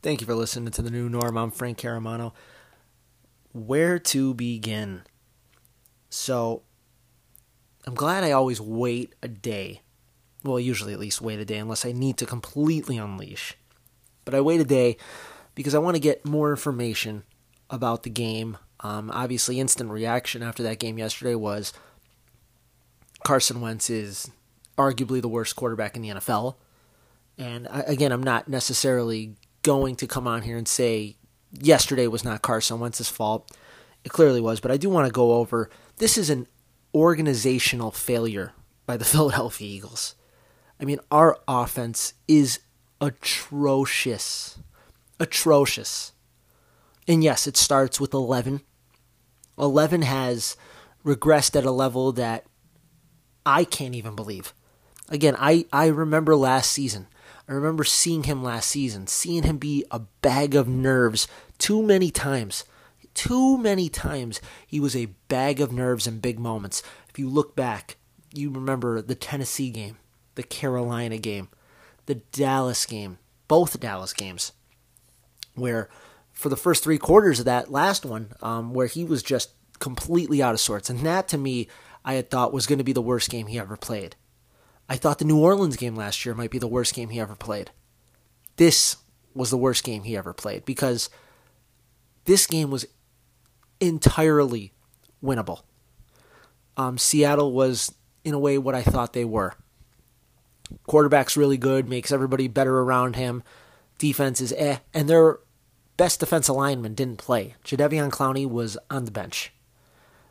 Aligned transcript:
Thank 0.00 0.20
you 0.20 0.26
for 0.26 0.34
listening 0.34 0.70
to 0.72 0.80
the 0.80 0.90
new 0.90 1.10
norm. 1.10 1.36
I'm 1.36 1.50
Frank 1.50 1.78
Caramano. 1.78 2.32
Where 3.52 3.98
to 3.98 4.32
begin? 4.32 5.02
So, 6.08 6.62
I'm 7.86 7.94
glad 7.94 8.24
I 8.24 8.30
always 8.30 8.60
wait 8.60 9.14
a 9.22 9.28
day. 9.28 9.82
Well, 10.44 10.58
usually 10.58 10.94
at 10.94 10.98
least 10.98 11.20
wait 11.20 11.40
a 11.40 11.44
day 11.44 11.58
unless 11.58 11.84
I 11.84 11.92
need 11.92 12.16
to 12.18 12.26
completely 12.26 12.96
unleash. 12.96 13.54
But 14.24 14.34
I 14.34 14.40
wait 14.40 14.60
a 14.60 14.64
day 14.64 14.96
because 15.54 15.74
I 15.74 15.78
want 15.78 15.96
to 15.96 16.00
get 16.00 16.24
more 16.24 16.48
information 16.48 17.24
about 17.68 18.02
the 18.02 18.10
game. 18.10 18.56
Um, 18.84 19.10
obviously, 19.10 19.58
instant 19.58 19.90
reaction 19.90 20.42
after 20.42 20.62
that 20.62 20.78
game 20.78 20.98
yesterday 20.98 21.34
was 21.34 21.72
Carson 23.24 23.62
Wentz 23.62 23.88
is 23.88 24.30
arguably 24.76 25.22
the 25.22 25.28
worst 25.28 25.56
quarterback 25.56 25.96
in 25.96 26.02
the 26.02 26.10
NFL. 26.10 26.56
And 27.38 27.66
I, 27.68 27.80
again, 27.80 28.12
I'm 28.12 28.22
not 28.22 28.46
necessarily 28.46 29.36
going 29.62 29.96
to 29.96 30.06
come 30.06 30.26
on 30.26 30.42
here 30.42 30.58
and 30.58 30.68
say 30.68 31.16
yesterday 31.50 32.06
was 32.06 32.24
not 32.24 32.42
Carson 32.42 32.78
Wentz's 32.78 33.08
fault. 33.08 33.50
It 34.04 34.12
clearly 34.12 34.40
was, 34.40 34.60
but 34.60 34.70
I 34.70 34.76
do 34.76 34.90
want 34.90 35.06
to 35.06 35.12
go 35.12 35.32
over 35.32 35.70
this 35.96 36.18
is 36.18 36.28
an 36.28 36.46
organizational 36.94 37.90
failure 37.90 38.52
by 38.84 38.98
the 38.98 39.04
Philadelphia 39.06 39.66
Eagles. 39.66 40.14
I 40.78 40.84
mean, 40.84 40.98
our 41.10 41.38
offense 41.48 42.12
is 42.28 42.60
atrocious. 43.00 44.58
Atrocious. 45.18 46.12
And 47.08 47.24
yes, 47.24 47.46
it 47.46 47.56
starts 47.56 47.98
with 47.98 48.12
11. 48.12 48.60
11 49.58 50.02
has 50.02 50.56
regressed 51.04 51.56
at 51.56 51.64
a 51.64 51.70
level 51.70 52.12
that 52.12 52.44
I 53.44 53.64
can't 53.64 53.94
even 53.94 54.14
believe. 54.14 54.54
Again, 55.08 55.36
I, 55.38 55.66
I 55.72 55.86
remember 55.86 56.34
last 56.34 56.70
season 56.70 57.08
I 57.48 57.52
remember 57.52 57.84
seeing 57.84 58.22
him 58.22 58.42
last 58.42 58.70
season, 58.70 59.06
seeing 59.06 59.42
him 59.42 59.58
be 59.58 59.84
a 59.90 59.98
bag 59.98 60.54
of 60.54 60.66
nerves 60.66 61.28
too 61.58 61.82
many 61.82 62.10
times. 62.10 62.64
Too 63.12 63.58
many 63.58 63.88
times 63.88 64.40
he 64.66 64.80
was 64.80 64.96
a 64.96 65.12
bag 65.28 65.60
of 65.60 65.70
nerves 65.70 66.06
in 66.06 66.18
big 66.18 66.38
moments. 66.38 66.82
If 67.08 67.18
you 67.18 67.28
look 67.28 67.54
back, 67.54 67.96
you 68.32 68.50
remember 68.50 69.02
the 69.02 69.14
Tennessee 69.14 69.70
game, 69.70 69.98
the 70.36 70.42
Carolina 70.42 71.18
game, 71.18 71.48
the 72.06 72.16
Dallas 72.16 72.86
game, 72.86 73.18
both 73.46 73.78
Dallas 73.78 74.14
games, 74.14 74.52
where 75.54 75.88
for 76.34 76.48
the 76.48 76.56
first 76.56 76.84
three 76.84 76.98
quarters 76.98 77.38
of 77.38 77.44
that 77.46 77.70
last 77.70 78.04
one, 78.04 78.32
um, 78.42 78.74
where 78.74 78.88
he 78.88 79.04
was 79.04 79.22
just 79.22 79.50
completely 79.78 80.42
out 80.42 80.54
of 80.54 80.60
sorts. 80.60 80.90
And 80.90 81.00
that 81.00 81.28
to 81.28 81.38
me, 81.38 81.68
I 82.04 82.14
had 82.14 82.30
thought 82.30 82.52
was 82.52 82.66
going 82.66 82.78
to 82.78 82.84
be 82.84 82.92
the 82.92 83.00
worst 83.00 83.30
game 83.30 83.46
he 83.46 83.58
ever 83.58 83.76
played. 83.76 84.16
I 84.88 84.96
thought 84.96 85.18
the 85.18 85.24
New 85.24 85.38
Orleans 85.38 85.76
game 85.76 85.96
last 85.96 86.26
year 86.26 86.34
might 86.34 86.50
be 86.50 86.58
the 86.58 86.68
worst 86.68 86.94
game 86.94 87.08
he 87.08 87.20
ever 87.20 87.34
played. 87.34 87.70
This 88.56 88.96
was 89.34 89.50
the 89.50 89.56
worst 89.56 89.84
game 89.84 90.02
he 90.02 90.16
ever 90.16 90.32
played 90.32 90.64
because 90.64 91.08
this 92.26 92.46
game 92.46 92.70
was 92.70 92.86
entirely 93.80 94.72
winnable. 95.22 95.62
Um, 96.76 96.98
Seattle 96.98 97.52
was, 97.52 97.94
in 98.24 98.34
a 98.34 98.38
way, 98.38 98.58
what 98.58 98.74
I 98.74 98.82
thought 98.82 99.12
they 99.12 99.24
were. 99.24 99.54
Quarterback's 100.86 101.36
really 101.36 101.56
good, 101.56 101.88
makes 101.88 102.12
everybody 102.12 102.48
better 102.48 102.80
around 102.80 103.16
him. 103.16 103.42
Defense 103.98 104.40
is 104.40 104.52
eh, 104.56 104.78
and 104.92 105.08
their 105.08 105.38
best 105.96 106.20
defensive 106.20 106.56
lineman 106.56 106.94
didn't 106.94 107.18
play. 107.18 107.54
Jadeveon 107.64 108.10
Clowney 108.10 108.48
was 108.48 108.76
on 108.90 109.04
the 109.04 109.10
bench. 109.10 109.52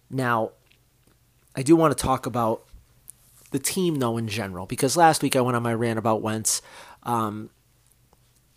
Now, 0.09 0.52
I 1.56 1.64
do 1.64 1.75
want 1.75 1.97
to 1.97 2.02
talk 2.02 2.25
about 2.25 2.64
the 3.52 3.59
team 3.59 4.00
though 4.00 4.17
in 4.17 4.28
general 4.28 4.66
because 4.66 4.97
last 4.97 5.22
week 5.22 5.36
I 5.36 5.41
went 5.41 5.56
on 5.56 5.64
my 5.64 5.73
rant 5.73 6.00
about 6.00 6.22
Wentz. 6.22 6.61
Um, 7.03 7.50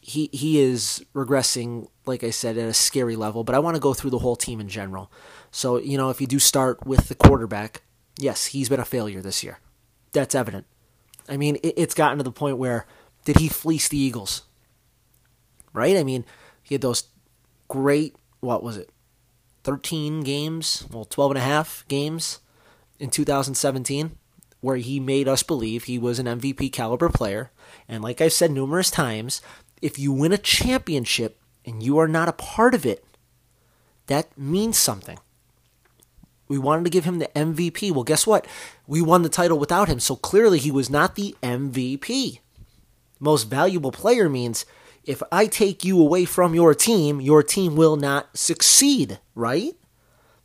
he 0.00 0.30
he 0.32 0.60
is 0.60 1.04
regressing, 1.14 1.88
like 2.06 2.24
I 2.24 2.30
said, 2.30 2.56
at 2.56 2.68
a 2.68 2.74
scary 2.74 3.16
level. 3.16 3.44
But 3.44 3.54
I 3.54 3.58
want 3.58 3.76
to 3.76 3.80
go 3.80 3.92
through 3.92 4.10
the 4.10 4.20
whole 4.20 4.36
team 4.36 4.60
in 4.60 4.68
general. 4.68 5.10
So 5.50 5.78
you 5.78 5.98
know, 5.98 6.10
if 6.10 6.20
you 6.20 6.26
do 6.26 6.38
start 6.38 6.86
with 6.86 7.08
the 7.08 7.14
quarterback, 7.14 7.82
yes, 8.18 8.46
he's 8.46 8.68
been 8.68 8.80
a 8.80 8.84
failure 8.84 9.20
this 9.20 9.44
year. 9.44 9.58
That's 10.12 10.34
evident. 10.34 10.66
I 11.28 11.36
mean, 11.36 11.56
it, 11.56 11.74
it's 11.76 11.94
gotten 11.94 12.18
to 12.18 12.24
the 12.24 12.32
point 12.32 12.56
where 12.56 12.86
did 13.24 13.38
he 13.38 13.48
fleece 13.48 13.88
the 13.88 13.98
Eagles? 13.98 14.42
Right? 15.72 15.96
I 15.96 16.04
mean, 16.04 16.24
he 16.66 16.74
had 16.74 16.82
those 16.82 17.04
great 17.68 18.16
what 18.40 18.62
was 18.62 18.76
it? 18.76 18.90
13 19.62 20.22
games, 20.22 20.84
well 20.90 21.04
12 21.04 21.32
and 21.32 21.38
a 21.38 21.42
half 21.42 21.84
games 21.86 22.40
in 22.98 23.10
2017 23.10 24.16
where 24.60 24.76
he 24.76 24.98
made 24.98 25.28
us 25.28 25.44
believe 25.44 25.84
he 25.84 25.98
was 25.98 26.18
an 26.18 26.26
MVP 26.26 26.72
caliber 26.72 27.08
player. 27.08 27.52
And 27.88 28.02
like 28.02 28.20
I've 28.20 28.32
said 28.32 28.50
numerous 28.50 28.90
times, 28.90 29.40
if 29.80 29.96
you 29.96 30.10
win 30.10 30.32
a 30.32 30.38
championship 30.38 31.38
and 31.64 31.82
you 31.82 31.98
are 31.98 32.08
not 32.08 32.28
a 32.28 32.32
part 32.32 32.74
of 32.74 32.84
it, 32.84 33.04
that 34.06 34.36
means 34.36 34.76
something. 34.76 35.18
We 36.48 36.58
wanted 36.58 36.84
to 36.84 36.90
give 36.90 37.04
him 37.04 37.20
the 37.20 37.28
MVP. 37.28 37.92
Well, 37.92 38.02
guess 38.02 38.26
what? 38.26 38.46
We 38.88 39.02
won 39.02 39.22
the 39.22 39.28
title 39.28 39.58
without 39.58 39.88
him, 39.88 40.00
so 40.00 40.16
clearly 40.16 40.58
he 40.58 40.70
was 40.70 40.90
not 40.90 41.14
the 41.14 41.36
MVP. 41.42 42.40
Most 43.20 43.44
valuable 43.44 43.92
player 43.92 44.28
means 44.28 44.64
if 45.06 45.22
I 45.30 45.46
take 45.46 45.84
you 45.84 46.00
away 46.00 46.24
from 46.24 46.54
your 46.54 46.74
team, 46.74 47.20
your 47.20 47.42
team 47.42 47.76
will 47.76 47.96
not 47.96 48.36
succeed, 48.36 49.20
right? 49.34 49.74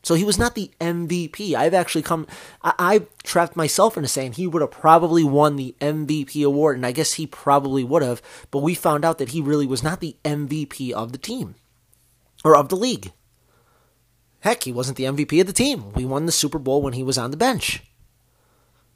So 0.04 0.16
he 0.16 0.24
was 0.24 0.38
not 0.38 0.56
the 0.56 0.72
MVP. 0.80 1.54
I've 1.54 1.74
actually 1.74 2.02
come, 2.02 2.26
I, 2.64 2.74
I 2.80 3.08
trapped 3.24 3.56
myself 3.56 3.98
into 3.98 4.08
saying 4.08 4.34
he 4.34 4.48
would 4.48 4.62
have 4.62 4.72
probably 4.72 5.24
won 5.24 5.56
the 5.56 5.76
MVP 5.82 6.46
award, 6.46 6.78
and 6.78 6.86
I 6.86 6.92
guess 6.92 7.14
he 7.14 7.28
probably 7.28 7.84
would 7.84 8.02
have, 8.02 8.22
but 8.50 8.60
we 8.60 8.74
found 8.74 9.04
out 9.04 9.18
that 9.18 9.30
he 9.30 9.42
really 9.42 9.68
was 9.68 9.84
not 9.84 10.00
the 10.00 10.16
MVP 10.24 10.92
of 10.92 11.12
the 11.12 11.18
team 11.18 11.56
or 12.44 12.56
of 12.56 12.70
the 12.70 12.78
league. 12.78 13.12
Heck, 14.40 14.64
he 14.64 14.72
wasn't 14.72 14.98
the 14.98 15.04
MVP 15.04 15.40
of 15.40 15.48
the 15.48 15.54
team. 15.54 15.94
We 15.94 16.04
won 16.04 16.26
the 16.26 16.32
Super 16.32 16.58
Bowl 16.58 16.82
when 16.82 16.94
he 16.94 17.04
was 17.04 17.18
on 17.18 17.30
the 17.30 17.38
bench. 17.38 17.84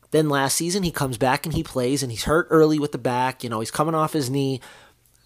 Then 0.10 0.30
last 0.30 0.56
season, 0.56 0.82
he 0.82 0.92
comes 0.92 1.18
back 1.18 1.46
and 1.46 1.54
he 1.54 1.62
plays, 1.62 2.02
and 2.02 2.12
he's 2.12 2.24
hurt 2.24 2.48
early 2.50 2.80
with 2.80 2.94
the 2.94 2.98
back. 2.98 3.44
You 3.44 3.50
know, 3.50 3.60
he's 3.60 3.70
coming 3.70 3.94
off 3.94 4.14
his 4.14 4.30
knee. 4.30 4.60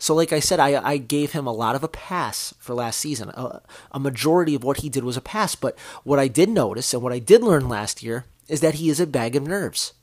So, 0.02 0.16
like 0.16 0.32
I 0.32 0.40
said, 0.40 0.62
I, 0.62 0.82
I 0.82 0.98
gave 0.98 1.34
him 1.34 1.46
a 1.46 1.52
lot 1.52 1.76
of 1.76 1.84
a 1.84 1.90
pass 1.90 2.54
for 2.58 2.74
last 2.74 3.00
season. 3.00 3.30
A, 3.30 3.62
a 3.92 4.00
majority 4.00 4.56
of 4.56 4.64
what 4.64 4.78
he 4.78 4.88
did 4.88 5.04
was 5.04 5.18
a 5.18 5.22
pass. 5.22 5.56
But 5.56 5.78
what 6.06 6.18
I 6.18 6.30
did 6.30 6.50
notice 6.50 6.94
and 6.94 7.04
what 7.04 7.12
I 7.12 7.20
did 7.20 7.44
learn 7.44 7.68
last 7.68 8.02
year 8.02 8.26
is 8.48 8.62
that 8.62 8.76
he 8.76 8.90
is 8.90 9.02
a 9.02 9.06
bag 9.06 9.36
of 9.36 9.44
nerves. 9.44 9.94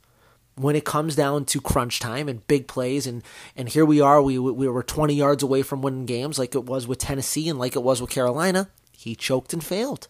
When 0.53 0.75
it 0.75 0.85
comes 0.85 1.15
down 1.15 1.45
to 1.45 1.61
crunch 1.61 1.99
time 1.99 2.29
and 2.29 2.45
big 2.47 2.67
plays, 2.67 3.07
and, 3.07 3.23
and 3.55 3.69
here 3.69 3.85
we 3.85 3.99
are, 3.99 4.21
we, 4.21 4.37
we 4.37 4.67
were 4.67 4.83
20 4.83 5.15
yards 5.15 5.41
away 5.41 5.63
from 5.63 5.81
winning 5.81 6.05
games 6.05 6.37
like 6.37 6.53
it 6.53 6.65
was 6.65 6.87
with 6.87 6.99
Tennessee 6.99 7.49
and 7.49 7.57
like 7.57 7.75
it 7.75 7.83
was 7.83 7.99
with 7.99 8.11
Carolina, 8.11 8.69
he 8.91 9.15
choked 9.15 9.51
and 9.51 9.63
failed. 9.63 10.07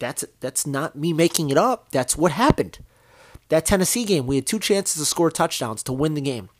That's, 0.00 0.24
that's 0.40 0.66
not 0.66 0.96
me 0.96 1.12
making 1.12 1.50
it 1.50 1.56
up. 1.56 1.90
That's 1.92 2.16
what 2.16 2.32
happened. 2.32 2.78
That 3.48 3.64
Tennessee 3.64 4.04
game, 4.04 4.26
we 4.26 4.36
had 4.36 4.46
two 4.46 4.58
chances 4.58 5.00
to 5.00 5.04
score 5.04 5.30
touchdowns 5.30 5.84
to 5.84 5.92
win 5.92 6.14
the 6.14 6.20
game 6.20 6.50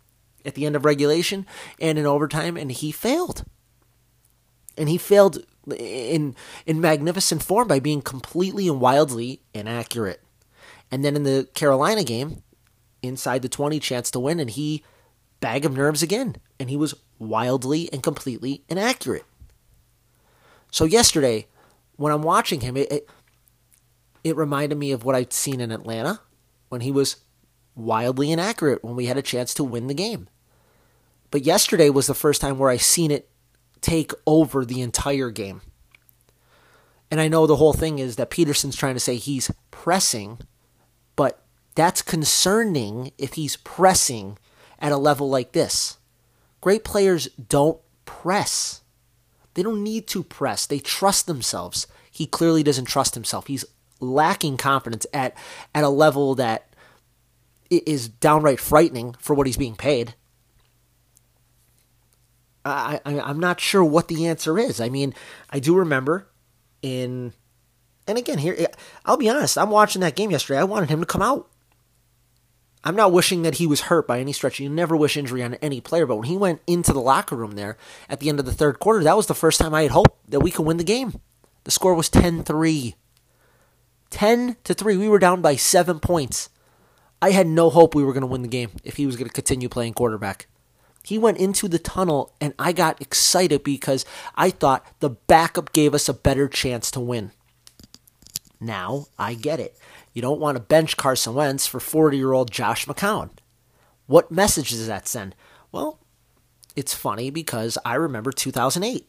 at 0.44 0.54
the 0.54 0.66
end 0.66 0.76
of 0.76 0.84
regulation 0.84 1.46
and 1.80 1.98
in 1.98 2.06
overtime, 2.06 2.56
and 2.56 2.70
he 2.70 2.92
failed. 2.92 3.44
And 4.76 4.88
he 4.88 4.98
failed 4.98 5.44
in 5.70 6.34
in 6.66 6.80
magnificent 6.80 7.42
form 7.42 7.68
by 7.68 7.80
being 7.80 8.02
completely 8.02 8.68
and 8.68 8.80
wildly 8.80 9.40
inaccurate. 9.54 10.22
And 10.90 11.04
then 11.04 11.16
in 11.16 11.22
the 11.22 11.48
Carolina 11.54 12.04
game, 12.04 12.42
inside 13.02 13.42
the 13.42 13.48
20 13.48 13.78
chance 13.80 14.10
to 14.10 14.20
win, 14.20 14.40
and 14.40 14.50
he 14.50 14.82
bag 15.40 15.64
of 15.64 15.76
nerves 15.76 16.02
again. 16.02 16.36
And 16.58 16.70
he 16.70 16.76
was 16.76 16.94
wildly 17.18 17.92
and 17.92 18.02
completely 18.02 18.64
inaccurate. 18.68 19.24
So 20.70 20.84
yesterday, 20.84 21.46
when 21.96 22.12
I'm 22.12 22.22
watching 22.22 22.60
him, 22.60 22.76
it, 22.76 22.90
it, 22.90 23.08
it 24.22 24.36
reminded 24.36 24.78
me 24.78 24.92
of 24.92 25.04
what 25.04 25.14
I'd 25.14 25.32
seen 25.32 25.60
in 25.60 25.70
Atlanta 25.70 26.20
when 26.68 26.80
he 26.80 26.90
was 26.90 27.16
wildly 27.76 28.32
inaccurate 28.32 28.82
when 28.82 28.96
we 28.96 29.06
had 29.06 29.18
a 29.18 29.22
chance 29.22 29.54
to 29.54 29.64
win 29.64 29.86
the 29.86 29.94
game. 29.94 30.28
But 31.34 31.44
yesterday 31.44 31.90
was 31.90 32.06
the 32.06 32.14
first 32.14 32.40
time 32.40 32.58
where 32.58 32.70
I 32.70 32.76
seen 32.76 33.10
it 33.10 33.28
take 33.80 34.12
over 34.24 34.64
the 34.64 34.80
entire 34.80 35.30
game. 35.30 35.62
And 37.10 37.20
I 37.20 37.26
know 37.26 37.44
the 37.44 37.56
whole 37.56 37.72
thing 37.72 37.98
is 37.98 38.14
that 38.14 38.30
Pederson's 38.30 38.76
trying 38.76 38.94
to 38.94 39.00
say 39.00 39.16
he's 39.16 39.50
pressing, 39.72 40.38
but 41.16 41.42
that's 41.74 42.02
concerning 42.02 43.10
if 43.18 43.32
he's 43.32 43.56
pressing 43.56 44.38
at 44.78 44.92
a 44.92 44.96
level 44.96 45.28
like 45.28 45.50
this. 45.50 45.98
Great 46.60 46.84
players 46.84 47.26
don't 47.30 47.80
press. 48.04 48.82
They 49.54 49.64
don't 49.64 49.82
need 49.82 50.06
to 50.06 50.22
press. 50.22 50.66
They 50.66 50.78
trust 50.78 51.26
themselves. 51.26 51.88
He 52.12 52.26
clearly 52.26 52.62
doesn't 52.62 52.84
trust 52.84 53.16
himself. 53.16 53.48
He's 53.48 53.64
lacking 53.98 54.56
confidence 54.56 55.04
at 55.12 55.36
at 55.74 55.82
a 55.82 55.88
level 55.88 56.36
that 56.36 56.76
is 57.70 58.08
downright 58.08 58.60
frightening 58.60 59.16
for 59.18 59.34
what 59.34 59.48
he's 59.48 59.56
being 59.56 59.74
paid. 59.74 60.14
I, 62.64 63.00
I 63.04 63.20
I'm 63.20 63.40
not 63.40 63.60
sure 63.60 63.84
what 63.84 64.08
the 64.08 64.26
answer 64.26 64.58
is. 64.58 64.80
I 64.80 64.88
mean, 64.88 65.14
I 65.50 65.58
do 65.58 65.76
remember 65.76 66.28
in 66.82 67.32
And 68.06 68.18
again, 68.18 68.38
here, 68.38 68.68
I'll 69.04 69.16
be 69.16 69.28
honest, 69.28 69.58
I'm 69.58 69.70
watching 69.70 70.00
that 70.00 70.16
game 70.16 70.30
yesterday. 70.30 70.60
I 70.60 70.64
wanted 70.64 70.90
him 70.90 71.00
to 71.00 71.06
come 71.06 71.22
out. 71.22 71.48
I'm 72.86 72.96
not 72.96 73.12
wishing 73.12 73.42
that 73.42 73.54
he 73.54 73.66
was 73.66 73.82
hurt 73.82 74.06
by 74.06 74.20
any 74.20 74.32
stretch. 74.32 74.60
You 74.60 74.68
never 74.68 74.94
wish 74.94 75.16
injury 75.16 75.42
on 75.42 75.54
any 75.54 75.80
player, 75.80 76.04
but 76.04 76.16
when 76.16 76.28
he 76.28 76.36
went 76.36 76.60
into 76.66 76.92
the 76.92 77.00
locker 77.00 77.34
room 77.34 77.52
there 77.52 77.78
at 78.10 78.20
the 78.20 78.28
end 78.28 78.38
of 78.38 78.44
the 78.44 78.52
third 78.52 78.78
quarter, 78.78 79.02
that 79.02 79.16
was 79.16 79.26
the 79.26 79.34
first 79.34 79.58
time 79.58 79.72
I 79.72 79.82
had 79.82 79.90
hoped 79.90 80.30
that 80.30 80.40
we 80.40 80.50
could 80.50 80.66
win 80.66 80.76
the 80.76 80.84
game. 80.84 81.18
The 81.64 81.70
score 81.70 81.94
was 81.94 82.10
10 82.10 82.44
3. 82.44 82.94
10 84.10 84.56
to 84.64 84.74
3. 84.74 84.96
We 84.98 85.08
were 85.08 85.18
down 85.18 85.40
by 85.40 85.56
seven 85.56 85.98
points. 85.98 86.50
I 87.22 87.30
had 87.30 87.46
no 87.46 87.70
hope 87.70 87.94
we 87.94 88.04
were 88.04 88.12
going 88.12 88.20
to 88.20 88.26
win 88.26 88.42
the 88.42 88.48
game 88.48 88.72
if 88.84 88.96
he 88.96 89.06
was 89.06 89.16
going 89.16 89.28
to 89.28 89.32
continue 89.32 89.70
playing 89.70 89.94
quarterback. 89.94 90.46
He 91.04 91.18
went 91.18 91.36
into 91.36 91.68
the 91.68 91.78
tunnel, 91.78 92.34
and 92.40 92.54
I 92.58 92.72
got 92.72 93.00
excited 93.00 93.62
because 93.62 94.06
I 94.36 94.48
thought 94.48 94.86
the 95.00 95.10
backup 95.10 95.74
gave 95.74 95.92
us 95.94 96.08
a 96.08 96.14
better 96.14 96.48
chance 96.48 96.90
to 96.92 97.00
win. 97.00 97.30
Now 98.58 99.06
I 99.18 99.34
get 99.34 99.60
it. 99.60 99.76
You 100.14 100.22
don't 100.22 100.40
want 100.40 100.56
to 100.56 100.62
bench 100.62 100.96
Carson 100.96 101.34
Wentz 101.34 101.66
for 101.66 101.78
40 101.78 102.16
year 102.16 102.32
old 102.32 102.50
Josh 102.50 102.86
McCown. 102.86 103.28
What 104.06 104.30
message 104.30 104.70
does 104.70 104.86
that 104.86 105.06
send? 105.06 105.34
Well, 105.70 105.98
it's 106.74 106.94
funny 106.94 107.28
because 107.28 107.76
I 107.84 107.96
remember 107.96 108.32
2008. 108.32 109.06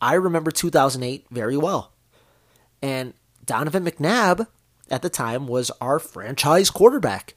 I 0.00 0.14
remember 0.14 0.50
2008 0.50 1.26
very 1.30 1.56
well. 1.56 1.92
And 2.82 3.14
Donovan 3.46 3.84
McNabb 3.84 4.48
at 4.90 5.02
the 5.02 5.08
time 5.08 5.46
was 5.46 5.70
our 5.80 6.00
franchise 6.00 6.68
quarterback. 6.68 7.34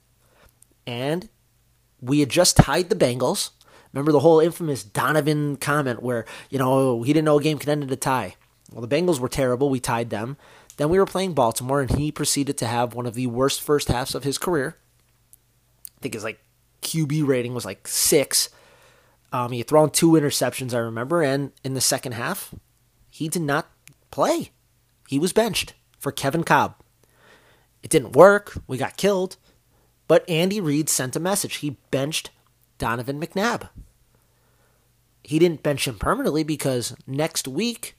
And 0.88 1.30
we 2.02 2.20
had 2.20 2.30
just 2.30 2.58
tied 2.58 2.90
the 2.90 2.96
Bengals. 2.96 3.52
Remember 3.94 4.12
the 4.12 4.20
whole 4.20 4.40
infamous 4.40 4.84
Donovan 4.84 5.58
comment 5.58 6.04
where, 6.04 6.26
you 6.50 6.60
know, 6.60 7.04
he 7.04 7.14
didn't 7.14 7.26
know 7.26 7.40
a 7.40 7.44
game 7.44 7.58
could 7.58 7.70
end 7.70 7.84
in 7.84 7.90
a 7.90 7.96
tie. 7.96 8.36
Well, 8.72 8.86
the 8.86 8.96
Bengals 8.96 9.20
were 9.20 9.30
terrible. 9.30 9.70
We 9.70 9.80
tied 9.80 10.10
them. 10.10 10.38
Then 10.78 10.90
we 10.90 11.00
were 11.00 11.06
playing 11.06 11.34
Baltimore, 11.34 11.82
and 11.82 11.90
he 11.90 12.12
proceeded 12.12 12.58
to 12.60 12.68
have 12.68 12.94
one 12.94 13.06
of 13.06 13.16
the 13.16 13.28
worst 13.28 13.62
first 13.62 13.88
halves 13.88 14.14
of 14.14 14.24
his 14.24 14.38
career. 14.38 14.78
I 15.98 16.02
think 16.02 16.14
his 16.14 16.24
like 16.24 16.40
QB 16.84 17.26
rating 17.26 17.54
was 17.54 17.66
like 17.66 17.88
six. 17.88 18.50
Um, 19.34 19.52
he 19.52 19.58
had 19.58 19.68
thrown 19.68 19.90
two 19.90 20.12
interceptions, 20.12 20.74
I 20.74 20.78
remember, 20.78 21.24
and 21.24 21.52
in 21.64 21.74
the 21.74 21.82
second 21.82 22.14
half, 22.14 22.54
he 23.10 23.28
did 23.28 23.42
not 23.42 23.68
play. 24.12 24.52
He 25.08 25.18
was 25.18 25.34
benched 25.34 25.74
for 25.98 26.12
Kevin 26.12 26.44
Kolb. 26.44 26.76
It 27.82 27.90
didn't 27.90 28.16
work. 28.16 28.58
We 28.68 28.78
got 28.78 28.98
killed. 28.98 29.38
But 30.08 30.30
Andy 30.30 30.62
Reid 30.62 30.90
sent 30.90 31.16
a 31.16 31.20
message. 31.20 31.58
He 31.58 31.78
benched 31.92 32.30
Donovan 32.78 33.20
McNabb. 33.20 33.70
He 35.24 35.40
didn't 35.40 35.64
bench 35.64 35.88
him 35.88 36.00
permanently 36.00 36.44
because 36.44 36.96
next 37.06 37.48
week 37.48 37.98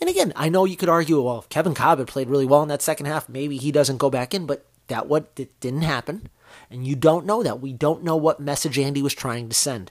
and 0.00 0.08
again, 0.08 0.32
I 0.36 0.48
know 0.48 0.64
you 0.64 0.76
could 0.76 0.88
argue, 0.88 1.20
well, 1.20 1.44
Kevin 1.48 1.74
Kolb 1.74 1.98
had 1.98 2.08
played 2.08 2.28
really 2.28 2.46
well 2.46 2.62
in 2.62 2.68
that 2.68 2.82
second 2.82 3.06
half. 3.06 3.28
Maybe 3.28 3.56
he 3.56 3.72
doesn't 3.72 3.98
go 3.98 4.10
back 4.10 4.32
in, 4.32 4.46
but 4.46 4.64
that 4.86 5.08
what 5.08 5.32
it 5.36 5.58
didn't 5.60 5.82
happen. 5.82 6.28
And 6.70 6.86
you 6.86 6.94
don't 6.94 7.26
know 7.26 7.42
that. 7.42 7.60
We 7.60 7.72
don't 7.72 8.04
know 8.04 8.16
what 8.16 8.40
message 8.40 8.78
Andy 8.78 9.02
was 9.02 9.14
trying 9.14 9.48
to 9.48 9.54
send. 9.54 9.90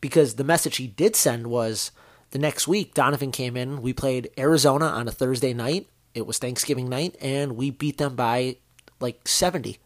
Because 0.00 0.34
the 0.34 0.44
message 0.44 0.76
he 0.76 0.86
did 0.86 1.16
send 1.16 1.46
was 1.46 1.90
the 2.30 2.38
next 2.38 2.68
week, 2.68 2.92
Donovan 2.92 3.32
came 3.32 3.56
in. 3.56 3.80
We 3.80 3.92
played 3.92 4.30
Arizona 4.36 4.86
on 4.86 5.08
a 5.08 5.12
Thursday 5.12 5.54
night. 5.54 5.88
It 6.14 6.26
was 6.26 6.38
Thanksgiving 6.38 6.88
night, 6.88 7.16
and 7.20 7.56
we 7.56 7.70
beat 7.70 7.98
them 7.98 8.16
by 8.16 8.56
like 9.00 9.26
70. 9.26 9.78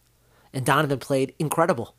And 0.52 0.66
Donovan 0.66 0.98
played 0.98 1.34
incredible. 1.38 1.94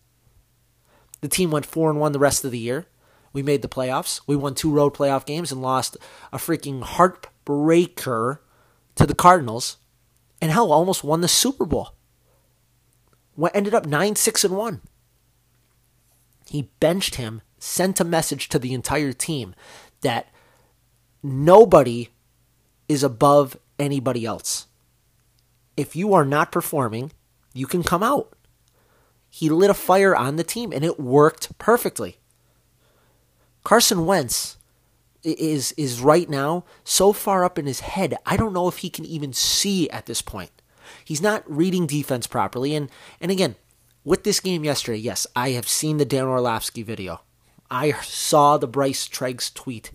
The 1.21 1.27
team 1.27 1.51
went 1.51 1.65
4 1.65 1.91
and 1.91 1.99
1 1.99 2.11
the 2.11 2.19
rest 2.19 2.43
of 2.43 2.51
the 2.51 2.59
year. 2.59 2.87
We 3.33 3.43
made 3.43 3.61
the 3.61 3.69
playoffs. 3.69 4.21
We 4.27 4.35
won 4.35 4.55
two 4.55 4.71
road 4.71 4.93
playoff 4.93 5.25
games 5.25 5.51
and 5.51 5.61
lost 5.61 5.97
a 6.33 6.37
freaking 6.37 6.83
heartbreaker 6.83 8.39
to 8.95 9.05
the 9.05 9.15
Cardinals. 9.15 9.77
And 10.41 10.51
hell, 10.51 10.71
almost 10.71 11.03
won 11.03 11.21
the 11.21 11.27
Super 11.27 11.65
Bowl. 11.65 11.95
What 13.35 13.55
ended 13.55 13.73
up 13.73 13.85
9 13.85 14.15
6 14.15 14.43
and 14.43 14.57
1. 14.57 14.81
He 16.49 16.69
benched 16.81 17.15
him, 17.15 17.41
sent 17.59 18.01
a 18.01 18.03
message 18.03 18.49
to 18.49 18.59
the 18.59 18.73
entire 18.73 19.13
team 19.13 19.55
that 20.01 20.27
nobody 21.23 22.09
is 22.89 23.03
above 23.03 23.57
anybody 23.79 24.25
else. 24.25 24.67
If 25.77 25.95
you 25.95 26.13
are 26.13 26.25
not 26.25 26.51
performing, 26.51 27.13
you 27.53 27.67
can 27.67 27.83
come 27.83 28.03
out. 28.03 28.35
He 29.33 29.49
lit 29.49 29.69
a 29.69 29.73
fire 29.73 30.13
on 30.13 30.35
the 30.35 30.43
team 30.43 30.73
and 30.73 30.83
it 30.83 30.99
worked 30.99 31.57
perfectly. 31.57 32.17
Carson 33.63 34.05
Wentz 34.05 34.57
is 35.23 35.71
is 35.73 36.01
right 36.01 36.29
now 36.29 36.65
so 36.83 37.13
far 37.13 37.45
up 37.45 37.57
in 37.57 37.65
his 37.65 37.79
head. 37.79 38.17
I 38.25 38.35
don't 38.35 38.53
know 38.53 38.67
if 38.67 38.79
he 38.79 38.89
can 38.89 39.05
even 39.05 39.31
see 39.31 39.89
at 39.89 40.05
this 40.05 40.21
point. 40.21 40.51
He's 41.05 41.21
not 41.21 41.49
reading 41.49 41.87
defense 41.87 42.27
properly. 42.27 42.75
And 42.75 42.89
and 43.21 43.31
again, 43.31 43.55
with 44.03 44.25
this 44.25 44.41
game 44.41 44.65
yesterday, 44.65 44.97
yes, 44.97 45.25
I 45.33 45.51
have 45.51 45.67
seen 45.67 45.97
the 45.97 46.05
Dan 46.05 46.25
Orlovsky 46.25 46.83
video. 46.83 47.21
I 47.69 47.93
saw 48.01 48.57
the 48.57 48.67
Bryce 48.67 49.07
Treggs 49.07 49.49
tweet 49.53 49.91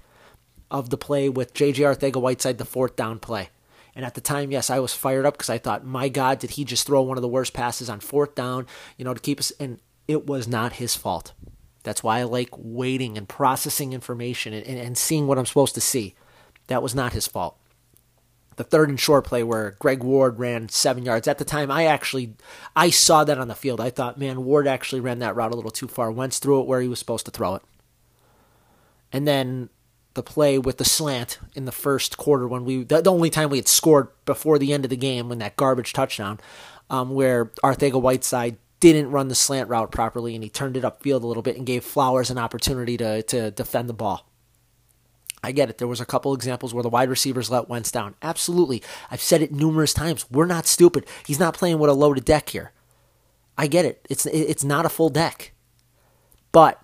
of 0.70 0.88
the 0.88 0.96
play 0.96 1.28
with 1.28 1.52
JJ 1.52 1.94
Arcega-Whiteside, 1.94 2.56
the 2.56 2.64
fourth 2.64 2.96
down 2.96 3.18
play. 3.18 3.50
And 3.96 4.04
at 4.04 4.14
the 4.14 4.20
time, 4.20 4.52
yes, 4.52 4.68
I 4.68 4.78
was 4.78 4.92
fired 4.92 5.24
up 5.24 5.34
because 5.34 5.48
I 5.48 5.56
thought, 5.56 5.86
my 5.86 6.10
God, 6.10 6.38
did 6.38 6.50
he 6.50 6.64
just 6.64 6.86
throw 6.86 7.00
one 7.00 7.16
of 7.16 7.22
the 7.22 7.28
worst 7.28 7.54
passes 7.54 7.88
on 7.88 8.00
fourth 8.00 8.34
down, 8.34 8.66
you 8.98 9.06
know, 9.06 9.14
to 9.14 9.20
keep 9.20 9.40
us? 9.40 9.52
And 9.58 9.80
it 10.06 10.26
was 10.26 10.46
not 10.46 10.74
his 10.74 10.94
fault. 10.94 11.32
That's 11.82 12.02
why 12.02 12.18
I 12.18 12.24
like 12.24 12.50
waiting 12.52 13.16
and 13.16 13.26
processing 13.26 13.94
information 13.94 14.52
and, 14.52 14.66
and, 14.66 14.78
and 14.78 14.98
seeing 14.98 15.26
what 15.26 15.38
I'm 15.38 15.46
supposed 15.46 15.74
to 15.76 15.80
see. 15.80 16.14
That 16.66 16.82
was 16.82 16.94
not 16.94 17.14
his 17.14 17.26
fault. 17.26 17.56
The 18.56 18.64
third 18.64 18.90
and 18.90 19.00
short 19.00 19.24
play 19.24 19.42
where 19.42 19.76
Greg 19.78 20.02
Ward 20.02 20.38
ran 20.38 20.68
seven 20.68 21.04
yards. 21.04 21.26
At 21.26 21.38
the 21.38 21.44
time, 21.44 21.70
I 21.70 21.86
actually 21.86 22.34
I 22.74 22.90
saw 22.90 23.24
that 23.24 23.38
on 23.38 23.48
the 23.48 23.54
field. 23.54 23.80
I 23.80 23.88
thought, 23.88 24.18
man, 24.18 24.44
Ward 24.44 24.66
actually 24.66 25.00
ran 25.00 25.20
that 25.20 25.36
route 25.36 25.52
a 25.52 25.56
little 25.56 25.70
too 25.70 25.88
far. 25.88 26.10
Wentz 26.10 26.38
threw 26.38 26.60
it 26.60 26.66
where 26.66 26.82
he 26.82 26.88
was 26.88 26.98
supposed 26.98 27.24
to 27.26 27.32
throw 27.32 27.54
it. 27.54 27.62
And 29.12 29.26
then 29.26 29.70
the 30.16 30.22
play 30.22 30.58
with 30.58 30.78
the 30.78 30.84
slant 30.84 31.38
in 31.54 31.64
the 31.64 31.72
first 31.72 32.16
quarter 32.16 32.48
when 32.48 32.64
we 32.64 32.82
the, 32.82 33.08
only 33.08 33.30
time 33.30 33.50
we 33.50 33.58
had 33.58 33.68
scored 33.68 34.08
before 34.24 34.58
the 34.58 34.72
end 34.72 34.84
of 34.84 34.90
the 34.90 34.96
game 34.96 35.28
when 35.28 35.38
that 35.38 35.56
garbage 35.56 35.92
touchdown, 35.92 36.40
um, 36.90 37.10
where 37.10 37.46
Arcega-Whiteside 37.62 38.56
didn't 38.80 39.10
run 39.10 39.28
the 39.28 39.34
slant 39.34 39.68
route 39.68 39.92
properly 39.92 40.34
and 40.34 40.42
he 40.42 40.50
turned 40.50 40.76
it 40.76 40.82
upfield 40.82 41.22
a 41.22 41.26
little 41.26 41.42
bit 41.42 41.56
and 41.56 41.66
gave 41.66 41.84
Flowers 41.84 42.30
an 42.30 42.38
opportunity 42.38 42.96
to, 42.96 43.22
to 43.22 43.50
defend 43.52 43.88
the 43.88 43.94
ball. 43.94 44.28
I 45.42 45.52
get 45.52 45.70
it. 45.70 45.78
There 45.78 45.86
was 45.86 46.00
a 46.00 46.06
couple 46.06 46.34
examples 46.34 46.74
where 46.74 46.82
the 46.82 46.88
wide 46.88 47.08
receivers 47.08 47.50
let 47.50 47.68
Wentz 47.68 47.92
down. 47.92 48.16
Absolutely. 48.20 48.82
I've 49.10 49.20
said 49.20 49.42
it 49.42 49.52
numerous 49.52 49.94
times. 49.94 50.28
We're 50.30 50.46
not 50.46 50.66
stupid. 50.66 51.06
He's 51.24 51.38
not 51.38 51.54
playing 51.54 51.78
with 51.78 51.90
a 51.90 51.94
loaded 51.94 52.24
deck 52.24 52.48
here. 52.48 52.72
I 53.56 53.68
get 53.68 53.84
it. 53.84 54.04
It's 54.10 54.26
it's 54.26 54.64
not 54.64 54.84
a 54.84 54.90
full 54.90 55.08
deck. 55.08 55.52
But 56.52 56.82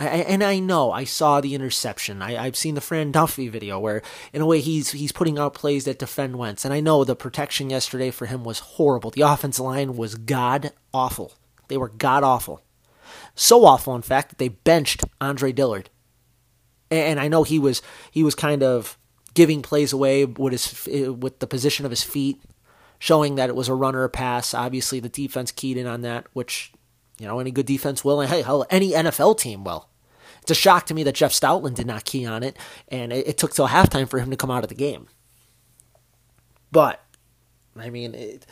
I, 0.00 0.06
and 0.06 0.42
I 0.42 0.58
know 0.58 0.90
I 0.90 1.04
saw 1.04 1.40
the 1.42 1.54
interception. 1.54 2.22
I, 2.22 2.44
have 2.44 2.56
seen 2.56 2.74
the 2.74 2.80
Fran 2.80 3.12
Duffy 3.12 3.48
video 3.48 3.78
where, 3.78 4.00
in 4.32 4.40
a 4.40 4.46
way, 4.46 4.60
he's 4.60 4.92
he's 4.92 5.12
putting 5.12 5.38
out 5.38 5.52
plays 5.52 5.84
that 5.84 5.98
defend 5.98 6.36
Wentz. 6.36 6.64
And 6.64 6.72
I 6.72 6.80
know 6.80 7.04
the 7.04 7.14
protection 7.14 7.68
yesterday 7.68 8.10
for 8.10 8.24
him 8.24 8.42
was 8.42 8.60
horrible. 8.60 9.10
The 9.10 9.20
offensive 9.20 9.64
line 9.64 9.96
was 9.96 10.14
god 10.14 10.72
awful. 10.94 11.34
They 11.68 11.76
were 11.76 11.90
god 11.90 12.24
awful. 12.24 12.62
So 13.34 13.66
awful, 13.66 13.94
in 13.94 14.02
fact, 14.02 14.30
that 14.30 14.38
they 14.38 14.48
benched 14.48 15.04
Andre 15.20 15.52
Dillard. 15.52 15.90
And 16.90 17.20
I 17.20 17.28
know 17.28 17.42
he 17.42 17.58
was 17.58 17.82
he 18.10 18.22
was 18.22 18.34
kind 18.34 18.62
of 18.62 18.96
giving 19.34 19.60
plays 19.60 19.92
away 19.92 20.24
with 20.24 20.52
his 20.52 20.88
with 21.14 21.40
the 21.40 21.46
position 21.46 21.84
of 21.84 21.90
his 21.90 22.02
feet, 22.02 22.40
showing 22.98 23.34
that 23.34 23.50
it 23.50 23.54
was 23.54 23.68
a 23.68 23.74
runner 23.74 24.08
pass. 24.08 24.54
Obviously, 24.54 24.98
the 24.98 25.10
defense 25.10 25.52
keyed 25.52 25.76
in 25.76 25.86
on 25.86 26.00
that, 26.00 26.26
which 26.32 26.72
you 27.18 27.26
know 27.26 27.38
any 27.38 27.50
good 27.50 27.66
defense 27.66 28.02
will, 28.02 28.22
and 28.22 28.30
hey, 28.30 28.40
hell, 28.40 28.66
any 28.70 28.92
NFL 28.92 29.38
team 29.38 29.62
will. 29.62 29.89
It's 30.42 30.50
a 30.50 30.54
shock 30.54 30.86
to 30.86 30.94
me 30.94 31.02
that 31.04 31.14
Jeff 31.14 31.32
Stoutland 31.32 31.74
did 31.74 31.86
not 31.86 32.04
key 32.04 32.26
on 32.26 32.42
it, 32.42 32.56
and 32.88 33.12
it, 33.12 33.28
it 33.28 33.38
took 33.38 33.52
till 33.52 33.68
halftime 33.68 34.08
for 34.08 34.18
him 34.18 34.30
to 34.30 34.36
come 34.36 34.50
out 34.50 34.62
of 34.62 34.68
the 34.68 34.74
game. 34.74 35.08
But, 36.72 37.04
I 37.76 37.90
mean, 37.90 38.14
it, 38.14 38.46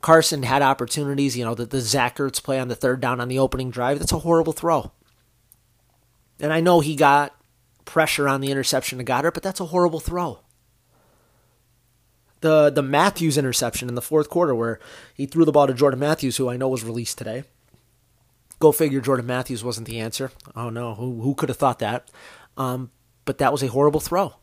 Carson 0.00 0.42
had 0.42 0.62
opportunities. 0.62 1.36
You 1.36 1.44
know, 1.44 1.54
the, 1.54 1.66
the 1.66 1.80
Zach 1.80 2.16
Ertz 2.16 2.42
play 2.42 2.58
on 2.58 2.68
the 2.68 2.76
third 2.76 3.00
down 3.00 3.20
on 3.20 3.28
the 3.28 3.38
opening 3.38 3.70
drive, 3.70 3.98
that's 3.98 4.12
a 4.12 4.20
horrible 4.20 4.52
throw. 4.52 4.92
And 6.40 6.52
I 6.52 6.60
know 6.60 6.80
he 6.80 6.96
got 6.96 7.34
pressure 7.84 8.28
on 8.28 8.40
the 8.40 8.50
interception 8.50 8.98
to 8.98 9.04
Goedert, 9.04 9.34
but 9.34 9.42
that's 9.42 9.60
a 9.60 9.66
horrible 9.66 10.00
throw. 10.00 10.40
The 12.40 12.70
the 12.70 12.82
Matthews 12.82 13.36
interception 13.36 13.88
in 13.88 13.96
the 13.96 14.02
fourth 14.02 14.30
quarter 14.30 14.54
where 14.54 14.78
he 15.12 15.26
threw 15.26 15.44
the 15.44 15.50
ball 15.50 15.66
to 15.66 15.74
Jordan 15.74 15.98
Matthews, 15.98 16.36
who 16.36 16.48
I 16.48 16.56
know 16.56 16.68
was 16.68 16.84
released 16.84 17.18
today. 17.18 17.42
Go 18.58 18.72
figure 18.72 19.00
Jordan 19.00 19.26
Matthews 19.26 19.62
wasn't 19.62 19.86
the 19.86 20.00
answer. 20.00 20.32
Oh 20.56 20.68
no, 20.70 20.94
who, 20.94 21.20
who 21.20 21.34
could 21.34 21.48
have 21.48 21.58
thought 21.58 21.78
that? 21.78 22.10
Um, 22.56 22.90
but 23.24 23.38
that 23.38 23.52
was 23.52 23.62
a 23.62 23.68
horrible 23.68 24.00
throw. 24.00 24.34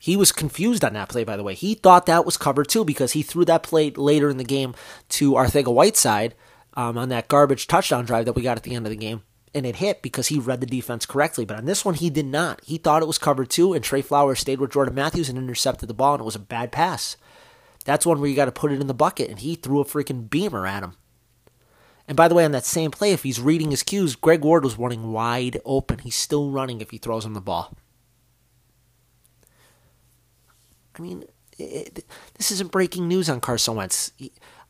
He 0.00 0.16
was 0.16 0.32
confused 0.32 0.84
on 0.84 0.92
that 0.92 1.08
play, 1.08 1.24
by 1.24 1.36
the 1.36 1.42
way. 1.42 1.54
He 1.54 1.74
thought 1.74 2.06
that 2.06 2.26
was 2.26 2.36
covered 2.36 2.68
too 2.68 2.84
because 2.84 3.12
he 3.12 3.22
threw 3.22 3.44
that 3.46 3.62
play 3.62 3.90
later 3.90 4.28
in 4.28 4.36
the 4.36 4.44
game 4.44 4.74
to 5.10 5.32
Arcega-Whiteside 5.32 6.34
um, 6.74 6.98
on 6.98 7.08
that 7.08 7.28
garbage 7.28 7.66
touchdown 7.66 8.04
drive 8.04 8.26
that 8.26 8.34
we 8.34 8.42
got 8.42 8.56
at 8.58 8.62
the 8.64 8.74
end 8.74 8.86
of 8.86 8.90
the 8.90 8.96
game. 8.96 9.22
and 9.54 9.64
it 9.64 9.76
hit 9.76 10.02
because 10.02 10.26
he 10.26 10.38
read 10.38 10.60
the 10.60 10.66
defense 10.66 11.06
correctly. 11.06 11.44
But 11.44 11.56
on 11.56 11.64
this 11.64 11.84
one, 11.84 11.94
he 11.94 12.10
did 12.10 12.26
not. 12.26 12.60
He 12.64 12.76
thought 12.76 13.02
it 13.02 13.08
was 13.08 13.18
covered 13.18 13.48
too, 13.48 13.72
and 13.72 13.84
Tre 13.84 14.02
Flowers 14.02 14.40
stayed 14.40 14.58
with 14.58 14.72
Jordan 14.72 14.94
Matthews 14.94 15.28
and 15.28 15.38
intercepted 15.38 15.88
the 15.88 15.94
ball, 15.94 16.14
and 16.14 16.20
it 16.20 16.24
was 16.24 16.34
a 16.34 16.40
bad 16.40 16.72
pass. 16.72 17.16
That's 17.84 18.04
one 18.04 18.18
where 18.20 18.28
you 18.28 18.36
got 18.36 18.46
to 18.46 18.52
put 18.52 18.72
it 18.72 18.80
in 18.80 18.86
the 18.88 18.94
bucket, 18.94 19.30
and 19.30 19.38
he 19.38 19.54
threw 19.54 19.80
a 19.80 19.84
freaking 19.84 20.28
beamer 20.28 20.66
at 20.66 20.82
him. 20.82 20.96
And 22.06 22.16
by 22.16 22.28
the 22.28 22.34
way, 22.34 22.44
on 22.44 22.52
that 22.52 22.66
same 22.66 22.90
play, 22.90 23.12
if 23.12 23.22
he's 23.22 23.40
reading 23.40 23.70
his 23.70 23.82
cues, 23.82 24.14
Greg 24.14 24.44
Ward 24.44 24.64
was 24.64 24.78
running 24.78 25.12
wide 25.12 25.60
open. 25.64 26.00
He's 26.00 26.16
still 26.16 26.50
running 26.50 26.80
if 26.80 26.90
he 26.90 26.98
throws 26.98 27.24
him 27.24 27.34
the 27.34 27.40
ball. 27.40 27.74
I 30.96 31.02
mean, 31.02 31.24
it, 31.58 32.04
this 32.34 32.50
isn't 32.50 32.70
breaking 32.70 33.08
news 33.08 33.28
on 33.28 33.40
Carson 33.40 33.76
Wentz. 33.76 34.12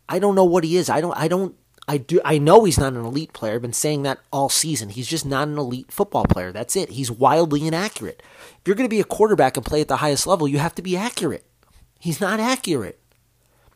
I 0.09 0.19
don't 0.19 0.35
know 0.35 0.45
what 0.45 0.65
he 0.65 0.77
is. 0.77 0.89
I 0.89 1.01
don't. 1.01 1.17
I 1.17 1.29
don't. 1.29 1.57
I 1.87 1.99
do. 1.99 2.21
I 2.25 2.39
know 2.39 2.65
he's 2.65 2.79
not 2.79 2.93
an 2.93 3.05
elite 3.05 3.33
player. 3.33 3.55
I've 3.55 3.63
been 3.63 3.73
saying 3.73 4.05
that 4.05 4.21
all 4.33 4.49
season. 4.49 4.91
He's 4.91 5.09
just 5.09 5.27
not 5.27 5.49
an 5.49 5.59
elite 5.59 5.91
football 5.91 6.25
player. 6.25 6.53
That's 6.53 6.77
it. 6.77 6.91
He's 6.91 7.11
wildly 7.11 7.67
inaccurate. 7.67 8.23
If 8.61 8.63
you're 8.67 8.77
going 8.77 8.89
to 8.89 8.95
be 8.95 9.01
a 9.01 9.05
quarterback 9.05 9.57
and 9.57 9.67
play 9.67 9.81
at 9.81 9.89
the 9.89 9.97
highest 9.97 10.27
level, 10.27 10.49
you 10.49 10.59
have 10.59 10.75
to 10.77 10.83
be 10.83 10.97
accurate. 10.97 11.45
He's 11.99 12.21
not 12.21 12.41
accurate. 12.41 13.01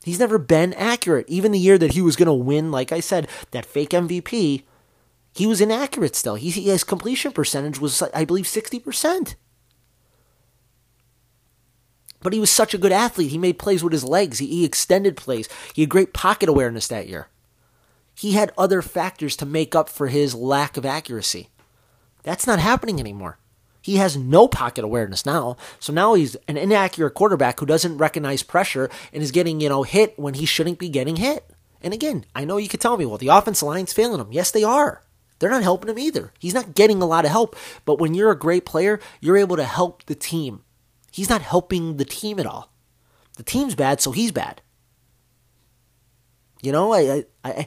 He's 0.03 0.19
never 0.19 0.39
been 0.39 0.75
accurate. 0.75 1.29
Even 1.29 1.53
the 1.53 1.59
year 1.59 1.79
that 1.79 1.93
he 1.93 2.03
was 2.03 2.17
going 2.17 2.27
to 2.27 2.33
win, 2.33 2.71
like 2.71 2.93
I 2.93 3.01
said, 3.01 3.29
that 3.51 3.67
fake 3.67 3.91
MVP, 3.91 4.63
he 5.35 5.47
was 5.47 5.61
inaccurate 5.61 6.17
still. 6.17 6.37
He, 6.37 6.51
his 6.51 6.85
completion 6.85 7.33
percentage 7.33 7.79
was, 7.79 8.03
I 8.15 8.25
believe, 8.25 8.47
60%. 8.47 9.35
But 12.21 12.33
he 12.33 12.41
was 12.41 12.51
such 12.51 12.75
a 12.75 12.79
good 12.79 12.93
athlete. 12.93 13.31
He 13.31 13.39
made 13.39 13.59
plays 13.59 13.85
with 13.85 13.93
his 13.93 14.05
legs, 14.05 14.39
he, 14.39 14.47
he 14.47 14.65
extended 14.65 15.17
plays. 15.17 15.49
He 15.75 15.83
had 15.83 15.91
great 15.91 16.13
pocket 16.13 16.49
awareness 16.49 16.89
that 16.89 17.09
year. 17.09 17.29
He 18.15 18.33
had 18.33 18.53
other 18.59 18.83
factors 18.83 19.37
to 19.37 19.47
make 19.47 19.77
up 19.77 19.89
for 19.89 20.09
his 20.09 20.35
lack 20.35 20.77
of 20.77 20.85
accuracy. 20.85 21.51
That's 22.25 22.47
not 22.47 22.59
happening 22.59 22.99
anymore. 22.99 23.39
He 23.81 23.97
has 23.97 24.17
no 24.17 24.49
pocket 24.49 24.85
awareness 24.85 25.25
now. 25.25 25.57
So 25.79 25.93
now 25.93 26.15
he's 26.15 26.37
an 26.47 26.57
inaccurate 26.57 27.13
quarterback 27.13 27.61
who 27.61 27.67
doesn't 27.67 27.99
recognize 27.99 28.43
pressure 28.43 28.91
and 29.13 29.23
is 29.23 29.31
getting, 29.31 29.61
you 29.61 29.69
know, 29.69 29.83
hit 29.83 30.19
when 30.19 30.35
he 30.35 30.45
shouldn't 30.47 30.79
be 30.79 30.89
getting 30.89 31.17
hit. 31.17 31.49
And 31.81 31.95
again, 31.95 32.25
I 32.35 32.45
know 32.45 32.57
you 32.57 32.69
could 32.69 32.81
tell 32.81 32.97
me, 32.97 33.07
well, 33.07 33.19
the 33.19 33.29
offensive 33.29 33.69
line's 33.69 33.93
failing 33.93 34.21
him. 34.21 34.33
Yes, 34.33 34.51
they 34.51 34.65
are. 34.65 35.03
They're 35.39 35.51
not 35.51 35.63
helping 35.63 35.91
him 35.91 35.99
either. 35.99 36.33
He's 36.39 36.55
not 36.55 36.75
getting 36.75 37.01
a 37.01 37.07
lot 37.07 37.25
of 37.25 37.31
help. 37.31 37.55
But 37.85 38.01
when 38.01 38.15
you're 38.15 38.33
a 38.33 38.39
great 38.39 38.67
player, 38.67 38.99
you're 39.21 39.37
able 39.37 39.57
to 39.57 39.65
help 39.65 40.05
the 40.07 40.17
team. 40.17 40.65
He's 41.13 41.31
not 41.31 41.43
helping 41.43 41.97
the 41.97 42.05
team 42.05 42.41
at 42.41 42.47
all. 42.47 42.73
The 43.37 43.45
team's 43.45 43.77
bad, 43.77 44.01
so 44.01 44.11
he's 44.11 44.33
bad. 44.33 44.61
You 46.61 46.73
know, 46.73 46.93
I, 46.93 47.01
I, 47.01 47.25
I 47.45 47.67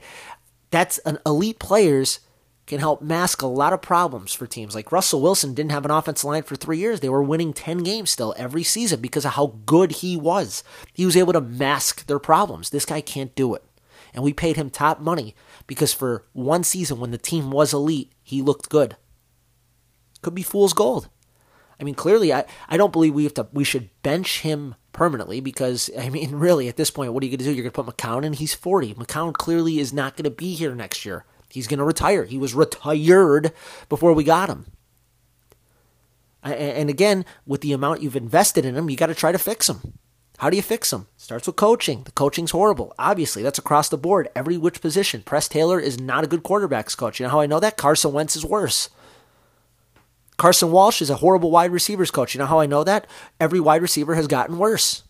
that's 0.70 0.98
an 1.00 1.20
elite 1.26 1.60
players 1.60 2.20
can 2.68 2.80
help 2.80 3.02
mask 3.02 3.42
a 3.42 3.48
lot 3.48 3.74
of 3.74 3.82
problems 3.82 4.34
for 4.34 4.48
teams. 4.48 4.76
Like 4.76 4.92
Russell 4.92 5.22
Wilson 5.22 5.54
didn't 5.54 5.72
have 5.72 5.86
an 5.86 5.92
offensive 5.92 6.26
line 6.26 6.44
for 6.44 6.56
three 6.56 6.78
years. 6.78 7.00
They 7.00 7.10
were 7.10 7.24
winning 7.24 7.54
10 7.54 7.80
games 7.80 8.12
still 8.12 8.34
every 8.38 8.64
season 8.64 9.02
because 9.02 9.26
of 9.26 9.34
how 9.34 9.58
good 9.66 9.92
he 9.94 10.16
was. 10.16 10.64
He 10.94 11.06
was 11.06 11.18
able 11.18 11.34
to 11.34 11.42
mask 11.42 12.06
their 12.06 12.20
problems. 12.20 12.70
This 12.70 12.86
guy 12.86 13.02
can't 13.02 13.36
do 13.36 13.56
it. 13.56 13.64
And 14.14 14.24
we 14.24 14.34
paid 14.34 14.58
him 14.58 14.70
top 14.70 15.00
money 15.00 15.36
because 15.68 15.94
for 15.94 16.26
one 16.34 16.64
season 16.64 17.00
when 17.00 17.12
the 17.12 17.18
team 17.18 17.52
was 17.52 17.74
elite, 17.74 18.12
he 18.24 18.42
looked 18.42 18.70
good. 18.70 18.98
Could 20.22 20.36
be 20.36 20.44
fool's 20.44 20.74
gold. 20.74 21.10
I 21.80 21.84
mean, 21.84 21.96
clearly, 21.96 22.32
I, 22.32 22.46
I 22.70 22.78
don't 22.78 22.94
believe 22.94 23.16
we 23.16 23.24
have 23.24 23.34
to. 23.36 23.48
We 23.52 23.64
should 23.64 23.90
bench 24.04 24.42
him 24.42 24.76
permanently 24.94 25.40
because 25.40 25.90
I 25.98 26.10
mean, 26.10 26.36
really, 26.36 26.68
at 26.68 26.78
this 26.78 26.92
point, 26.92 27.12
what 27.12 27.24
are 27.24 27.26
you 27.26 27.32
going 27.32 27.40
to 27.40 27.46
do? 27.46 27.52
You're 27.52 27.64
going 27.64 27.74
to 27.74 27.84
put 27.84 27.98
McCown 27.98 28.24
in. 28.24 28.34
He's 28.34 28.54
40. 28.54 28.94
McCown 28.96 29.34
clearly 29.34 29.80
is 29.80 29.92
not 29.92 30.16
going 30.16 30.26
to 30.26 30.30
be 30.30 30.54
here 30.54 30.76
next 30.76 31.06
year. 31.06 31.26
He's 31.52 31.68
going 31.68 31.80
to 31.80 31.84
retire. 31.84 32.24
He 32.24 32.38
was 32.38 32.54
retired 32.54 33.52
before 33.90 34.14
we 34.14 34.24
got 34.24 34.50
him. 34.50 34.66
And 36.44 36.90
again, 36.90 37.26
with 37.46 37.62
the 37.62 37.74
amount 37.74 38.02
you've 38.02 38.16
invested 38.16 38.66
in 38.66 38.76
him, 38.76 38.90
you 38.90 38.98
got 38.98 39.08
to 39.08 39.16
try 39.16 39.32
to 39.32 39.38
fix 39.38 39.70
him. 39.70 39.94
How 40.40 40.50
do 40.50 40.56
you 40.56 40.64
fix 40.64 40.92
him? 40.92 41.06
Starts 41.18 41.46
with 41.46 41.56
coaching. 41.56 42.02
The 42.04 42.12
coaching's 42.12 42.50
horrible. 42.50 42.96
Obviously, 42.98 43.44
that's 43.44 43.60
across 43.60 43.90
the 43.90 43.98
board. 43.98 44.28
Every 44.36 44.58
which 44.58 44.82
position. 44.82 45.22
Press 45.22 45.48
Taylor 45.48 45.80
is 45.80 46.00
not 46.00 46.24
a 46.24 46.28
good 46.28 46.42
quarterbacks 46.42 46.98
coach. 46.98 47.20
You 47.20 47.28
know 47.28 47.32
how 47.32 47.42
I 47.42 47.46
know 47.46 47.60
that? 47.60 47.78
Carson 47.78 48.12
Wentz 48.12 48.36
is 48.36 48.44
worse. 48.44 48.90
Carson 50.38 50.70
Walch 50.72 51.00
is 51.00 51.12
a 51.12 51.18
horrible 51.18 51.52
wide 51.52 51.70
receivers 51.70 52.10
coach. 52.10 52.34
You 52.34 52.40
know 52.40 52.48
how 52.48 52.60
I 52.60 52.66
know 52.66 52.84
that? 52.84 53.06
Every 53.40 53.60
wide 53.60 53.84
receiver 53.84 54.16
has 54.16 54.26
gotten 54.26 54.58
worse. 54.58 55.04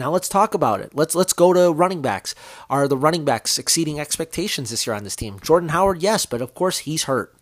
Now 0.00 0.10
let's 0.10 0.30
talk 0.30 0.54
about 0.54 0.80
it. 0.80 0.94
Let's 0.94 1.14
let's 1.14 1.34
go 1.34 1.52
to 1.52 1.70
running 1.72 2.00
backs. 2.00 2.34
Are 2.70 2.88
the 2.88 2.96
running 2.96 3.22
backs 3.22 3.58
exceeding 3.58 4.00
expectations 4.00 4.70
this 4.70 4.86
year 4.86 4.96
on 4.96 5.04
this 5.04 5.14
team? 5.14 5.38
Jordan 5.40 5.68
Howard, 5.68 6.02
yes, 6.02 6.24
but 6.24 6.40
of 6.40 6.54
course 6.54 6.78
he's 6.78 7.04
hurt. 7.04 7.36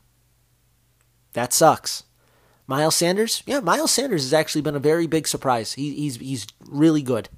That 1.35 1.53
sucks. 1.53 2.03
Miles 2.67 2.97
Sanders, 2.97 3.45
yeah, 3.47 3.61
Miles 3.61 3.93
Sanders 3.93 4.25
has 4.25 4.35
actually 4.35 4.63
been 4.63 4.75
a 4.75 4.81
very 4.81 5.07
big 5.07 5.29
surprise. 5.29 5.75
He, 5.75 5.95
he's 5.95 6.17
he's 6.17 6.49
really 6.67 7.01
good. 7.01 7.29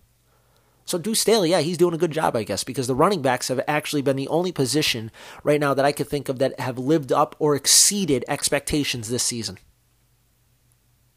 So 0.87 0.97
Deuce 0.97 1.21
Staley, 1.21 1.51
yeah, 1.51 1.61
he's 1.61 1.77
doing 1.77 1.95
a 1.95 1.99
good 1.99 2.13
job, 2.13 2.35
I 2.35 2.43
guess, 2.43 2.65
because 2.65 2.87
the 2.87 2.95
running 2.95 3.21
backs 3.21 3.49
have 3.49 3.61
actually 3.69 4.01
been 4.01 4.17
the 4.17 4.29
only 4.29 4.53
position 4.53 5.13
right 5.45 5.61
now 5.61 5.75
that 5.75 5.85
I 5.85 5.93
could 5.93 6.09
think 6.09 6.31
of 6.31 6.39
that 6.39 6.59
have 6.59 6.79
lived 6.79 7.13
up 7.13 7.37
or 7.39 7.55
exceeded 7.55 8.25
expectations 8.27 9.11
this 9.11 9.23
season. 9.23 9.59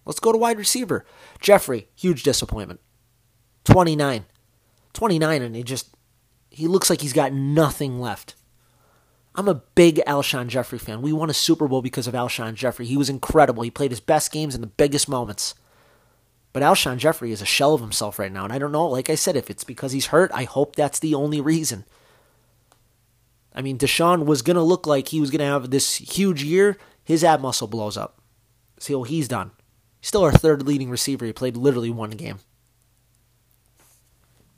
Let's 0.05 0.19
go 0.19 0.33
to 0.33 0.37
wide 0.37 0.57
receiver. 0.57 1.05
Jeffery, 1.39 1.87
huge 1.95 2.23
disappointment. 2.23 2.81
29. 3.63 4.25
29, 4.93 5.41
and 5.41 5.55
he 5.55 5.63
just, 5.63 5.95
he 6.49 6.67
looks 6.67 6.89
like 6.89 7.01
he's 7.01 7.13
got 7.13 7.33
nothing 7.33 7.99
left. 7.99 8.35
I'm 9.35 9.47
a 9.47 9.63
big 9.75 9.97
Alshon 10.05 10.47
Jeffery 10.47 10.77
fan. 10.77 11.01
We 11.01 11.11
won 11.11 11.29
a 11.29 11.33
Super 11.33 11.67
Bowl 11.67 11.81
because 11.81 12.07
of 12.07 12.13
Alshon 12.13 12.53
Jeffery. 12.53 12.85
He 12.85 12.97
was 12.97 13.09
incredible. 13.09 13.63
He 13.63 13.71
played 13.71 13.91
his 13.91 13.99
best 13.99 14.31
games 14.31 14.53
in 14.53 14.61
the 14.61 14.67
biggest 14.67 15.09
moments. 15.09 15.55
But 16.51 16.61
Alshon 16.61 16.97
Jeffery 16.97 17.31
is 17.31 17.41
a 17.41 17.45
shell 17.45 17.73
of 17.73 17.81
himself 17.81 18.19
right 18.19 18.31
now. 18.31 18.43
And 18.43 18.53
I 18.53 18.59
don't 18.59 18.71
know, 18.71 18.87
like 18.87 19.09
I 19.09 19.15
said, 19.15 19.35
if 19.35 19.49
it's 19.49 19.63
because 19.63 19.91
he's 19.91 20.07
hurt, 20.07 20.29
I 20.33 20.43
hope 20.43 20.75
that's 20.75 20.99
the 20.99 21.15
only 21.15 21.41
reason. 21.41 21.85
I 23.55 23.63
mean, 23.63 23.79
DeSean 23.79 24.25
was 24.25 24.43
going 24.43 24.55
to 24.55 24.61
look 24.61 24.85
like 24.85 25.07
he 25.07 25.19
was 25.19 25.31
going 25.31 25.39
to 25.39 25.45
have 25.45 25.71
this 25.71 25.95
huge 25.95 26.43
year. 26.43 26.77
His 27.03 27.23
ab 27.23 27.41
muscle 27.41 27.67
blows 27.67 27.97
up. 27.97 28.19
See 28.79 28.93
what 28.93 29.09
he's 29.09 29.27
done. 29.27 29.51
He's 29.99 30.09
still 30.09 30.23
our 30.23 30.31
third 30.31 30.61
leading 30.63 30.91
receiver. 30.91 31.25
He 31.25 31.33
played 31.33 31.57
literally 31.57 31.89
one 31.89 32.11
game. 32.11 32.39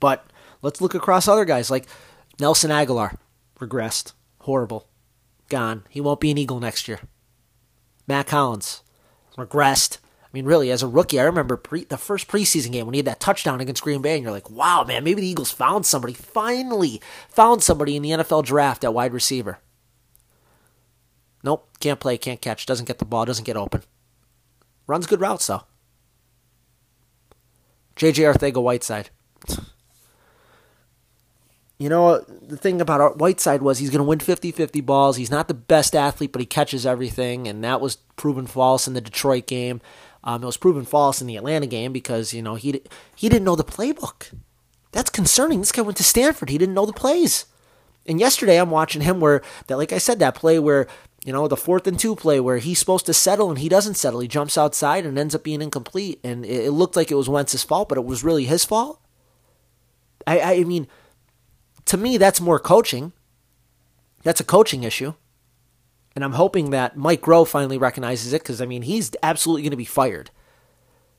But 0.05 0.23
let's 0.61 0.81
look 0.81 0.93
across 0.93 1.27
other 1.27 1.45
guys 1.45 1.71
like 1.71 1.87
Nelson 2.39 2.69
Agholor, 2.69 3.17
Regressed. 3.59 4.13
Horrible. 4.41 4.87
Gone. 5.49 5.83
He 5.89 5.99
won't 5.99 6.19
be 6.19 6.29
an 6.29 6.37
Eagle 6.37 6.59
next 6.59 6.87
year. 6.87 6.99
Mack 8.07 8.29
Hollins. 8.29 8.83
Regressed. 9.35 9.97
I 9.97 10.27
mean, 10.31 10.45
really, 10.45 10.69
as 10.69 10.83
a 10.83 10.87
rookie, 10.87 11.19
I 11.19 11.23
remember 11.23 11.57
pre- 11.57 11.85
the 11.85 11.97
first 11.97 12.27
preseason 12.27 12.71
game 12.71 12.85
when 12.85 12.93
he 12.93 12.99
had 12.99 13.07
that 13.07 13.19
touchdown 13.19 13.59
against 13.61 13.81
Green 13.81 14.03
Bay, 14.03 14.13
and 14.13 14.21
you're 14.21 14.31
like, 14.31 14.47
wow, 14.47 14.83
man, 14.83 15.03
maybe 15.03 15.21
the 15.21 15.27
Eagles 15.27 15.49
found 15.49 15.87
somebody, 15.87 16.13
finally 16.13 17.01
found 17.27 17.63
somebody 17.63 17.95
in 17.95 18.03
the 18.03 18.11
NFL 18.11 18.45
draft 18.45 18.83
at 18.83 18.93
wide 18.93 19.11
receiver. 19.11 19.57
Nope, 21.43 21.67
can't 21.79 21.99
play, 21.99 22.19
can't 22.19 22.41
catch, 22.41 22.67
doesn't 22.67 22.87
get 22.87 22.99
the 22.99 23.05
ball, 23.05 23.25
doesn't 23.25 23.45
get 23.45 23.57
open. 23.57 23.81
Runs 24.85 25.07
good 25.07 25.19
routes, 25.19 25.47
though. 25.47 25.63
JJ 27.95 28.31
Arcega 28.31 28.61
Whiteside. 28.61 29.09
You 31.77 31.89
know, 31.89 32.19
the 32.19 32.55
thing 32.55 32.79
about 32.79 33.17
Whiteside 33.17 33.61
was 33.61 33.79
he's 33.79 33.89
going 33.89 33.99
to 33.99 34.05
win 34.05 34.19
50 34.19 34.51
50 34.51 34.79
balls. 34.81 35.17
He's 35.17 35.31
not 35.31 35.49
the 35.49 35.53
best 35.53 35.93
athlete, 35.93 36.31
but 36.31 36.39
he 36.39 36.45
catches 36.45 36.85
everything, 36.85 37.47
and 37.47 37.63
that 37.63 37.81
was 37.81 37.97
proven 38.15 38.47
false 38.47 38.87
in 38.87 38.93
the 38.93 39.01
Detroit 39.01 39.45
game. 39.45 39.81
Um, 40.23 40.41
it 40.41 40.45
was 40.45 40.57
proven 40.57 40.85
false 40.85 41.21
in 41.21 41.27
the 41.27 41.35
Atlanta 41.35 41.67
game 41.67 41.91
because 41.91 42.33
you 42.33 42.41
know 42.41 42.55
he 42.55 42.81
he 43.15 43.27
didn't 43.27 43.43
know 43.43 43.57
the 43.57 43.63
playbook. 43.63 44.33
That's 44.93 45.09
concerning. 45.09 45.59
This 45.59 45.73
guy 45.73 45.81
went 45.81 45.97
to 45.97 46.03
Stanford. 46.03 46.49
He 46.49 46.57
didn't 46.57 46.75
know 46.75 46.85
the 46.85 46.93
plays. 46.93 47.45
And 48.07 48.19
yesterday 48.19 48.57
I'm 48.57 48.69
watching 48.69 49.01
him 49.01 49.19
where 49.19 49.41
that, 49.67 49.77
like 49.77 49.91
I 49.91 49.97
said, 49.97 50.19
that 50.19 50.35
play 50.35 50.57
where 50.59 50.87
you 51.25 51.33
know 51.33 51.47
the 51.49 51.57
fourth 51.57 51.85
and 51.87 51.99
two 51.99 52.15
play 52.15 52.39
where 52.39 52.59
he's 52.59 52.79
supposed 52.79 53.05
to 53.07 53.13
settle 53.13 53.49
and 53.49 53.59
he 53.59 53.67
doesn't 53.67 53.95
settle. 53.95 54.21
He 54.21 54.29
jumps 54.29 54.57
outside 54.57 55.05
and 55.05 55.19
ends 55.19 55.35
up 55.35 55.43
being 55.43 55.61
incomplete. 55.61 56.21
And 56.23 56.45
it, 56.45 56.67
it 56.67 56.71
looked 56.71 56.95
like 56.95 57.11
it 57.11 57.15
was 57.15 57.27
Wentz's 57.27 57.63
fault, 57.63 57.89
but 57.89 57.97
it 57.97 58.05
was 58.05 58.23
really 58.23 58.45
his 58.45 58.63
fault. 58.63 59.01
I 60.25 60.39
I 60.39 60.63
mean, 60.63 60.87
to 61.85 61.97
me 61.97 62.17
that's 62.17 62.41
more 62.41 62.59
coaching. 62.59 63.13
That's 64.23 64.39
a 64.39 64.45
coaching 64.45 64.83
issue. 64.83 65.13
And 66.15 66.23
I'm 66.23 66.33
hoping 66.33 66.69
that 66.69 66.95
Mike 66.95 67.21
Groh 67.21 67.47
finally 67.47 67.77
recognizes 67.77 68.33
it 68.33 68.41
because, 68.41 68.61
I 68.61 68.65
mean, 68.65 68.83
he's 68.83 69.11
absolutely 69.21 69.63
going 69.63 69.71
to 69.71 69.77
be 69.77 69.85
fired. 69.85 70.31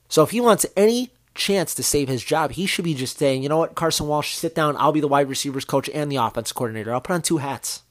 So 0.09 0.23
if 0.23 0.31
he 0.31 0.41
wants 0.41 0.65
any 0.77 1.11
chance 1.35 1.75
to 1.75 1.83
save 1.83 2.09
his 2.09 2.25
job, 2.25 2.53
he 2.53 2.67
should 2.67 2.85
be 2.85 2.95
just 2.95 3.19
saying, 3.19 3.43
you 3.43 3.49
know 3.49 3.59
what, 3.59 3.75
Carson 3.75 4.07
Walch, 4.07 4.35
sit 4.35 4.55
down. 4.55 4.77
I'll 4.79 4.93
be 4.93 5.01
the 5.01 5.09
wide 5.09 5.29
receivers 5.29 5.67
coach 5.67 5.91
and 5.91 6.11
the 6.11 6.17
offense 6.17 6.51
coordinator. 6.51 6.93
I'll 6.93 7.01
put 7.01 7.13
on 7.13 7.23
two 7.23 7.39
hats. 7.39 7.83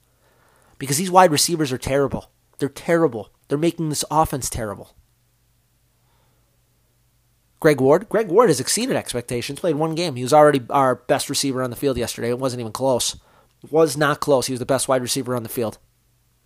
Because 0.80 0.98
these 0.98 1.12
wide 1.12 1.32
receivers 1.32 1.72
are 1.72 1.78
terrible. 1.78 2.32
They're 2.58 2.70
terrible. 2.70 3.30
They're 3.48 3.58
making 3.58 3.90
this 3.90 4.04
offense 4.10 4.50
terrible. 4.50 4.96
Greg 7.60 7.82
Ward. 7.82 8.10
Greg 8.10 8.28
Ward 8.30 8.50
has 8.50 8.60
exceeded 8.60 8.96
expectations. 8.96 9.60
Played 9.60 9.76
one 9.76 9.96
game. 9.96 10.16
He 10.16 10.24
was 10.24 10.34
already 10.34 10.62
our 10.70 10.96
best 10.96 11.30
receiver 11.30 11.64
on 11.64 11.70
the 11.70 11.76
field 11.76 11.98
yesterday. 11.98 12.30
It 12.30 12.40
wasn't 12.40 12.60
even 12.62 12.72
close. 12.72 13.18
Was 13.72 13.98
not 13.98 14.20
close. 14.20 14.48
He 14.48 14.54
was 14.54 14.60
the 14.60 14.66
best 14.66 14.88
wide 14.88 15.02
receiver 15.02 15.36
on 15.36 15.44
the 15.44 15.50
field. 15.50 15.78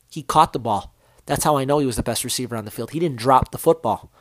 He 0.10 0.24
caught 0.24 0.54
the 0.54 0.60
ball. 0.60 0.96
That's 1.25 1.44
how 1.44 1.58
I 1.58 1.66
know 1.66 1.80
he 1.80 1.86
was 1.86 1.96
the 1.98 2.04
best 2.04 2.24
receiver 2.24 2.56
on 2.56 2.66
the 2.66 2.72
field. 2.72 2.92
He 2.92 3.00
didn't 3.00 3.20
drop 3.20 3.51
the 3.51 3.58
football. 3.58 4.12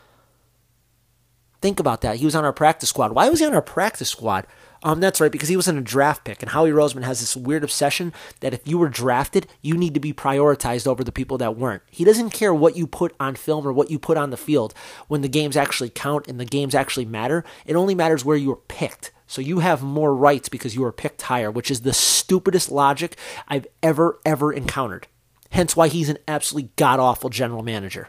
Think 1.60 1.80
about 1.80 2.02
that. 2.02 2.16
He 2.16 2.24
was 2.24 2.34
on 2.34 2.44
our 2.44 2.52
practice 2.52 2.90
squad. 2.90 3.12
Why 3.12 3.28
was 3.28 3.40
he 3.40 3.46
on 3.46 3.54
our 3.54 3.62
practice 3.62 4.10
squad? 4.10 4.46
Um, 4.82 5.00
that's 5.00 5.20
right, 5.20 5.32
because 5.32 5.48
he 5.48 5.56
wasn't 5.56 5.78
a 5.78 5.82
draft 5.82 6.24
pick. 6.24 6.40
And 6.42 6.52
Howie 6.52 6.70
Roseman 6.70 7.02
has 7.02 7.18
this 7.20 7.36
weird 7.36 7.64
obsession 7.64 8.12
that 8.40 8.54
if 8.54 8.66
you 8.66 8.78
were 8.78 8.88
drafted, 8.88 9.48
you 9.60 9.76
need 9.76 9.94
to 9.94 10.00
be 10.00 10.12
prioritized 10.12 10.86
over 10.86 11.02
the 11.02 11.10
people 11.10 11.36
that 11.38 11.56
weren't. 11.56 11.82
He 11.90 12.04
doesn't 12.04 12.30
care 12.30 12.54
what 12.54 12.76
you 12.76 12.86
put 12.86 13.14
on 13.18 13.34
film 13.34 13.66
or 13.66 13.72
what 13.72 13.90
you 13.90 13.98
put 13.98 14.16
on 14.16 14.30
the 14.30 14.36
field 14.36 14.74
when 15.08 15.22
the 15.22 15.28
games 15.28 15.56
actually 15.56 15.90
count 15.90 16.28
and 16.28 16.38
the 16.38 16.44
games 16.44 16.74
actually 16.74 17.06
matter. 17.06 17.44
It 17.66 17.74
only 17.74 17.94
matters 17.94 18.24
where 18.24 18.36
you 18.36 18.50
were 18.50 18.56
picked. 18.56 19.10
So 19.26 19.42
you 19.42 19.58
have 19.58 19.82
more 19.82 20.14
rights 20.14 20.48
because 20.48 20.74
you 20.74 20.82
were 20.82 20.92
picked 20.92 21.22
higher, 21.22 21.50
which 21.50 21.70
is 21.70 21.82
the 21.82 21.92
stupidest 21.92 22.70
logic 22.70 23.16
I've 23.48 23.66
ever, 23.82 24.20
ever 24.24 24.52
encountered. 24.52 25.08
Hence 25.50 25.74
why 25.74 25.88
he's 25.88 26.08
an 26.08 26.18
absolutely 26.28 26.70
god 26.76 27.00
awful 27.00 27.30
general 27.30 27.62
manager. 27.62 28.08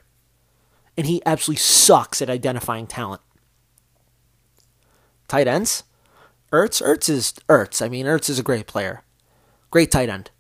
And 0.96 1.08
he 1.08 1.22
absolutely 1.26 1.60
sucks 1.60 2.22
at 2.22 2.30
identifying 2.30 2.86
talent. 2.86 3.22
Tight 5.28 5.48
ends? 5.48 5.84
Ertz? 6.52 6.82
Ertz 6.82 7.10
is 7.10 7.34
Ertz. 7.48 7.82
I 7.84 7.90
mean, 7.90 8.06
Ertz 8.06 8.30
is 8.30 8.40
a 8.40 8.44
great 8.44 8.68
player. 8.68 9.04
Great 9.72 9.92
tight 9.92 10.10
end. 10.10 10.32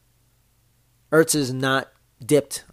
Ertz 1.12 1.36
is 1.36 1.54
not 1.54 1.90
dipped 2.24 2.64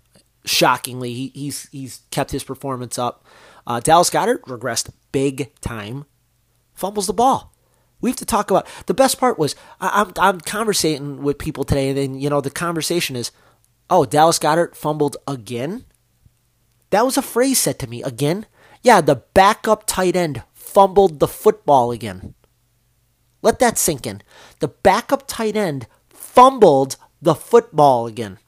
shockingly. 0.45 1.13
He, 1.13 1.33
he's 1.35 1.69
he's 1.71 2.01
kept 2.11 2.31
his 2.31 2.45
performance 2.45 2.99
up. 2.99 3.25
Uh, 3.67 3.81
Dallas 3.81 4.11
Goedert 4.11 4.43
regressed 4.43 4.91
big 5.13 5.55
time. 5.61 6.05
Fumbles 6.75 7.07
the 7.07 7.13
ball. 7.13 7.53
We 8.01 8.11
have 8.11 8.19
to 8.19 8.27
talk 8.27 8.51
about 8.51 8.69
the 8.87 8.95
best 8.95 9.19
part 9.19 9.39
was 9.39 9.55
I, 9.81 10.03
I'm 10.03 10.13
I'm 10.19 10.41
conversating 10.41 11.23
with 11.23 11.39
people 11.39 11.65
today, 11.65 11.89
and 11.89 11.99
then 11.99 12.15
you 12.21 12.31
know 12.31 12.41
the 12.41 12.51
conversation 12.51 13.17
is, 13.17 13.33
oh 13.91 14.05
Dallas 14.05 14.39
Goedert 14.39 14.77
fumbled 14.77 15.17
again. 15.27 15.85
That 16.91 17.05
was 17.05 17.17
a 17.17 17.23
phrase 17.23 17.59
said 17.59 17.79
to 17.81 17.87
me 17.87 18.03
again. 18.03 18.47
Yeah, 18.83 19.01
the 19.01 19.17
backup 19.35 19.85
tight 19.87 20.15
end 20.15 20.45
fumbled 20.55 21.19
the 21.19 21.29
football 21.29 21.91
again. 21.91 22.35
Let 23.43 23.59
that 23.59 23.79
sink 23.79 24.07
in. 24.07 24.23
The 24.61 24.69
backup 24.69 25.25
tight 25.27 25.57
end 25.57 25.87
fumbled 26.09 26.97
the 27.21 27.35
football 27.35 28.07
again. 28.07 28.39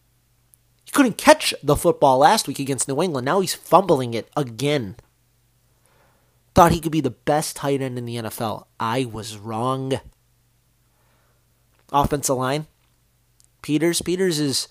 He 0.84 0.92
couldn't 0.92 1.18
catch 1.18 1.54
the 1.62 1.76
football 1.76 2.18
last 2.18 2.48
week 2.48 2.58
against 2.58 2.88
New 2.88 3.02
England. 3.02 3.24
Now 3.24 3.40
he's 3.40 3.54
fumbling 3.54 4.14
it 4.14 4.30
again. 4.36 4.96
Thought 6.54 6.72
he 6.72 6.80
could 6.80 6.92
be 6.92 7.00
the 7.00 7.10
best 7.10 7.56
tight 7.56 7.82
end 7.82 7.98
in 7.98 8.06
the 8.06 8.16
NFL. 8.16 8.66
I 8.80 9.04
was 9.04 9.36
wrong. 9.36 10.00
Offensive 11.92 12.36
line. 12.36 12.66
Peters. 13.62 14.02
Peters 14.02 14.40
is, 14.40 14.68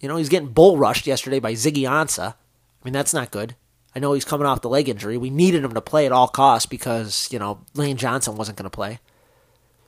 you 0.00 0.08
know, 0.08 0.16
he's 0.16 0.28
getting 0.28 0.50
bull 0.50 0.76
rushed 0.76 1.06
yesterday 1.06 1.40
by 1.40 1.54
Ziggy 1.54 1.82
Ansah. 1.82 2.34
I 2.34 2.84
mean, 2.84 2.92
that's 2.92 3.14
not 3.14 3.30
good. 3.30 3.56
I 3.96 3.98
know 3.98 4.12
he's 4.12 4.24
coming 4.24 4.46
off 4.46 4.60
the 4.60 4.68
leg 4.68 4.88
injury. 4.88 5.16
We 5.16 5.30
needed 5.30 5.64
him 5.64 5.72
to 5.74 5.80
play 5.80 6.04
at 6.04 6.12
all 6.12 6.28
costs 6.28 6.66
because, 6.66 7.28
you 7.30 7.38
know, 7.38 7.60
Lane 7.74 7.96
Johnson 7.96 8.36
wasn't 8.36 8.58
going 8.58 8.64
to 8.64 8.70
play. 8.70 8.98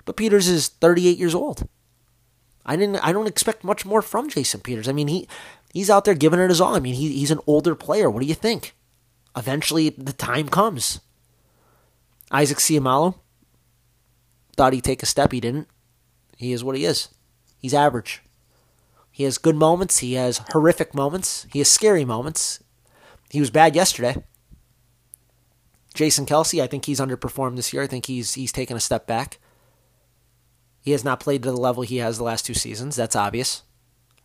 But 0.07 0.17
Peters 0.17 0.49
is 0.49 0.69
38 0.69 1.19
years 1.19 1.35
old. 1.35 1.69
I 2.65 2.77
didn't 2.77 2.97
I 2.97 3.13
don't 3.13 3.29
expect 3.29 3.63
much 3.63 3.85
more 3.85 4.01
from 4.01 4.31
Jason 4.31 4.61
Peters. 4.61 4.89
I 4.89 4.93
mean, 4.93 5.09
he 5.09 5.29
he's 5.75 5.91
out 5.91 6.05
there 6.07 6.15
giving 6.15 6.41
it 6.41 6.49
his 6.49 6.61
all. 6.61 6.75
I 6.75 6.81
mean, 6.81 6.95
he, 6.95 7.13
he's 7.13 7.31
an 7.31 7.41
older 7.47 7.75
player. 7.75 8.09
What 8.09 8.23
do 8.23 8.27
you 8.27 8.35
think? 8.35 8.75
Eventually 9.37 9.91
the 9.91 10.15
time 10.15 10.49
comes. 10.49 11.01
Isaac 12.31 12.59
Seumalo 12.59 13.17
thought 14.57 14.73
he'd 14.73 14.83
take 14.83 15.03
a 15.03 15.07
step, 15.07 15.33
he 15.33 15.41
didn't. 15.41 15.69
He 16.37 16.53
is 16.53 16.65
what 16.65 16.77
he 16.77 16.85
is. 16.85 17.09
He's 17.59 17.75
average. 17.75 18.23
He 19.13 19.25
has 19.25 19.39
good 19.39 19.57
moments, 19.57 19.99
he 19.99 20.15
has 20.15 20.41
horrific 20.51 20.95
moments, 20.95 21.47
he 21.53 21.61
has 21.61 21.71
scary 21.71 22.05
moments, 22.05 22.63
he 23.31 23.41
was 23.41 23.51
bad 23.51 23.75
yesterday. 23.75 24.17
Jason 25.95 26.27
Kelce, 26.27 26.63
I 26.63 26.67
think 26.67 26.85
he's 26.85 27.01
underperformed 27.01 27.57
this 27.57 27.73
year. 27.73 27.83
I 27.83 27.87
think 27.87 28.07
he's 28.07 28.35
he's 28.35 28.53
taken 28.53 28.77
a 28.77 28.81
step 28.81 29.07
back. 29.07 29.39
He 30.87 30.93
has 30.93 31.03
not 31.03 31.19
played 31.19 31.43
to 31.43 31.51
the 31.51 31.57
level 31.57 31.83
he 31.83 31.97
has 31.97 32.17
the 32.17 32.23
last 32.23 32.47
two 32.47 32.55
seasons. 32.55 32.95
That's 32.95 33.17
obvious. 33.17 33.65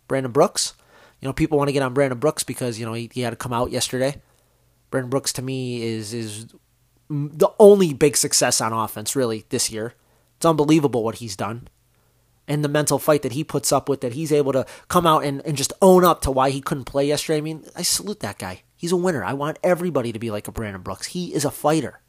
Brandon 0.08 0.32
Brooks, 0.32 0.76
you 1.20 1.28
know, 1.28 1.34
people 1.34 1.58
want 1.58 1.70
to 1.70 1.74
get 1.74 1.82
on 1.82 1.96
Brandon 1.96 2.20
Brooks 2.20 2.44
because 2.44 2.80
you 2.80 2.86
know 2.86 2.94
he, 2.94 3.10
he 3.12 3.22
had 3.22 3.32
to 3.32 3.36
come 3.36 3.52
out 3.52 3.72
yesterday. 3.72 4.22
Brandon 4.92 5.10
Brooks 5.10 5.34
to 5.34 5.42
me 5.42 5.82
is 5.82 6.14
is 6.14 6.54
the 7.10 7.50
only 7.58 7.96
big 7.96 8.16
success 8.16 8.62
on 8.62 8.74
offense 8.74 9.16
really 9.16 9.44
this 9.50 9.72
year. 9.72 9.96
It's 10.38 10.46
unbelievable 10.46 11.04
what 11.04 11.16
he's 11.16 11.36
done. 11.36 11.68
And 12.48 12.64
the 12.64 12.70
mental 12.70 13.00
fight 13.00 13.24
that 13.24 13.32
he 13.32 13.44
puts 13.44 13.72
up 13.72 13.90
with, 13.90 14.02
that 14.02 14.14
he's 14.14 14.32
able 14.32 14.54
to 14.54 14.68
come 14.88 15.08
out 15.08 15.24
and, 15.24 15.44
and 15.44 15.58
just 15.58 15.74
own 15.82 16.04
up 16.04 16.22
to 16.22 16.32
why 16.32 16.52
he 16.52 16.62
couldn't 16.62 16.86
play 16.86 17.08
yesterday. 17.08 17.38
I 17.38 17.42
mean, 17.42 17.66
I 17.76 17.82
salute 17.82 18.20
that 18.20 18.38
guy. 18.38 18.62
He's 18.76 18.92
a 18.92 18.98
winner. 18.98 19.24
I 19.24 19.34
want 19.34 19.58
everybody 19.64 20.12
to 20.12 20.20
be 20.20 20.30
like 20.30 20.48
a 20.48 20.52
Brandon 20.52 20.84
Brooks. 20.84 21.08
He 21.08 21.34
is 21.34 21.44
a 21.44 21.52
fighter. 21.52 22.02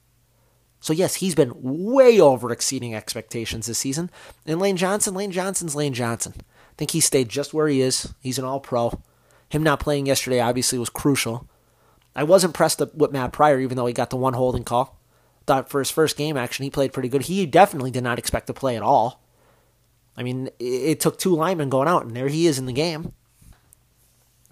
So 0.82 0.92
yes, 0.92 1.14
he's 1.14 1.36
been 1.36 1.52
way 1.54 2.20
over 2.20 2.50
exceeding 2.50 2.92
expectations 2.92 3.66
this 3.66 3.78
season. 3.78 4.10
And 4.44 4.60
Lane 4.60 4.76
Johnson, 4.76 5.14
Lane 5.14 5.30
Johnson's 5.30 5.76
Lane 5.76 5.94
Johnson. 5.94 6.34
I 6.38 6.74
think 6.76 6.90
he 6.90 7.00
stayed 7.00 7.28
just 7.28 7.54
where 7.54 7.68
he 7.68 7.80
is. 7.80 8.12
He's 8.20 8.38
an 8.38 8.44
all 8.44 8.58
pro. 8.58 9.00
Him 9.48 9.62
not 9.62 9.78
playing 9.78 10.06
yesterday 10.06 10.40
obviously 10.40 10.80
was 10.80 10.90
crucial. 10.90 11.48
I 12.16 12.24
was 12.24 12.42
impressed 12.42 12.80
with 12.80 13.12
Matt 13.12 13.32
Pryor, 13.32 13.60
even 13.60 13.76
though 13.76 13.86
he 13.86 13.92
got 13.92 14.10
the 14.10 14.16
one 14.16 14.34
holding 14.34 14.64
call. 14.64 14.98
Thought 15.46 15.70
for 15.70 15.78
his 15.78 15.90
first 15.90 16.16
game 16.16 16.36
action, 16.36 16.64
he 16.64 16.70
played 16.70 16.92
pretty 16.92 17.08
good. 17.08 17.22
He 17.22 17.46
definitely 17.46 17.92
did 17.92 18.02
not 18.02 18.18
expect 18.18 18.48
to 18.48 18.52
play 18.52 18.76
at 18.76 18.82
all. 18.82 19.22
I 20.16 20.24
mean, 20.24 20.50
it 20.58 20.98
took 20.98 21.16
two 21.16 21.34
linemen 21.34 21.70
going 21.70 21.88
out, 21.88 22.04
and 22.04 22.16
there 22.16 22.28
he 22.28 22.46
is 22.48 22.58
in 22.58 22.66
the 22.66 22.72
game. 22.72 23.12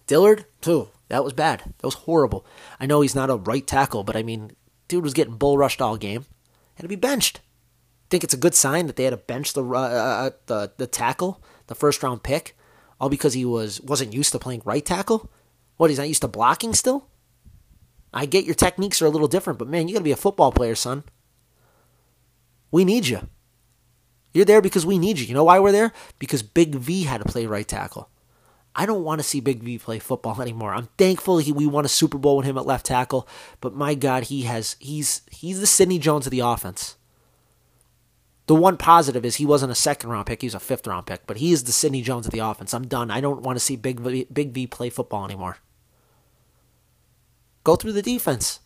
Dillard, 0.06 0.46
too. 0.60 0.88
That 1.08 1.24
was 1.24 1.32
bad. 1.32 1.64
That 1.78 1.86
was 1.86 1.94
horrible. 1.94 2.46
I 2.78 2.86
know 2.86 3.00
he's 3.00 3.16
not 3.16 3.30
a 3.30 3.36
right 3.36 3.66
tackle, 3.66 4.04
but 4.04 4.16
I 4.16 4.22
mean, 4.22 4.52
dude 4.90 5.04
was 5.04 5.14
getting 5.14 5.36
bull 5.36 5.56
rushed 5.56 5.80
all 5.80 5.96
game. 5.96 6.26
Had 6.74 6.82
to 6.82 6.88
be 6.88 6.96
benched. 6.96 7.40
Think 8.10 8.24
it's 8.24 8.34
a 8.34 8.38
good 8.38 8.54
sign 8.54 8.86
that 8.88 8.96
they 8.96 9.04
had 9.04 9.10
to 9.10 9.16
bench 9.16 9.52
the 9.52 9.64
uh, 9.64 9.78
uh, 9.78 10.30
the 10.46 10.72
the 10.76 10.86
tackle, 10.86 11.42
the 11.68 11.74
first 11.74 12.02
round 12.02 12.22
pick, 12.22 12.56
all 13.00 13.08
because 13.08 13.34
he 13.34 13.44
was 13.44 13.80
wasn't 13.80 14.12
used 14.12 14.32
to 14.32 14.38
playing 14.38 14.62
right 14.64 14.84
tackle. 14.84 15.30
What 15.76 15.88
he's 15.88 15.98
not 15.98 16.08
used 16.08 16.22
to 16.22 16.28
blocking 16.28 16.74
still. 16.74 17.06
I 18.12 18.26
get 18.26 18.44
your 18.44 18.56
techniques 18.56 19.00
are 19.00 19.06
a 19.06 19.10
little 19.10 19.28
different, 19.28 19.58
but 19.58 19.68
man, 19.68 19.86
you 19.86 19.94
got 19.94 20.00
to 20.00 20.04
be 20.04 20.10
a 20.10 20.16
football 20.16 20.50
player, 20.50 20.74
son. 20.74 21.04
We 22.72 22.84
need 22.84 23.06
you. 23.06 23.28
You're 24.34 24.44
there 24.44 24.60
because 24.60 24.84
we 24.84 24.98
need 24.98 25.18
you. 25.18 25.26
You 25.26 25.34
know 25.34 25.44
why 25.44 25.60
we're 25.60 25.72
there? 25.72 25.92
Because 26.18 26.42
Big 26.42 26.74
V 26.74 27.04
had 27.04 27.22
to 27.22 27.28
play 27.28 27.46
right 27.46 27.66
tackle. 27.66 28.10
I 28.74 28.86
don't 28.86 29.04
want 29.04 29.20
to 29.20 29.26
see 29.26 29.40
Big 29.40 29.62
V 29.62 29.78
play 29.78 29.98
football 29.98 30.40
anymore. 30.42 30.74
I'm 30.74 30.88
thankful 30.96 31.38
he, 31.38 31.52
we 31.52 31.66
won 31.66 31.84
a 31.84 31.88
Super 31.88 32.18
Bowl 32.18 32.36
with 32.36 32.46
him 32.46 32.58
at 32.58 32.66
left 32.66 32.86
tackle, 32.86 33.28
but 33.60 33.74
my 33.74 33.94
God, 33.94 34.24
he 34.24 34.42
has 34.42 34.76
he's 34.78 35.22
he's 35.30 35.60
the 35.60 35.66
Sidney 35.66 35.98
Jones 35.98 36.26
of 36.26 36.30
the 36.30 36.40
offense. 36.40 36.96
The 38.46 38.54
one 38.56 38.76
positive 38.76 39.24
is 39.24 39.36
he 39.36 39.46
wasn't 39.46 39.70
a 39.70 39.76
second 39.76 40.10
round 40.10 40.26
pick; 40.26 40.40
he 40.40 40.46
was 40.46 40.54
a 40.54 40.60
fifth 40.60 40.86
round 40.86 41.06
pick. 41.06 41.26
But 41.26 41.36
he 41.36 41.52
is 41.52 41.64
the 41.64 41.72
Sidney 41.72 42.02
Jones 42.02 42.26
of 42.26 42.32
the 42.32 42.40
offense. 42.40 42.74
I'm 42.74 42.86
done. 42.86 43.10
I 43.10 43.20
don't 43.20 43.42
want 43.42 43.56
to 43.56 43.64
see 43.64 43.76
Big 43.76 44.00
v, 44.00 44.26
Big 44.32 44.52
V 44.52 44.66
play 44.66 44.90
football 44.90 45.24
anymore. 45.24 45.58
Go 47.62 47.76
through 47.76 47.92
the 47.92 48.02
defense. 48.02 48.60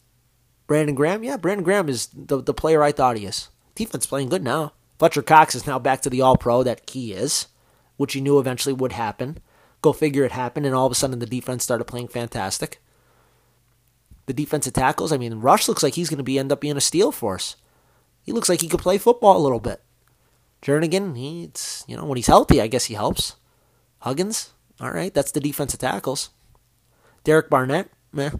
Brandon 0.66 0.94
Graham, 0.94 1.22
yeah, 1.22 1.36
Brandon 1.36 1.64
Graham 1.64 1.88
is 1.88 2.08
the 2.14 2.40
the 2.40 2.54
player 2.54 2.82
I 2.82 2.92
thought 2.92 3.18
he 3.18 3.26
is. 3.26 3.48
Defense 3.74 4.06
playing 4.06 4.28
good 4.28 4.42
now. 4.42 4.72
Fletcher 4.98 5.22
Cox 5.22 5.54
is 5.54 5.66
now 5.66 5.78
back 5.78 6.00
to 6.02 6.10
the 6.10 6.22
All 6.22 6.36
Pro 6.36 6.62
that 6.62 6.88
he 6.88 7.12
is, 7.12 7.48
which 7.96 8.14
he 8.14 8.20
knew 8.20 8.38
eventually 8.38 8.72
would 8.72 8.92
happen. 8.92 9.38
Go 9.84 9.92
figure 9.92 10.24
it 10.24 10.32
happened, 10.32 10.64
and 10.64 10.74
all 10.74 10.86
of 10.86 10.92
a 10.92 10.94
sudden 10.94 11.18
the 11.18 11.26
defense 11.26 11.62
started 11.62 11.84
playing 11.84 12.08
fantastic. 12.08 12.80
The 14.24 14.32
defensive 14.32 14.72
tackles, 14.72 15.12
I 15.12 15.18
mean, 15.18 15.40
Rush 15.40 15.68
looks 15.68 15.82
like 15.82 15.92
he's 15.92 16.08
going 16.08 16.16
to 16.16 16.24
be 16.24 16.38
end 16.38 16.50
up 16.50 16.62
being 16.62 16.78
a 16.78 16.80
steal 16.80 17.12
for 17.12 17.34
us. 17.34 17.56
He 18.22 18.32
looks 18.32 18.48
like 18.48 18.62
he 18.62 18.68
could 18.68 18.80
play 18.80 18.96
football 18.96 19.36
a 19.36 19.44
little 19.44 19.60
bit. 19.60 19.82
Jernigan, 20.62 21.18
he's 21.18 21.84
you 21.86 21.98
know 21.98 22.06
when 22.06 22.16
he's 22.16 22.28
healthy, 22.28 22.62
I 22.62 22.66
guess 22.66 22.86
he 22.86 22.94
helps. 22.94 23.36
Huggins, 23.98 24.54
all 24.80 24.90
right, 24.90 25.12
that's 25.12 25.32
the 25.32 25.38
defensive 25.38 25.80
tackles. 25.80 26.30
Derek 27.22 27.50
Barnett, 27.50 27.90
meh. 28.10 28.30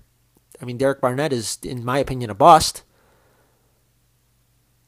I 0.62 0.64
mean, 0.64 0.78
Derek 0.78 1.02
Barnett 1.02 1.34
is, 1.34 1.58
in 1.62 1.84
my 1.84 1.98
opinion, 1.98 2.30
a 2.30 2.34
bust. 2.34 2.84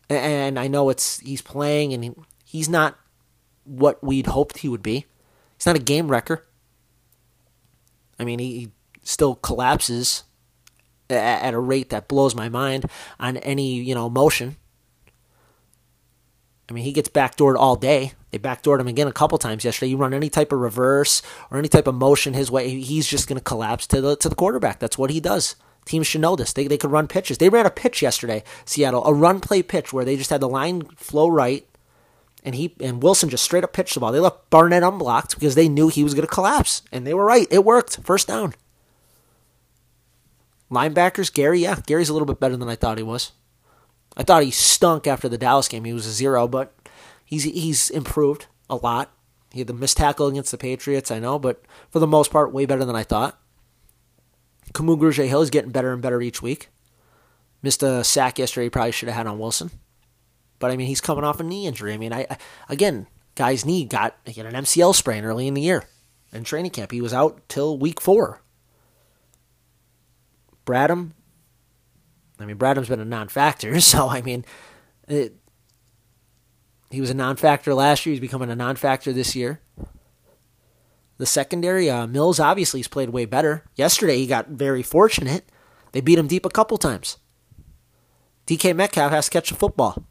And 0.08 0.58
I 0.58 0.68
know 0.68 0.88
it's 0.88 1.18
he's 1.18 1.42
playing, 1.42 1.92
and 1.92 2.24
he's 2.46 2.70
not 2.70 2.98
what 3.64 4.02
we'd 4.02 4.28
hoped 4.28 4.58
he 4.58 4.70
would 4.70 4.82
be. 4.82 5.04
He's 5.58 5.66
not 5.66 5.76
a 5.76 5.80
game 5.80 6.08
wrecker. 6.08 6.45
I 8.18 8.24
mean, 8.24 8.38
he 8.38 8.70
still 9.02 9.34
collapses 9.36 10.24
at 11.08 11.54
a 11.54 11.58
rate 11.58 11.90
that 11.90 12.08
blows 12.08 12.34
my 12.34 12.48
mind 12.48 12.86
on 13.20 13.36
any, 13.38 13.74
you 13.74 13.94
know, 13.94 14.10
motion. 14.10 14.56
I 16.68 16.72
mean, 16.72 16.84
he 16.84 16.92
gets 16.92 17.08
backdoored 17.08 17.56
all 17.56 17.76
day. 17.76 18.12
They 18.32 18.38
backdoored 18.38 18.80
him 18.80 18.88
again 18.88 19.06
a 19.06 19.12
couple 19.12 19.38
times 19.38 19.64
yesterday. 19.64 19.90
You 19.90 19.96
run 19.96 20.12
any 20.12 20.28
type 20.28 20.52
of 20.52 20.58
reverse 20.58 21.22
or 21.50 21.58
any 21.58 21.68
type 21.68 21.86
of 21.86 21.94
motion 21.94 22.34
his 22.34 22.50
way, 22.50 22.68
he's 22.68 23.06
just 23.06 23.28
going 23.28 23.38
to 23.38 23.44
collapse 23.44 23.86
to 23.88 24.00
the 24.00 24.16
to 24.16 24.28
the 24.28 24.34
quarterback. 24.34 24.80
That's 24.80 24.98
what 24.98 25.10
he 25.10 25.20
does. 25.20 25.54
Teams 25.84 26.08
should 26.08 26.20
know 26.20 26.34
this. 26.34 26.52
They 26.52 26.66
they 26.66 26.76
could 26.76 26.90
run 26.90 27.06
pitches. 27.06 27.38
They 27.38 27.48
ran 27.48 27.66
a 27.66 27.70
pitch 27.70 28.02
yesterday, 28.02 28.42
Seattle, 28.64 29.04
a 29.04 29.14
run 29.14 29.38
play 29.38 29.62
pitch 29.62 29.92
where 29.92 30.04
they 30.04 30.16
just 30.16 30.30
had 30.30 30.40
the 30.40 30.48
line 30.48 30.82
flow 30.96 31.28
right, 31.28 31.64
And 32.46 32.54
he 32.54 32.74
and 32.80 33.02
Wilson 33.02 33.28
just 33.28 33.44
straight 33.44 33.64
up 33.64 33.74
pitched 33.74 33.94
the 33.94 34.00
ball. 34.00 34.12
They 34.12 34.20
left 34.20 34.48
Barnett 34.48 34.84
unblocked 34.84 35.34
because 35.34 35.56
they 35.56 35.68
knew 35.68 35.88
he 35.88 36.04
was 36.04 36.14
going 36.14 36.26
to 36.26 36.32
collapse, 36.32 36.82
and 36.92 37.06
they 37.06 37.12
were 37.12 37.24
right. 37.24 37.48
It 37.50 37.64
worked. 37.64 37.98
First 38.04 38.28
down. 38.28 38.54
Linebackers, 40.70 41.32
Gary, 41.32 41.60
yeah, 41.60 41.80
Gary's 41.86 42.08
a 42.08 42.12
little 42.12 42.26
bit 42.26 42.40
better 42.40 42.56
than 42.56 42.68
I 42.68 42.76
thought 42.76 42.98
he 42.98 43.04
was. 43.04 43.32
I 44.16 44.22
thought 44.22 44.44
he 44.44 44.50
stunk 44.50 45.06
after 45.06 45.28
the 45.28 45.38
Dallas 45.38 45.68
game. 45.68 45.84
He 45.84 45.92
was 45.92 46.06
a 46.06 46.12
zero, 46.12 46.48
but 46.48 46.72
he's 47.24 47.42
he's 47.42 47.90
improved 47.90 48.46
a 48.70 48.76
lot. 48.76 49.12
He 49.52 49.60
had 49.60 49.68
the 49.68 49.74
missed 49.74 49.96
tackle 49.96 50.26
against 50.26 50.50
the 50.50 50.58
Patriots, 50.58 51.10
I 51.10 51.18
know, 51.18 51.38
but 51.38 51.62
for 51.90 51.98
the 51.98 52.06
most 52.06 52.30
part, 52.30 52.52
way 52.52 52.66
better 52.66 52.84
than 52.84 52.96
I 52.96 53.02
thought. 53.02 53.38
Kamu 54.72 54.98
Grugier 54.98 55.28
Hill 55.28 55.42
is 55.42 55.50
getting 55.50 55.70
better 55.70 55.92
and 55.92 56.02
better 56.02 56.20
each 56.20 56.42
week. 56.42 56.68
Missed 57.62 57.82
a 57.82 58.04
sack 58.04 58.38
yesterday. 58.38 58.66
He 58.66 58.70
probably 58.70 58.92
should 58.92 59.08
have 59.08 59.16
had 59.16 59.26
on 59.26 59.38
Wilson, 59.38 59.70
but 60.58 60.70
I 60.70 60.76
mean 60.76 60.86
he's 60.86 61.00
coming 61.00 61.24
off 61.24 61.40
a 61.40 61.42
knee 61.42 61.66
injury. 61.66 61.92
I 61.92 61.98
mean, 61.98 62.12
I, 62.12 62.26
I 62.30 62.38
again, 62.68 63.06
guy's 63.34 63.64
knee 63.64 63.84
got 63.84 64.16
he 64.26 64.40
an 64.40 64.52
MCL 64.52 64.94
sprain 64.94 65.24
early 65.24 65.46
in 65.46 65.54
the 65.54 65.62
year 65.62 65.84
in 66.32 66.44
training 66.44 66.70
camp. 66.70 66.92
He 66.92 67.00
was 67.00 67.14
out 67.14 67.40
till 67.48 67.78
week 67.78 68.00
four. 68.00 68.42
Bradham, 70.64 71.12
I 72.40 72.44
mean, 72.44 72.56
Bradham's 72.56 72.88
been 72.88 73.00
a 73.00 73.04
non-factor, 73.04 73.80
so 73.80 74.08
I 74.08 74.22
mean, 74.22 74.44
it, 75.08 75.36
he 76.90 77.00
was 77.00 77.10
a 77.10 77.14
non-factor 77.14 77.72
last 77.74 78.04
year. 78.04 78.12
He's 78.12 78.20
becoming 78.20 78.50
a 78.50 78.56
non-factor 78.56 79.12
this 79.12 79.36
year. 79.36 79.60
The 81.18 81.26
secondary, 81.26 81.88
uh, 81.88 82.06
Mills 82.06 82.38
obviously 82.38 82.80
has 82.80 82.88
played 82.88 83.10
way 83.10 83.24
better. 83.24 83.64
Yesterday 83.74 84.18
he 84.18 84.26
got 84.26 84.48
very 84.48 84.82
fortunate. 84.82 85.50
They 85.92 86.00
beat 86.02 86.18
him 86.18 86.26
deep 86.26 86.44
a 86.44 86.50
couple 86.50 86.76
times. 86.76 87.16
DK 88.46 88.76
Metcalf 88.76 89.12
has 89.12 89.24
to 89.26 89.30
catch 89.30 89.48
the 89.48 89.56
football. 89.56 90.04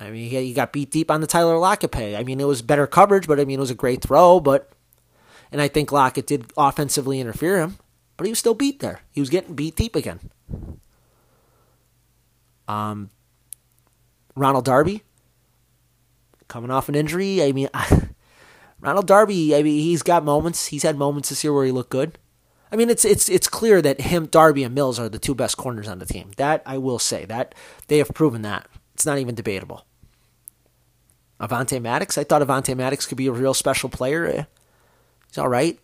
I 0.00 0.10
mean, 0.10 0.28
he 0.28 0.52
got 0.52 0.72
beat 0.72 0.90
deep 0.90 1.10
on 1.10 1.20
the 1.20 1.26
Tyler 1.26 1.56
Lockett 1.58 1.92
pay. 1.92 2.16
I 2.16 2.24
mean, 2.24 2.40
it 2.40 2.46
was 2.46 2.62
better 2.62 2.86
coverage, 2.86 3.26
but 3.26 3.38
I 3.38 3.44
mean, 3.44 3.58
it 3.58 3.60
was 3.60 3.70
a 3.70 3.76
great 3.76 4.02
throw. 4.02 4.40
But 4.40 4.70
and 5.52 5.62
I 5.62 5.68
think 5.68 5.92
Lockett 5.92 6.26
did 6.26 6.52
offensively 6.56 7.20
interfere 7.20 7.60
him, 7.60 7.78
but 8.16 8.26
he 8.26 8.30
was 8.30 8.38
still 8.38 8.54
beat 8.54 8.80
there. 8.80 9.00
He 9.12 9.20
was 9.20 9.30
getting 9.30 9.54
beat 9.54 9.76
deep 9.76 9.94
again. 9.94 10.18
Um, 12.66 13.10
Ronald 14.34 14.64
Darby 14.64 15.02
coming 16.48 16.70
off 16.70 16.88
an 16.88 16.94
injury. 16.94 17.42
I 17.42 17.52
mean, 17.52 17.68
Ronald 18.80 19.06
Darby. 19.06 19.54
I 19.54 19.62
mean, 19.62 19.80
he's 19.80 20.02
got 20.02 20.24
moments. 20.24 20.66
He's 20.66 20.82
had 20.82 20.96
moments 20.96 21.28
this 21.28 21.44
year 21.44 21.52
where 21.52 21.64
he 21.64 21.72
looked 21.72 21.90
good. 21.90 22.18
I 22.72 22.76
mean, 22.76 22.90
it's 22.90 23.04
it's 23.04 23.28
it's 23.28 23.46
clear 23.46 23.80
that 23.80 24.00
him, 24.00 24.26
Darby, 24.26 24.64
and 24.64 24.74
Mills 24.74 24.98
are 24.98 25.08
the 25.08 25.20
two 25.20 25.34
best 25.34 25.56
corners 25.56 25.86
on 25.86 26.00
the 26.00 26.06
team. 26.06 26.32
That 26.36 26.62
I 26.66 26.78
will 26.78 26.98
say 26.98 27.24
that 27.26 27.54
they 27.86 27.98
have 27.98 28.08
proven 28.14 28.42
that. 28.42 28.66
It's 28.94 29.06
not 29.06 29.18
even 29.18 29.34
debatable. 29.34 29.84
Avonte 31.40 31.80
Maddox. 31.80 32.16
I 32.16 32.24
thought 32.24 32.42
Avonte 32.42 32.76
Maddox 32.76 33.06
could 33.06 33.18
be 33.18 33.26
a 33.26 33.32
real 33.32 33.54
special 33.54 33.88
player. 33.88 34.26
Eh, 34.26 34.44
he's 35.28 35.38
all 35.38 35.48
right. 35.48 35.78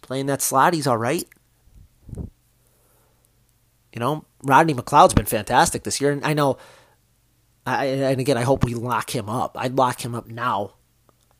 Playing 0.00 0.26
that 0.26 0.42
slot, 0.42 0.74
he's 0.74 0.86
all 0.86 0.96
right. 0.96 1.24
You 3.92 4.00
know, 4.00 4.24
Rodney 4.42 4.74
McLeod's 4.74 5.14
been 5.14 5.26
fantastic 5.26 5.84
this 5.84 6.00
year, 6.00 6.10
and 6.12 6.24
I 6.24 6.32
know. 6.32 6.58
I, 7.64 7.86
and 7.86 8.20
again, 8.20 8.36
I 8.36 8.42
hope 8.42 8.64
we 8.64 8.74
lock 8.74 9.14
him 9.14 9.28
up. 9.28 9.56
I'd 9.58 9.76
lock 9.76 10.04
him 10.04 10.14
up 10.14 10.26
now. 10.26 10.72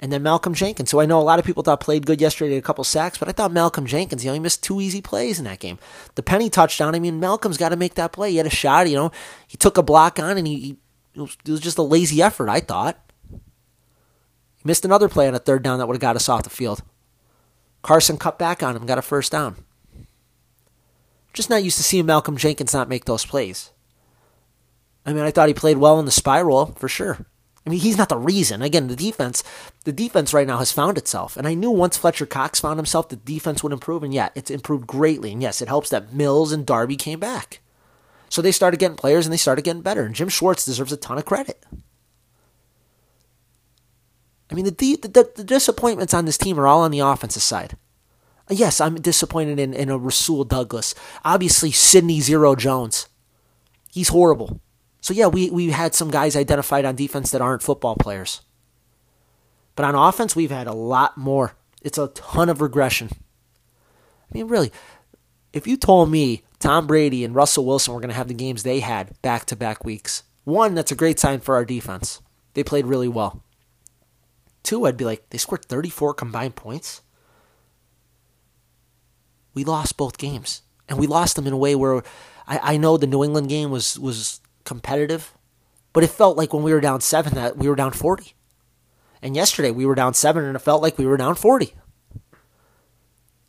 And 0.02 0.12
then 0.12 0.24
Malcolm 0.24 0.52
Jenkins, 0.52 0.90
So 0.90 0.98
I 0.98 1.06
know 1.06 1.20
a 1.20 1.22
lot 1.22 1.38
of 1.38 1.44
people 1.44 1.62
thought 1.62 1.78
played 1.78 2.06
good 2.06 2.20
yesterday, 2.20 2.56
a 2.56 2.62
couple 2.62 2.82
sacks, 2.82 3.18
but 3.18 3.28
I 3.28 3.32
thought 3.32 3.52
Malcolm 3.52 3.86
Jenkins, 3.86 4.22
he 4.22 4.28
only 4.28 4.40
missed 4.40 4.60
two 4.60 4.80
easy 4.80 5.00
plays 5.00 5.38
in 5.38 5.44
that 5.44 5.60
game. 5.60 5.78
The 6.16 6.24
penny 6.24 6.50
touchdown, 6.50 6.96
I 6.96 6.98
mean, 6.98 7.20
Malcolm's 7.20 7.56
got 7.56 7.68
to 7.68 7.76
make 7.76 7.94
that 7.94 8.10
play. 8.10 8.32
He 8.32 8.38
had 8.38 8.46
a 8.46 8.50
shot, 8.50 8.90
you 8.90 8.96
know, 8.96 9.12
he 9.46 9.56
took 9.56 9.78
a 9.78 9.82
block 9.82 10.18
on, 10.18 10.36
and 10.36 10.44
he, 10.44 10.58
he 10.58 10.76
it, 11.14 11.20
was, 11.20 11.38
it 11.46 11.50
was 11.52 11.60
just 11.60 11.78
a 11.78 11.82
lazy 11.82 12.20
effort, 12.20 12.48
I 12.48 12.58
thought. 12.58 12.98
He 13.30 14.64
missed 14.64 14.84
another 14.84 15.08
play 15.08 15.28
on 15.28 15.36
a 15.36 15.38
third 15.38 15.62
down 15.62 15.78
that 15.78 15.86
would 15.86 15.94
have 15.94 16.00
got 16.00 16.16
us 16.16 16.28
off 16.28 16.42
the 16.42 16.50
field. 16.50 16.82
Carson 17.82 18.16
cut 18.16 18.40
back 18.40 18.60
on 18.60 18.74
him, 18.74 18.86
got 18.86 18.98
a 18.98 19.02
first 19.02 19.30
down. 19.30 19.54
Just 21.32 21.48
not 21.48 21.62
used 21.62 21.76
to 21.76 21.84
seeing 21.84 22.06
Malcolm 22.06 22.36
Jenkins 22.36 22.74
not 22.74 22.88
make 22.88 23.04
those 23.04 23.24
plays. 23.24 23.70
I 25.06 25.12
mean, 25.12 25.22
I 25.22 25.30
thought 25.30 25.48
he 25.48 25.54
played 25.54 25.78
well 25.78 26.00
in 26.00 26.06
the 26.06 26.10
spiral 26.10 26.66
for 26.74 26.88
sure. 26.88 27.24
I 27.64 27.70
mean, 27.70 27.80
he's 27.80 27.98
not 27.98 28.08
the 28.08 28.18
reason. 28.18 28.60
Again, 28.60 28.88
the 28.88 28.96
defense, 28.96 29.44
the 29.84 29.92
defense 29.92 30.34
right 30.34 30.46
now 30.46 30.58
has 30.58 30.72
found 30.72 30.98
itself. 30.98 31.36
And 31.36 31.46
I 31.46 31.54
knew 31.54 31.70
once 31.70 31.96
Fletcher 31.96 32.26
Cox 32.26 32.58
found 32.58 32.78
himself, 32.78 33.08
the 33.08 33.16
defense 33.16 33.62
would 33.62 33.72
improve. 33.72 34.02
And 34.02 34.12
yeah, 34.12 34.30
it's 34.34 34.50
improved 34.50 34.86
greatly. 34.86 35.32
And 35.32 35.40
yes, 35.40 35.62
it 35.62 35.68
helps 35.68 35.88
that 35.90 36.12
Mills 36.12 36.50
and 36.50 36.66
Darby 36.66 36.96
came 36.96 37.20
back. 37.20 37.60
So 38.28 38.42
they 38.42 38.50
started 38.50 38.80
getting 38.80 38.96
players 38.96 39.26
and 39.26 39.32
they 39.32 39.36
started 39.38 39.62
getting 39.62 39.82
better. 39.82 40.04
And 40.04 40.14
Jim 40.14 40.28
Schwartz 40.28 40.64
deserves 40.64 40.92
a 40.92 40.96
ton 40.96 41.18
of 41.18 41.24
credit. 41.24 41.64
I 44.50 44.54
mean, 44.54 44.64
the, 44.64 44.70
the, 44.70 45.30
the 45.36 45.44
disappointments 45.44 46.12
on 46.12 46.24
this 46.24 46.38
team 46.38 46.58
are 46.58 46.66
all 46.66 46.82
on 46.82 46.90
the 46.90 46.98
offensive 46.98 47.42
side. 47.42 47.76
Uh, 48.50 48.54
yes, 48.54 48.80
I'm 48.80 48.96
disappointed 48.96 49.58
in, 49.58 49.72
in 49.72 49.88
a 49.88 49.96
Rasul 49.96 50.44
Douglas. 50.44 50.94
Obviously, 51.24 51.70
Sidney 51.70 52.20
Zero 52.20 52.54
Jones. 52.54 53.08
He's 53.90 54.08
horrible. 54.08 54.60
So 55.02 55.12
yeah, 55.12 55.26
we 55.26 55.50
we 55.50 55.70
had 55.70 55.94
some 55.94 56.10
guys 56.10 56.36
identified 56.36 56.84
on 56.84 56.94
defense 56.94 57.32
that 57.32 57.42
aren't 57.42 57.62
football 57.62 57.96
players. 57.96 58.40
But 59.74 59.84
on 59.84 59.94
offense, 59.94 60.36
we've 60.36 60.50
had 60.50 60.66
a 60.66 60.72
lot 60.72 61.18
more. 61.18 61.54
It's 61.82 61.98
a 61.98 62.08
ton 62.08 62.48
of 62.48 62.60
regression. 62.60 63.10
I 63.12 64.38
mean, 64.38 64.46
really, 64.46 64.72
if 65.52 65.66
you 65.66 65.76
told 65.76 66.10
me 66.10 66.44
Tom 66.60 66.86
Brady 66.86 67.24
and 67.24 67.34
Russell 67.34 67.66
Wilson 67.66 67.92
were 67.92 68.00
going 68.00 68.10
to 68.10 68.16
have 68.16 68.28
the 68.28 68.34
games 68.34 68.62
they 68.62 68.80
had 68.80 69.20
back 69.22 69.44
to 69.46 69.56
back 69.56 69.84
weeks, 69.84 70.22
one, 70.44 70.74
that's 70.74 70.92
a 70.92 70.96
great 70.96 71.18
sign 71.18 71.40
for 71.40 71.56
our 71.56 71.64
defense. 71.64 72.20
They 72.54 72.62
played 72.62 72.86
really 72.86 73.08
well. 73.08 73.42
Two, 74.62 74.86
I'd 74.86 74.96
be 74.96 75.04
like, 75.04 75.28
they 75.30 75.38
scored 75.38 75.64
34 75.64 76.14
combined 76.14 76.54
points. 76.54 77.02
We 79.54 79.64
lost 79.64 79.96
both 79.96 80.18
games. 80.18 80.62
And 80.88 80.98
we 80.98 81.06
lost 81.06 81.36
them 81.36 81.46
in 81.46 81.52
a 81.52 81.58
way 81.58 81.74
where 81.74 82.02
I, 82.46 82.74
I 82.74 82.76
know 82.76 82.96
the 82.96 83.06
New 83.06 83.24
England 83.24 83.48
game 83.48 83.70
was, 83.70 83.98
was 83.98 84.40
competitive, 84.64 85.36
but 85.92 86.04
it 86.04 86.10
felt 86.10 86.36
like 86.36 86.52
when 86.52 86.62
we 86.62 86.72
were 86.72 86.80
down 86.80 87.00
seven 87.00 87.34
that 87.34 87.56
we 87.56 87.68
were 87.68 87.76
down 87.76 87.92
40. 87.92 88.34
And 89.20 89.36
yesterday 89.36 89.70
we 89.70 89.86
were 89.86 89.94
down 89.94 90.14
seven 90.14 90.44
and 90.44 90.56
it 90.56 90.60
felt 90.60 90.82
like 90.82 90.98
we 90.98 91.06
were 91.06 91.16
down 91.16 91.34
40. 91.34 91.74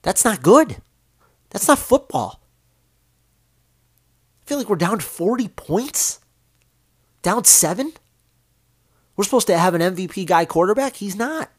That's 0.04 0.24
not 0.24 0.44
good. 0.44 0.78
That's 1.50 1.68
not 1.68 1.80
football. 1.80 2.42
I 4.42 4.50
feel 4.50 4.58
like 4.58 4.70
we're 4.70 4.76
down 4.76 5.00
40 5.00 5.48
points. 5.50 6.20
Down 7.22 7.46
seven? 7.46 7.94
We're 9.16 9.24
supposed 9.24 9.48
to 9.48 9.58
have 9.58 9.74
an 9.74 9.82
MVP 9.82 10.28
guy 10.28 10.46
quarterback. 10.46 10.98
He's 10.98 11.16
not. 11.16 11.50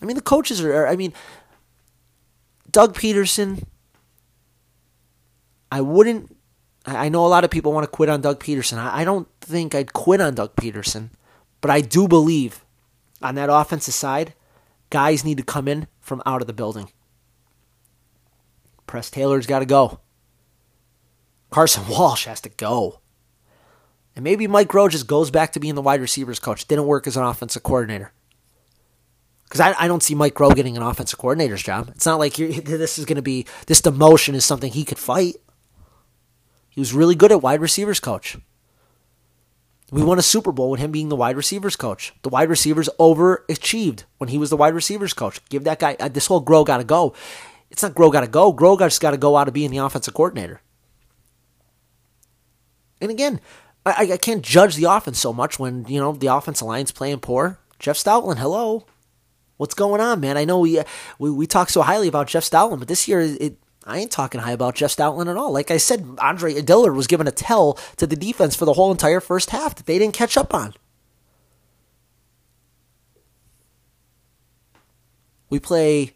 I 0.00 0.06
mean, 0.06 0.16
the 0.16 0.22
coaches 0.22 0.62
are, 0.62 0.86
I 0.86 0.96
mean, 0.96 1.12
Doug 2.70 2.94
Pederson. 2.94 3.64
I 5.74 5.80
wouldn't, 5.80 6.36
I 6.86 7.08
know 7.08 7.26
a 7.26 7.26
lot 7.26 7.42
of 7.42 7.50
people 7.50 7.72
want 7.72 7.82
to 7.82 7.90
quit 7.90 8.08
on 8.08 8.20
Doug 8.20 8.38
Pederson. 8.38 8.78
I 8.78 9.02
don't 9.02 9.26
think 9.40 9.74
I'd 9.74 9.92
quit 9.92 10.20
on 10.20 10.36
Doug 10.36 10.54
Pederson, 10.54 11.10
but 11.60 11.68
I 11.68 11.80
do 11.80 12.06
believe 12.06 12.64
on 13.20 13.34
that 13.34 13.50
offensive 13.50 13.92
side, 13.92 14.34
guys 14.90 15.24
need 15.24 15.38
to 15.38 15.42
come 15.42 15.66
in 15.66 15.88
from 15.98 16.22
out 16.24 16.40
of 16.40 16.46
the 16.46 16.52
building. 16.52 16.92
Press 18.86 19.10
Taylor's 19.10 19.48
got 19.48 19.58
to 19.58 19.66
go. 19.66 19.98
Carson 21.50 21.82
Walch 21.88 22.26
has 22.26 22.40
to 22.42 22.50
go. 22.50 23.00
And 24.14 24.22
maybe 24.22 24.46
Mike 24.46 24.68
Groh 24.68 24.88
just 24.88 25.08
goes 25.08 25.32
back 25.32 25.54
to 25.54 25.60
being 25.60 25.74
the 25.74 25.82
wide 25.82 26.00
receivers 26.00 26.38
coach. 26.38 26.68
Didn't 26.68 26.86
work 26.86 27.08
as 27.08 27.16
an 27.16 27.24
offensive 27.24 27.64
coordinator. 27.64 28.12
Because 29.42 29.58
I, 29.58 29.74
I 29.84 29.88
don't 29.88 30.04
see 30.04 30.14
Mike 30.14 30.34
Groh 30.34 30.54
getting 30.54 30.76
an 30.76 30.84
offensive 30.84 31.18
coordinator's 31.18 31.64
job. 31.64 31.90
It's 31.96 32.06
not 32.06 32.20
like 32.20 32.34
this 32.36 32.96
is 32.96 33.06
going 33.06 33.16
to 33.16 33.22
be, 33.22 33.46
this 33.66 33.80
demotion 33.80 34.34
is 34.34 34.44
something 34.44 34.70
he 34.70 34.84
could 34.84 35.00
fight. 35.00 35.34
He 36.74 36.80
was 36.80 36.92
really 36.92 37.14
good 37.14 37.30
at 37.30 37.40
wide 37.40 37.60
receivers 37.60 38.00
coach. 38.00 38.36
We 39.92 40.02
won 40.02 40.18
a 40.18 40.22
Super 40.22 40.50
Bowl 40.50 40.70
with 40.70 40.80
him 40.80 40.90
being 40.90 41.08
the 41.08 41.14
wide 41.14 41.36
receivers 41.36 41.76
coach. 41.76 42.12
The 42.22 42.28
wide 42.28 42.48
receivers 42.48 42.88
overachieved 42.98 44.02
when 44.18 44.28
he 44.28 44.38
was 44.38 44.50
the 44.50 44.56
wide 44.56 44.74
receivers 44.74 45.12
coach. 45.12 45.40
Give 45.50 45.62
that 45.64 45.78
guy, 45.78 45.96
uh, 46.00 46.08
this 46.08 46.26
whole 46.26 46.44
Groh 46.44 46.66
got 46.66 46.78
to 46.78 46.84
go. 46.84 47.14
It's 47.70 47.82
not 47.82 47.94
Groh 47.94 48.12
got 48.12 48.22
to 48.22 48.26
go. 48.26 48.52
Groh 48.52 48.76
just 48.78 49.00
got 49.00 49.12
to 49.12 49.16
go 49.16 49.36
out 49.36 49.46
of 49.46 49.54
being 49.54 49.70
the 49.70 49.78
offensive 49.78 50.14
coordinator. 50.14 50.60
And 53.00 53.12
again, 53.12 53.40
I, 53.86 54.12
I 54.12 54.16
can't 54.16 54.42
judge 54.42 54.74
the 54.74 54.90
offense 54.90 55.20
so 55.20 55.32
much 55.32 55.60
when, 55.60 55.84
you 55.86 56.00
know, 56.00 56.12
the 56.12 56.26
offensive 56.26 56.66
line's 56.66 56.90
playing 56.90 57.20
poor. 57.20 57.60
Jeff 57.78 57.96
Stoutland, 57.96 58.38
hello. 58.38 58.86
What's 59.58 59.74
going 59.74 60.00
on, 60.00 60.18
man? 60.18 60.36
I 60.36 60.44
know 60.44 60.58
we, 60.58 60.82
we 61.20 61.30
we 61.30 61.46
talk 61.46 61.70
so 61.70 61.82
highly 61.82 62.08
about 62.08 62.26
Jeff 62.26 62.42
Stoutland, 62.42 62.80
but 62.80 62.88
this 62.88 63.06
year 63.06 63.20
it 63.20 63.58
I 63.86 63.98
ain't 63.98 64.10
talking 64.10 64.40
high 64.40 64.52
about 64.52 64.76
Jeff 64.76 64.96
Stoutland 64.96 65.30
at 65.30 65.36
all. 65.36 65.52
Like 65.52 65.70
I 65.70 65.76
said, 65.76 66.16
Andre 66.18 66.60
Dillard 66.62 66.96
was 66.96 67.06
given 67.06 67.28
a 67.28 67.30
tell 67.30 67.74
to 67.96 68.06
the 68.06 68.16
defense 68.16 68.56
for 68.56 68.64
the 68.64 68.72
whole 68.72 68.90
entire 68.90 69.20
first 69.20 69.50
half 69.50 69.74
that 69.74 69.86
they 69.86 69.98
didn't 69.98 70.14
catch 70.14 70.36
up 70.36 70.54
on. 70.54 70.74
We 75.50 75.60
play 75.60 76.14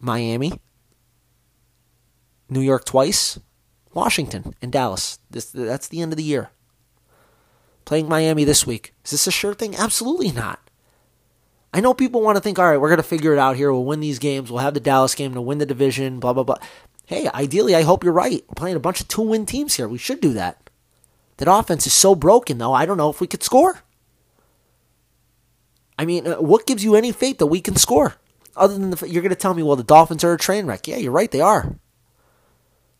Miami, 0.00 0.52
New 2.48 2.60
York 2.60 2.84
twice, 2.84 3.38
Washington 3.92 4.54
and 4.62 4.72
Dallas. 4.72 5.18
This 5.30 5.50
that's 5.50 5.88
the 5.88 6.00
end 6.00 6.12
of 6.12 6.16
the 6.16 6.24
year. 6.24 6.50
Playing 7.84 8.08
Miami 8.08 8.44
this 8.44 8.66
week. 8.66 8.94
Is 9.04 9.10
this 9.10 9.26
a 9.26 9.30
sure 9.30 9.54
thing? 9.54 9.76
Absolutely 9.76 10.32
not. 10.32 10.61
I 11.72 11.80
know 11.80 11.94
people 11.94 12.20
want 12.20 12.36
to 12.36 12.42
think, 12.42 12.58
all 12.58 12.68
right, 12.68 12.78
we're 12.78 12.88
going 12.88 12.98
to 12.98 13.02
figure 13.02 13.32
it 13.32 13.38
out 13.38 13.56
here. 13.56 13.72
We'll 13.72 13.84
win 13.84 14.00
these 14.00 14.18
games. 14.18 14.50
We'll 14.50 14.60
have 14.60 14.74
the 14.74 14.80
Dallas 14.80 15.14
game 15.14 15.32
to 15.34 15.40
win 15.40 15.58
the 15.58 15.66
division, 15.66 16.20
blah, 16.20 16.34
blah, 16.34 16.42
blah. 16.42 16.58
Hey, 17.06 17.28
ideally, 17.28 17.74
I 17.74 17.82
hope 17.82 18.04
you're 18.04 18.12
right. 18.12 18.44
We're 18.48 18.54
playing 18.54 18.76
a 18.76 18.80
bunch 18.80 19.00
of 19.00 19.08
two 19.08 19.22
win 19.22 19.46
teams 19.46 19.74
here. 19.76 19.88
We 19.88 19.98
should 19.98 20.20
do 20.20 20.32
that. 20.34 20.70
That 21.38 21.52
offense 21.52 21.86
is 21.86 21.94
so 21.94 22.14
broken, 22.14 22.58
though, 22.58 22.74
I 22.74 22.84
don't 22.84 22.98
know 22.98 23.10
if 23.10 23.20
we 23.20 23.26
could 23.26 23.42
score. 23.42 23.80
I 25.98 26.04
mean, 26.04 26.26
uh, 26.26 26.36
what 26.36 26.66
gives 26.66 26.84
you 26.84 26.94
any 26.94 27.10
faith 27.10 27.38
that 27.38 27.46
we 27.46 27.60
can 27.60 27.76
score? 27.76 28.16
Other 28.54 28.74
than 28.74 28.90
the, 28.90 29.08
you're 29.08 29.22
going 29.22 29.30
to 29.30 29.36
tell 29.36 29.54
me, 29.54 29.62
well, 29.62 29.76
the 29.76 29.82
Dolphins 29.82 30.24
are 30.24 30.32
a 30.34 30.38
train 30.38 30.66
wreck. 30.66 30.86
Yeah, 30.86 30.98
you're 30.98 31.10
right, 31.10 31.30
they 31.30 31.40
are. 31.40 31.76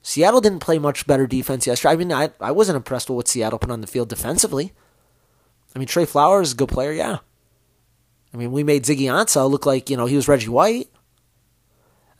Seattle 0.02 0.40
didn't 0.40 0.61
play 0.61 0.78
much 0.78 1.06
better 1.06 1.26
defense 1.26 1.66
yesterday. 1.66 1.92
I 1.92 1.96
mean, 1.96 2.12
I, 2.12 2.30
I 2.40 2.50
wasn't 2.52 2.76
impressed 2.76 3.08
with 3.08 3.16
what 3.16 3.28
Seattle 3.28 3.58
put 3.58 3.70
on 3.70 3.82
the 3.82 3.87
field 3.87 4.08
defensively. 4.08 4.72
I 5.74 5.78
mean, 5.78 5.88
Tre 5.88 6.04
Flowers 6.04 6.48
is 6.48 6.54
a 6.54 6.56
good 6.56 6.68
player, 6.68 6.92
yeah. 6.92 7.18
I 8.33 8.37
mean, 8.37 8.53
we 8.53 8.62
made 8.64 8.85
Ziggy 8.85 9.03
Ansah 9.03 9.51
look 9.51 9.66
like, 9.66 9.90
you 9.90 9.97
know, 9.97 10.07
he 10.07 10.16
was 10.16 10.29
Reggie 10.29 10.49
White. 10.49 10.88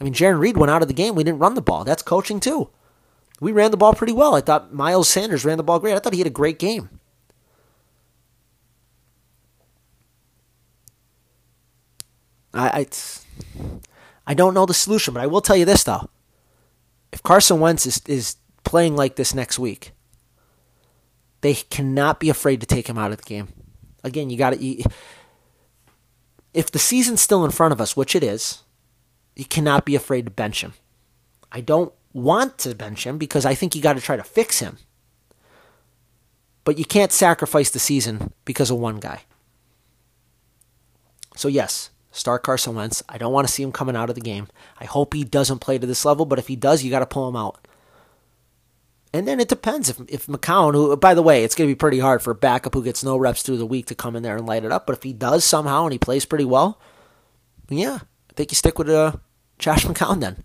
I 0.01 0.05
mean, 0.05 0.12
Jarran 0.12 0.38
Reed 0.38 0.57
went 0.57 0.70
out 0.70 0.83
of 0.83 0.88
the 0.88 0.94
game. 0.94 1.14
We 1.14 1.25
didn't 1.25 1.38
run 1.38 1.55
the 1.55 1.62
ball. 1.62 1.85
That's 1.85 2.03
coaching, 2.03 2.40
too. 2.40 2.68
We 3.40 3.53
ran 3.53 3.70
the 3.70 3.77
ball 3.77 3.94
pretty 3.94 4.12
well. 4.12 4.35
I 4.35 4.40
thought 4.40 4.75
Miles 4.75 5.09
Sanders 5.09 5.44
ran 5.44 5.57
the 5.57 5.62
ball 5.62 5.79
great. 5.79 5.94
I 5.94 5.98
thought 5.98 6.12
he 6.12 6.20
had 6.20 6.27
a 6.27 6.31
great 6.31 6.59
game. 6.59 6.90
I, 12.55 12.68
I, 12.68 12.87
I 14.27 14.35
don't 14.35 14.55
know 14.55 14.66
the 14.66 14.75
solution, 14.75 15.14
but 15.14 15.22
I 15.22 15.27
will 15.27 15.40
tell 15.40 15.57
you 15.57 15.64
this, 15.64 15.85
though. 15.85 16.11
If 17.12 17.22
Carson 17.22 17.61
Wentz 17.61 17.87
is, 17.87 18.03
is 18.07 18.37
playing 18.64 18.96
like 18.96 19.16
this 19.16 19.35
next 19.35 19.59
week, 19.59 19.92
they 21.40 21.55
cannot 21.55 22.20
be 22.20 22.31
afraid 22.31 22.61
to 22.61 22.66
take 22.66 22.88
him 22.88 22.98
out 22.98 23.12
of 23.12 23.18
the 23.18 23.25
game. 23.25 23.48
Again, 24.05 24.31
you 24.31 24.37
got 24.37 24.51
to 24.51 24.85
if 26.54 26.70
the 26.70 26.78
season's 26.78 27.20
still 27.20 27.44
in 27.44 27.50
front 27.50 27.72
of 27.72 27.80
us, 27.80 27.96
which 27.96 28.14
it 28.14 28.22
is, 28.22 28.62
you 29.34 29.44
cannot 29.44 29.84
be 29.84 29.94
afraid 29.94 30.26
to 30.26 30.30
bench 30.30 30.62
him. 30.62 30.74
I 31.50 31.60
don't 31.60 31.92
want 32.12 32.58
to 32.58 32.74
bench 32.74 33.06
him 33.06 33.18
because 33.18 33.46
I 33.46 33.54
think 33.54 33.74
you 33.74 33.82
got 33.82 33.94
to 33.94 34.02
try 34.02 34.16
to 34.16 34.24
fix 34.24 34.58
him. 34.58 34.78
But 36.64 36.78
you 36.78 36.84
can't 36.84 37.12
sacrifice 37.12 37.70
the 37.70 37.78
season 37.78 38.32
because 38.44 38.70
of 38.70 38.78
one 38.78 39.00
guy. 39.00 39.22
So, 41.34 41.48
yes, 41.48 41.90
start 42.10 42.42
Carson 42.42 42.74
Wentz. 42.74 43.02
I 43.08 43.18
don't 43.18 43.32
want 43.32 43.48
to 43.48 43.52
see 43.52 43.62
him 43.62 43.72
coming 43.72 43.96
out 43.96 44.10
of 44.10 44.14
the 44.14 44.20
game. 44.20 44.48
I 44.78 44.84
hope 44.84 45.14
he 45.14 45.24
doesn't 45.24 45.58
play 45.58 45.78
to 45.78 45.86
this 45.86 46.04
level, 46.04 46.26
but 46.26 46.38
if 46.38 46.48
he 46.48 46.56
does, 46.56 46.84
you 46.84 46.90
got 46.90 47.00
to 47.00 47.06
pull 47.06 47.28
him 47.28 47.36
out. 47.36 47.62
And 49.14 49.29
then 49.29 49.40
it 49.40 49.48
depends 49.48 49.90
if 49.90 50.01
if 50.09 50.27
McCown, 50.27 50.72
who 50.72 50.96
by 50.96 51.14
the 51.14 51.22
way, 51.22 51.44
it's 51.44 51.55
going 51.55 51.68
to 51.68 51.75
be 51.75 51.79
pretty 51.79 51.98
hard 51.98 52.22
for 52.22 52.31
a 52.31 52.35
backup 52.35 52.72
who 52.72 52.83
gets 52.83 53.05
no 53.05 53.16
reps 53.16 53.42
through 53.42 53.59
the 53.59 53.66
week 53.66 53.87
to 53.87 53.94
come 53.94 54.16
in 54.16 54.22
there 54.22 54.37
and 54.37 54.46
light 54.46 54.64
it 54.64 54.72
up. 54.72 54.87
But 54.87 54.96
if 54.96 55.03
he 55.03 55.12
does 55.12 55.44
somehow 55.44 55.85
and 55.85 55.92
he 55.92 55.98
plays 55.98 56.25
pretty 56.25 56.46
well, 56.46 56.81
yeah, 57.68 57.98
I 58.31 58.33
think 58.35 58.51
you 58.51 58.57
stick 58.57 58.79
with 58.79 58.88
uh, 58.88 59.12
Josh 59.59 59.85
McCown 59.85 60.20
then, 60.20 60.42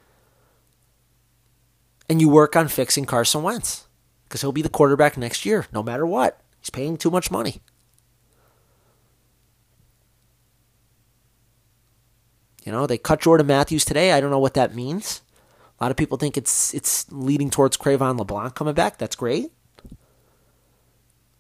and 2.09 2.19
you 2.19 2.27
work 2.27 2.55
on 2.55 2.67
fixing 2.67 3.05
Carson 3.05 3.41
Wentz 3.41 3.87
because 4.25 4.41
he'll 4.41 4.51
be 4.51 4.61
the 4.61 4.69
quarterback 4.69 5.15
next 5.15 5.45
year, 5.45 5.65
no 5.71 5.81
matter 5.81 6.05
what. 6.05 6.41
He's 6.59 6.69
paying 6.69 6.97
too 6.97 7.09
much 7.09 7.31
money. 7.31 7.61
You 12.65 12.73
know, 12.73 12.85
they 12.85 12.97
cut 12.97 13.21
Jordan 13.21 13.47
Matthews 13.47 13.85
today. 13.85 14.11
I 14.11 14.19
don't 14.19 14.29
know 14.29 14.39
what 14.39 14.55
that 14.55 14.75
means. 14.75 15.21
A 15.79 15.83
lot 15.83 15.91
of 15.91 15.97
people 15.97 16.17
think 16.17 16.37
it's 16.37 16.73
it's 16.73 17.11
leading 17.11 17.49
towards 17.49 17.77
Cre'Von 17.77 18.17
LeBlanc 18.17 18.55
coming 18.55 18.73
back. 18.73 18.97
That's 18.97 19.15
great. 19.15 19.51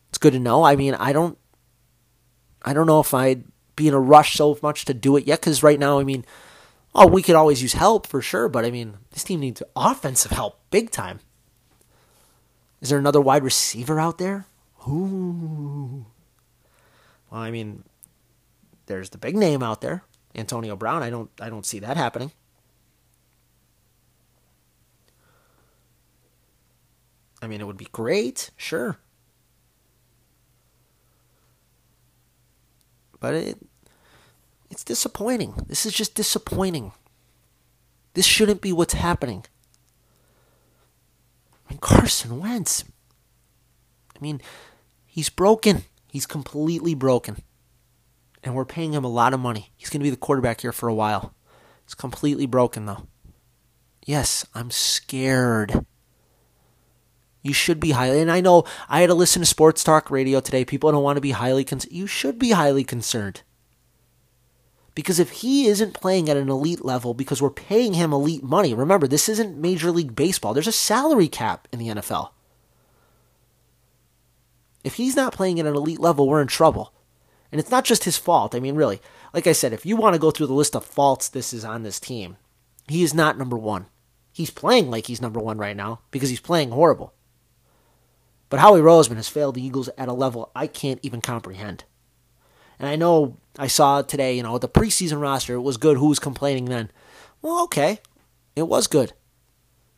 It's 0.09 0.17
good 0.17 0.33
to 0.33 0.39
know. 0.39 0.63
I 0.63 0.75
mean, 0.75 0.93
I 0.93 1.11
don't 1.11 1.37
I 2.61 2.73
don't 2.73 2.87
know 2.87 2.99
if 2.99 3.13
I'd 3.13 3.45
be 3.75 3.87
in 3.87 3.93
a 3.93 3.99
rush 3.99 4.35
so 4.35 4.57
much 4.61 4.85
to 4.85 4.93
do 4.93 5.17
it 5.17 5.25
yet 5.25 5.39
because 5.39 5.63
right 5.63 5.79
now, 5.79 5.99
I 5.99 6.03
mean, 6.03 6.25
oh, 6.93 7.07
we 7.07 7.21
could 7.21 7.35
always 7.35 7.61
use 7.61 7.73
help 7.73 8.07
for 8.07 8.21
sure, 8.21 8.49
but 8.49 8.65
I 8.65 8.71
mean, 8.71 8.97
this 9.11 9.23
team 9.23 9.39
needs 9.39 9.63
offensive 9.75 10.31
help 10.31 10.59
big 10.69 10.91
time. 10.91 11.19
Is 12.81 12.89
there 12.89 12.99
another 12.99 13.21
wide 13.21 13.43
receiver 13.43 13.99
out 13.99 14.17
there? 14.17 14.45
Ooh. 14.87 16.05
Well, 17.31 17.41
I 17.41 17.51
mean, 17.51 17.83
there's 18.85 19.09
the 19.09 19.17
big 19.17 19.35
name 19.35 19.63
out 19.63 19.81
there, 19.81 20.03
Antonio 20.35 20.75
Brown. 20.75 21.03
I 21.03 21.09
don't 21.09 21.29
I 21.41 21.49
don't 21.49 21.65
see 21.65 21.79
that 21.79 21.97
happening. 21.97 22.31
I 27.41 27.47
mean, 27.47 27.61
it 27.61 27.67
would 27.67 27.77
be 27.77 27.87
great, 27.91 28.51
sure. 28.57 28.97
But 33.19 33.33
it 33.33 33.57
it's 34.69 34.83
disappointing. 34.83 35.53
This 35.67 35.85
is 35.85 35.93
just 35.93 36.15
disappointing. 36.15 36.91
This 38.13 38.25
shouldn't 38.25 38.61
be 38.61 38.73
what's 38.73 38.93
happening. 38.93 39.45
Mean, 41.69 41.79
Carson 41.79 42.39
Wentz. 42.39 42.83
I 44.15 44.19
mean, 44.19 44.41
he's 45.05 45.29
broken. 45.29 45.83
He's 46.07 46.25
completely 46.25 46.95
broken. 46.95 47.37
And 48.43 48.55
we're 48.55 48.65
paying 48.65 48.93
him 48.93 49.03
a 49.03 49.09
lot 49.09 49.33
of 49.33 49.39
money. 49.39 49.71
He's 49.75 49.89
going 49.89 49.99
to 49.99 50.05
be 50.05 50.09
the 50.09 50.17
quarterback 50.17 50.61
here 50.61 50.71
for 50.71 50.87
a 50.87 50.93
while. 50.93 51.33
He's 51.85 51.95
completely 51.95 52.45
broken, 52.45 52.85
though. 52.85 53.07
Yes, 54.05 54.45
I'm 54.55 54.71
scared. 54.71 55.85
You 57.47 57.53
should 57.53 57.79
be 57.79 57.91
highly, 57.91 58.19
and 58.19 58.29
I 58.29 58.41
know 58.41 58.65
I 58.89 58.99
had 58.99 59.07
to 59.07 59.13
listen 59.13 59.41
to 59.41 59.45
sports 59.45 59.81
talk 59.81 60.11
radio 60.11 60.41
today. 60.41 60.65
People 60.65 60.91
don't 60.91 61.01
want 61.01 61.15
to 61.15 61.21
be 61.21 61.31
highly 61.31 61.63
concerned. 61.63 61.93
You 61.93 62.05
should 62.05 62.37
be 62.37 62.51
highly 62.51 62.83
concerned. 62.83 63.41
Because 64.93 65.17
if 65.17 65.29
he 65.29 65.67
isn't 65.67 65.93
playing 65.93 66.29
at 66.29 66.35
an 66.35 66.49
elite 66.49 66.83
level 66.83 67.13
because 67.13 67.41
we're 67.41 67.49
paying 67.49 67.93
him 67.93 68.11
elite 68.11 68.43
money, 68.43 68.73
remember, 68.73 69.07
this 69.07 69.29
isn't 69.29 69.57
Major 69.57 69.91
League 69.91 70.13
Baseball. 70.13 70.53
There's 70.53 70.67
a 70.67 70.73
salary 70.73 71.29
cap 71.29 71.69
in 71.71 71.79
the 71.79 71.87
NFL. 71.87 72.31
If 74.83 74.95
he's 74.95 75.15
not 75.15 75.33
playing 75.33 75.57
at 75.57 75.65
an 75.65 75.75
elite 75.75 76.01
level, 76.01 76.27
we're 76.27 76.41
in 76.41 76.49
trouble. 76.49 76.93
And 77.49 77.61
it's 77.61 77.71
not 77.71 77.85
just 77.85 78.03
his 78.03 78.17
fault. 78.17 78.55
I 78.55 78.59
mean, 78.59 78.75
really, 78.75 79.01
like 79.33 79.47
I 79.47 79.53
said, 79.53 79.71
if 79.71 79.85
you 79.85 79.95
want 79.95 80.15
to 80.15 80.19
go 80.19 80.31
through 80.31 80.47
the 80.47 80.53
list 80.53 80.75
of 80.75 80.83
faults 80.83 81.29
this 81.29 81.53
is 81.53 81.63
on 81.63 81.83
this 81.83 82.01
team, 82.01 82.35
he 82.89 83.03
is 83.03 83.13
not 83.13 83.37
number 83.37 83.57
one. 83.57 83.85
He's 84.33 84.49
playing 84.49 84.91
like 84.91 85.07
he's 85.07 85.21
number 85.21 85.39
one 85.39 85.57
right 85.57 85.77
now 85.77 86.01
because 86.11 86.29
he's 86.29 86.41
playing 86.41 86.71
horrible. 86.71 87.13
But 88.49 88.59
Howie 88.59 88.79
Roseman 88.79 89.17
has 89.17 89.27
failed 89.27 89.55
the 89.55 89.65
Eagles 89.65 89.89
at 89.97 90.07
a 90.07 90.13
level 90.13 90.51
I 90.55 90.67
can't 90.67 90.99
even 91.03 91.21
comprehend. 91.21 91.83
And 92.79 92.87
I 92.87 92.95
know 92.95 93.37
I 93.57 93.67
saw 93.67 94.01
today, 94.01 94.35
you 94.35 94.43
know, 94.43 94.57
the 94.57 94.69
preseason 94.69 95.19
roster, 95.19 95.59
was 95.59 95.77
good. 95.77 95.97
Who 95.97 96.07
was 96.07 96.19
complaining 96.19 96.65
then? 96.65 96.91
Well, 97.41 97.63
okay. 97.63 97.99
It 98.55 98.67
was 98.67 98.87
good. 98.87 99.13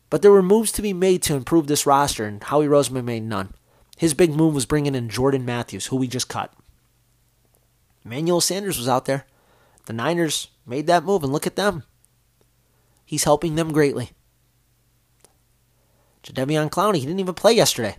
But 0.08 0.22
there 0.22 0.32
were 0.32 0.42
moves 0.42 0.72
to 0.72 0.82
be 0.82 0.92
made 0.92 1.22
to 1.22 1.36
improve 1.36 1.66
this 1.66 1.86
roster, 1.86 2.24
and 2.24 2.42
Howie 2.42 2.66
Roseman 2.66 3.04
made 3.04 3.22
none. 3.22 3.54
His 3.96 4.14
big 4.14 4.34
move 4.34 4.54
was 4.54 4.66
bringing 4.66 4.94
in 4.94 5.08
Jordan 5.08 5.44
Matthews, 5.44 5.86
who 5.86 5.96
we 5.96 6.08
just 6.08 6.28
cut. 6.28 6.52
Emmanuel 8.04 8.40
Sanders 8.40 8.78
was 8.78 8.88
out 8.88 9.04
there. 9.04 9.26
The 9.86 9.92
Niners 9.92 10.48
made 10.66 10.86
that 10.88 11.04
move, 11.04 11.22
and 11.22 11.32
look 11.32 11.46
at 11.46 11.56
them. 11.56 11.84
He's 13.04 13.24
helping 13.24 13.54
them 13.54 13.72
greatly. 13.72 14.10
Jadeveon 16.22 16.70
Clowney, 16.70 16.96
he 16.96 17.06
didn't 17.06 17.20
even 17.20 17.34
play 17.34 17.52
yesterday. 17.52 17.96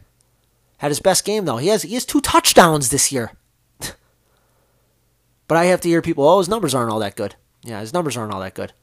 Had 0.81 0.89
his 0.89 0.99
best 0.99 1.25
game 1.25 1.45
though. 1.45 1.57
He 1.57 1.67
has 1.67 1.83
he 1.83 1.93
has 1.93 2.05
two 2.05 2.21
touchdowns 2.21 2.89
this 2.89 3.11
year. 3.11 3.33
but 5.47 5.55
I 5.55 5.65
have 5.65 5.79
to 5.81 5.87
hear 5.87 6.01
people, 6.01 6.27
oh, 6.27 6.39
his 6.39 6.49
numbers 6.49 6.73
aren't 6.73 6.91
all 6.91 6.97
that 7.01 7.15
good. 7.15 7.35
Yeah, 7.61 7.81
his 7.81 7.93
numbers 7.93 8.17
aren't 8.17 8.33
all 8.33 8.39
that 8.39 8.55
good. 8.55 8.73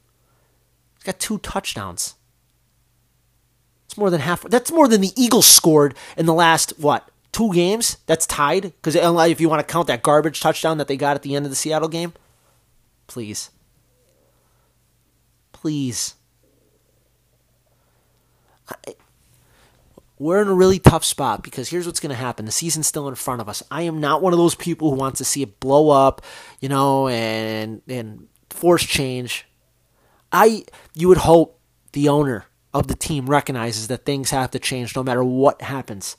He's 0.94 1.02
got 1.02 1.18
two 1.18 1.38
touchdowns. 1.38 2.14
It's 3.86 3.96
more 3.96 4.10
than 4.10 4.20
half. 4.20 4.42
That's 4.42 4.70
more 4.70 4.86
than 4.86 5.00
the 5.00 5.10
Eagles 5.16 5.48
scored 5.48 5.96
in 6.16 6.26
the 6.26 6.32
last 6.32 6.72
what 6.78 7.10
two 7.32 7.52
games. 7.52 7.96
That's 8.06 8.28
tied 8.28 8.62
because 8.62 8.94
uh, 8.94 9.26
if 9.28 9.40
you 9.40 9.48
want 9.48 9.66
to 9.66 9.72
count 9.72 9.88
that 9.88 10.04
garbage 10.04 10.38
touchdown 10.38 10.78
that 10.78 10.86
they 10.86 10.96
got 10.96 11.16
at 11.16 11.22
the 11.22 11.34
end 11.34 11.46
of 11.46 11.50
the 11.50 11.56
Seattle 11.56 11.88
game, 11.88 12.12
please, 13.08 13.50
please. 15.50 16.14
I, 18.68 18.94
we're 20.18 20.42
in 20.42 20.48
a 20.48 20.54
really 20.54 20.78
tough 20.78 21.04
spot 21.04 21.42
because 21.42 21.68
here's 21.68 21.86
what's 21.86 22.00
going 22.00 22.10
to 22.10 22.16
happen. 22.16 22.44
The 22.44 22.52
season's 22.52 22.86
still 22.86 23.08
in 23.08 23.14
front 23.14 23.40
of 23.40 23.48
us. 23.48 23.62
I 23.70 23.82
am 23.82 24.00
not 24.00 24.20
one 24.20 24.32
of 24.32 24.38
those 24.38 24.54
people 24.54 24.90
who 24.90 24.96
wants 24.96 25.18
to 25.18 25.24
see 25.24 25.42
it 25.42 25.60
blow 25.60 25.90
up, 25.90 26.22
you 26.60 26.68
know, 26.68 27.08
and 27.08 27.82
and 27.88 28.26
force 28.50 28.84
change. 28.84 29.46
I 30.32 30.64
you 30.94 31.08
would 31.08 31.18
hope 31.18 31.60
the 31.92 32.08
owner 32.08 32.46
of 32.74 32.88
the 32.88 32.94
team 32.94 33.30
recognizes 33.30 33.88
that 33.88 34.04
things 34.04 34.30
have 34.30 34.50
to 34.50 34.58
change 34.58 34.94
no 34.94 35.02
matter 35.02 35.22
what 35.22 35.62
happens. 35.62 36.16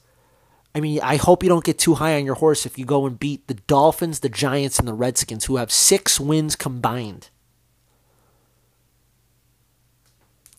I 0.74 0.80
mean, 0.80 1.00
I 1.02 1.18
hope 1.18 1.44
you 1.44 1.50
don't 1.50 1.64
get 1.64 1.80
too 1.80 1.96
high 1.96 2.16
on 2.16 2.26
your 2.26 2.36
horse 2.36 2.66
if 2.66 2.78
you 2.78 2.86
go 2.86 3.06
and 3.06 3.20
beat 3.20 3.48
the 3.48 3.56
Dolphins, 3.56 4.20
the 4.20 4.30
Giants, 4.30 4.80
and 4.80 4.88
the 4.88 4.94
Redskins, 4.94 5.46
who 5.46 5.58
have 5.58 5.72
six 5.72 6.20
wins 6.20 6.56
combined. 6.56 7.30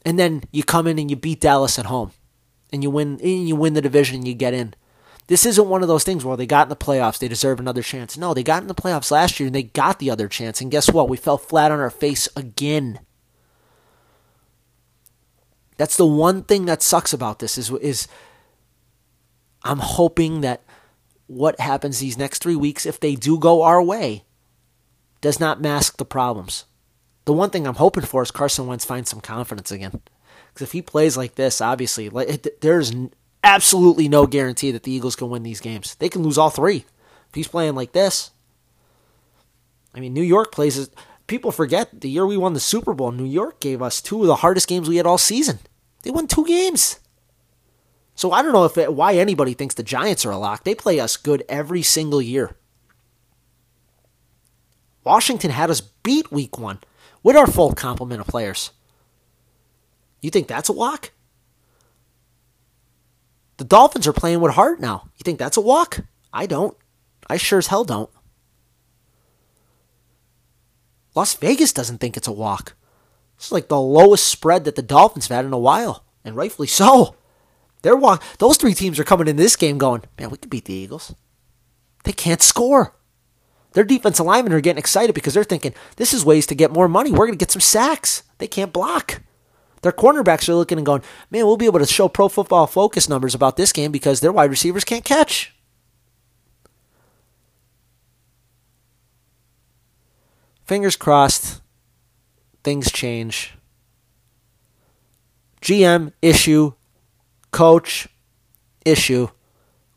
And 0.04 0.18
then 0.18 0.42
you 0.50 0.64
come 0.64 0.86
in 0.86 0.98
and 0.98 1.10
you 1.10 1.16
beat 1.16 1.40
Dallas 1.40 1.78
at 1.78 1.86
home 1.86 2.12
and 2.72 2.82
you 2.82 2.90
win 2.90 3.20
and 3.22 3.48
you 3.48 3.56
win 3.56 3.74
the 3.74 3.82
division 3.82 4.16
and 4.16 4.28
you 4.28 4.34
get 4.34 4.54
in. 4.54 4.74
This 5.26 5.46
isn't 5.46 5.68
one 5.68 5.82
of 5.82 5.88
those 5.88 6.02
things 6.02 6.24
where 6.24 6.36
they 6.36 6.46
got 6.46 6.64
in 6.64 6.70
the 6.70 6.76
playoffs, 6.76 7.18
they 7.18 7.28
deserve 7.28 7.60
another 7.60 7.82
chance. 7.82 8.18
No, 8.18 8.34
they 8.34 8.42
got 8.42 8.62
in 8.62 8.68
the 8.68 8.74
playoffs 8.74 9.12
last 9.12 9.38
year 9.38 9.46
and 9.46 9.54
they 9.54 9.62
got 9.62 10.00
the 10.00 10.10
other 10.10 10.26
chance. 10.26 10.60
And 10.60 10.72
guess 10.72 10.90
what? 10.90 11.08
We 11.08 11.16
fell 11.16 11.38
flat 11.38 11.70
on 11.70 11.78
our 11.78 11.90
face 11.90 12.28
again. 12.34 12.98
That's 15.76 15.96
the 15.96 16.06
one 16.06 16.42
thing 16.42 16.66
that 16.66 16.82
sucks 16.82 17.12
about 17.12 17.38
this 17.38 17.56
is 17.56 17.70
is 17.70 18.08
I'm 19.62 19.78
hoping 19.78 20.40
that 20.40 20.62
what 21.26 21.60
happens 21.60 22.00
these 22.00 22.18
next 22.18 22.42
3 22.42 22.56
weeks 22.56 22.84
if 22.84 22.98
they 22.98 23.14
do 23.14 23.38
go 23.38 23.62
our 23.62 23.82
way 23.82 24.24
does 25.20 25.38
not 25.38 25.60
mask 25.60 25.96
the 25.96 26.04
problems. 26.04 26.64
The 27.24 27.32
one 27.32 27.50
thing 27.50 27.66
I'm 27.66 27.76
hoping 27.76 28.04
for 28.04 28.22
is 28.22 28.30
Carson 28.30 28.66
Wentz 28.66 28.84
finds 28.84 29.10
some 29.10 29.20
confidence 29.20 29.70
again. 29.70 30.02
Because 30.52 30.68
if 30.68 30.72
he 30.72 30.82
plays 30.82 31.16
like 31.16 31.36
this, 31.36 31.60
obviously, 31.60 32.08
like, 32.08 32.46
there's 32.60 32.92
absolutely 33.42 34.08
no 34.08 34.26
guarantee 34.26 34.70
that 34.70 34.82
the 34.82 34.92
Eagles 34.92 35.16
can 35.16 35.30
win 35.30 35.42
these 35.42 35.60
games. 35.60 35.94
They 35.96 36.08
can 36.08 36.22
lose 36.22 36.38
all 36.38 36.50
three. 36.50 36.84
If 37.28 37.34
he's 37.34 37.48
playing 37.48 37.74
like 37.74 37.92
this, 37.92 38.32
I 39.94 40.00
mean, 40.00 40.12
New 40.12 40.22
York 40.22 40.52
plays. 40.52 40.90
People 41.26 41.52
forget 41.52 42.00
the 42.00 42.10
year 42.10 42.26
we 42.26 42.36
won 42.36 42.54
the 42.54 42.60
Super 42.60 42.92
Bowl. 42.92 43.12
New 43.12 43.24
York 43.24 43.60
gave 43.60 43.80
us 43.80 44.00
two 44.00 44.20
of 44.20 44.26
the 44.26 44.36
hardest 44.36 44.68
games 44.68 44.88
we 44.88 44.96
had 44.96 45.06
all 45.06 45.18
season. 45.18 45.60
They 46.02 46.10
won 46.10 46.26
two 46.26 46.44
games. 46.44 46.98
So 48.14 48.32
I 48.32 48.42
don't 48.42 48.52
know 48.52 48.64
if 48.64 48.76
it, 48.76 48.92
why 48.92 49.14
anybody 49.14 49.54
thinks 49.54 49.74
the 49.74 49.82
Giants 49.82 50.26
are 50.26 50.30
a 50.30 50.36
lock. 50.38 50.64
They 50.64 50.74
play 50.74 51.00
us 51.00 51.16
good 51.16 51.44
every 51.48 51.82
single 51.82 52.20
year. 52.20 52.56
Washington 55.04 55.50
had 55.50 55.70
us 55.70 55.80
beat 55.80 56.30
Week 56.30 56.58
One 56.58 56.80
with 57.22 57.36
our 57.36 57.46
full 57.46 57.72
complement 57.72 58.20
of 58.20 58.26
players. 58.26 58.72
You 60.20 60.30
think 60.30 60.48
that's 60.48 60.68
a 60.68 60.72
walk? 60.72 61.12
The 63.56 63.64
Dolphins 63.64 64.06
are 64.06 64.12
playing 64.12 64.40
with 64.40 64.54
heart 64.54 64.80
now. 64.80 65.10
You 65.16 65.22
think 65.24 65.38
that's 65.38 65.56
a 65.56 65.60
walk? 65.60 66.00
I 66.32 66.46
don't. 66.46 66.76
I 67.28 67.36
sure 67.36 67.58
as 67.58 67.66
hell 67.66 67.84
don't. 67.84 68.10
Las 71.14 71.34
Vegas 71.34 71.72
doesn't 71.72 71.98
think 71.98 72.16
it's 72.16 72.28
a 72.28 72.32
walk. 72.32 72.74
It's 73.36 73.52
like 73.52 73.68
the 73.68 73.80
lowest 73.80 74.26
spread 74.26 74.64
that 74.64 74.76
the 74.76 74.82
Dolphins 74.82 75.28
have 75.28 75.36
had 75.36 75.44
in 75.44 75.52
a 75.52 75.58
while, 75.58 76.04
and 76.24 76.36
rightfully 76.36 76.68
so. 76.68 77.16
They're 77.82 77.96
walk- 77.96 78.22
those 78.38 78.56
three 78.56 78.74
teams 78.74 78.98
are 78.98 79.04
coming 79.04 79.28
in 79.28 79.36
this 79.36 79.56
game 79.56 79.78
going, 79.78 80.02
man, 80.18 80.30
we 80.30 80.36
could 80.36 80.50
beat 80.50 80.66
the 80.66 80.74
Eagles. 80.74 81.14
They 82.04 82.12
can't 82.12 82.42
score. 82.42 82.96
Their 83.72 83.84
defensive 83.84 84.26
linemen 84.26 84.52
are 84.52 84.60
getting 84.60 84.78
excited 84.78 85.14
because 85.14 85.34
they're 85.34 85.44
thinking, 85.44 85.74
this 85.96 86.12
is 86.12 86.24
ways 86.24 86.46
to 86.46 86.54
get 86.54 86.72
more 86.72 86.88
money. 86.88 87.10
We're 87.10 87.26
going 87.26 87.32
to 87.32 87.36
get 87.36 87.50
some 87.50 87.60
sacks. 87.60 88.22
They 88.38 88.48
can't 88.48 88.72
block. 88.72 89.22
Their 89.82 89.92
cornerbacks 89.92 90.48
are 90.48 90.54
looking 90.54 90.78
and 90.78 90.84
going, 90.84 91.02
man, 91.30 91.46
we'll 91.46 91.56
be 91.56 91.66
able 91.66 91.78
to 91.78 91.86
show 91.86 92.08
pro 92.08 92.28
football 92.28 92.66
focus 92.66 93.08
numbers 93.08 93.34
about 93.34 93.56
this 93.56 93.72
game 93.72 93.90
because 93.90 94.20
their 94.20 94.32
wide 94.32 94.50
receivers 94.50 94.84
can't 94.84 95.04
catch. 95.04 95.54
Fingers 100.64 100.96
crossed, 100.96 101.62
things 102.62 102.92
change. 102.92 103.54
GM 105.62 106.12
issue, 106.22 106.74
coach 107.50 108.08
issue, 108.84 109.28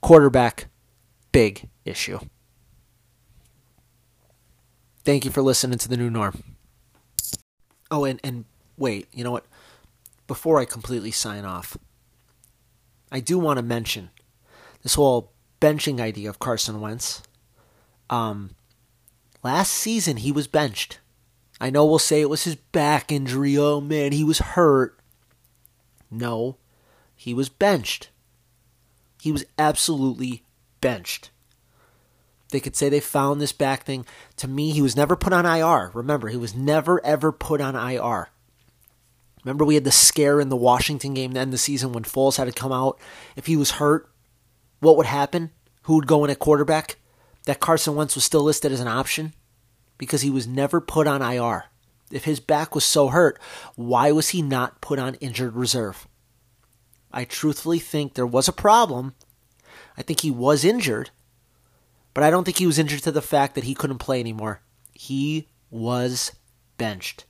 quarterback 0.01 0.67
big 1.31 1.69
issue. 1.85 2.19
Thank 5.03 5.25
you 5.25 5.31
for 5.31 5.41
listening 5.41 5.77
to 5.79 5.89
the 5.89 5.97
new 5.97 6.09
norm. 6.09 6.43
Oh, 7.91 8.05
and, 8.05 8.19
and 8.23 8.45
wait, 8.77 9.07
you 9.13 9.23
know 9.23 9.31
what? 9.31 9.45
Before 10.27 10.59
I 10.59 10.65
completely 10.65 11.11
sign 11.11 11.45
off, 11.45 11.77
I 13.11 13.19
do 13.19 13.37
want 13.37 13.57
to 13.57 13.63
mention 13.63 14.09
this 14.81 14.95
whole 14.95 15.31
benching 15.61 15.99
idea 15.99 16.29
of 16.29 16.39
Carson 16.39 16.81
Wentz. 16.81 17.23
Um, 18.09 18.51
last 19.43 19.71
season 19.71 20.17
he 20.17 20.31
was 20.31 20.47
benched. 20.47 20.99
I 21.61 21.69
know 21.69 21.85
we'll 21.85 21.99
say 21.99 22.21
it 22.21 22.29
was 22.29 22.43
his 22.43 22.55
back 22.55 23.11
injury. 23.11 23.57
Oh 23.57 23.79
man, 23.79 24.11
he 24.11 24.23
was 24.23 24.39
hurt. 24.39 24.99
No, 26.11 26.57
he 27.15 27.33
was 27.33 27.49
benched. 27.49 28.09
He 29.21 29.31
was 29.31 29.45
absolutely 29.57 30.43
benched. 30.81 31.31
They 32.49 32.59
could 32.59 32.75
say 32.75 32.89
they 32.89 32.99
found 32.99 33.39
this 33.39 33.53
back 33.53 33.83
thing. 33.83 34.05
To 34.37 34.47
me, 34.47 34.71
he 34.71 34.81
was 34.81 34.95
never 34.95 35.15
put 35.15 35.33
on 35.33 35.45
IR. 35.45 35.91
Remember, 35.93 36.27
he 36.27 36.37
was 36.37 36.53
never 36.53 37.03
ever 37.05 37.31
put 37.31 37.61
on 37.61 37.75
IR. 37.75 38.29
Remember, 39.43 39.65
we 39.65 39.75
had 39.75 39.83
the 39.83 39.91
scare 39.91 40.39
in 40.39 40.49
the 40.49 40.55
Washington 40.55 41.13
game 41.13 41.33
to 41.33 41.39
end 41.39 41.51
the 41.51 41.57
season 41.57 41.91
when 41.91 42.03
Foles 42.03 42.37
had 42.37 42.45
to 42.45 42.51
come 42.53 42.71
out. 42.71 42.99
If 43.35 43.45
he 43.47 43.57
was 43.57 43.71
hurt, 43.71 44.09
what 44.79 44.97
would 44.97 45.05
happen? 45.05 45.51
Who 45.83 45.95
would 45.95 46.07
go 46.07 46.23
in 46.23 46.31
at 46.31 46.39
quarterback? 46.39 46.97
That 47.45 47.59
Carson 47.59 47.95
Wentz 47.95 48.15
was 48.15 48.23
still 48.23 48.43
listed 48.43 48.71
as 48.71 48.79
an 48.79 48.87
option 48.87 49.33
because 49.97 50.21
he 50.21 50.29
was 50.29 50.47
never 50.47 50.79
put 50.79 51.07
on 51.07 51.21
IR. 51.21 51.65
If 52.09 52.23
his 52.23 52.39
back 52.39 52.73
was 52.73 52.85
so 52.85 53.09
hurt, 53.09 53.39
why 53.75 54.11
was 54.11 54.29
he 54.29 54.41
not 54.41 54.81
put 54.81 54.99
on 54.99 55.15
injured 55.15 55.55
reserve? 55.55 56.07
I 57.11 57.25
truthfully 57.25 57.79
think 57.79 58.13
there 58.13 58.25
was 58.25 58.47
a 58.47 58.53
problem. 58.53 59.15
I 59.97 60.03
think 60.03 60.21
he 60.21 60.31
was 60.31 60.63
injured, 60.63 61.09
but 62.13 62.23
I 62.23 62.29
don't 62.29 62.43
think 62.43 62.57
he 62.57 62.67
was 62.67 62.79
injured 62.79 63.03
to 63.03 63.11
the 63.11 63.21
fact 63.21 63.55
that 63.55 63.65
he 63.65 63.75
couldn't 63.75 63.99
play 63.99 64.19
anymore. 64.19 64.61
He 64.93 65.49
was 65.69 66.31
benched. 66.77 67.25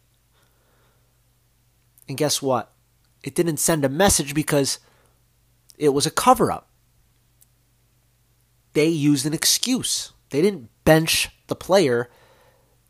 And 2.07 2.17
guess 2.17 2.41
what? 2.41 2.71
It 3.23 3.35
didn't 3.35 3.57
send 3.57 3.85
a 3.85 3.89
message 3.89 4.33
because 4.33 4.79
it 5.77 5.89
was 5.89 6.05
a 6.05 6.11
cover 6.11 6.51
up. 6.51 6.67
They 8.73 8.87
used 8.87 9.25
an 9.25 9.33
excuse. 9.33 10.13
They 10.29 10.41
didn't 10.41 10.69
bench 10.83 11.29
the 11.47 11.55
player. 11.55 12.09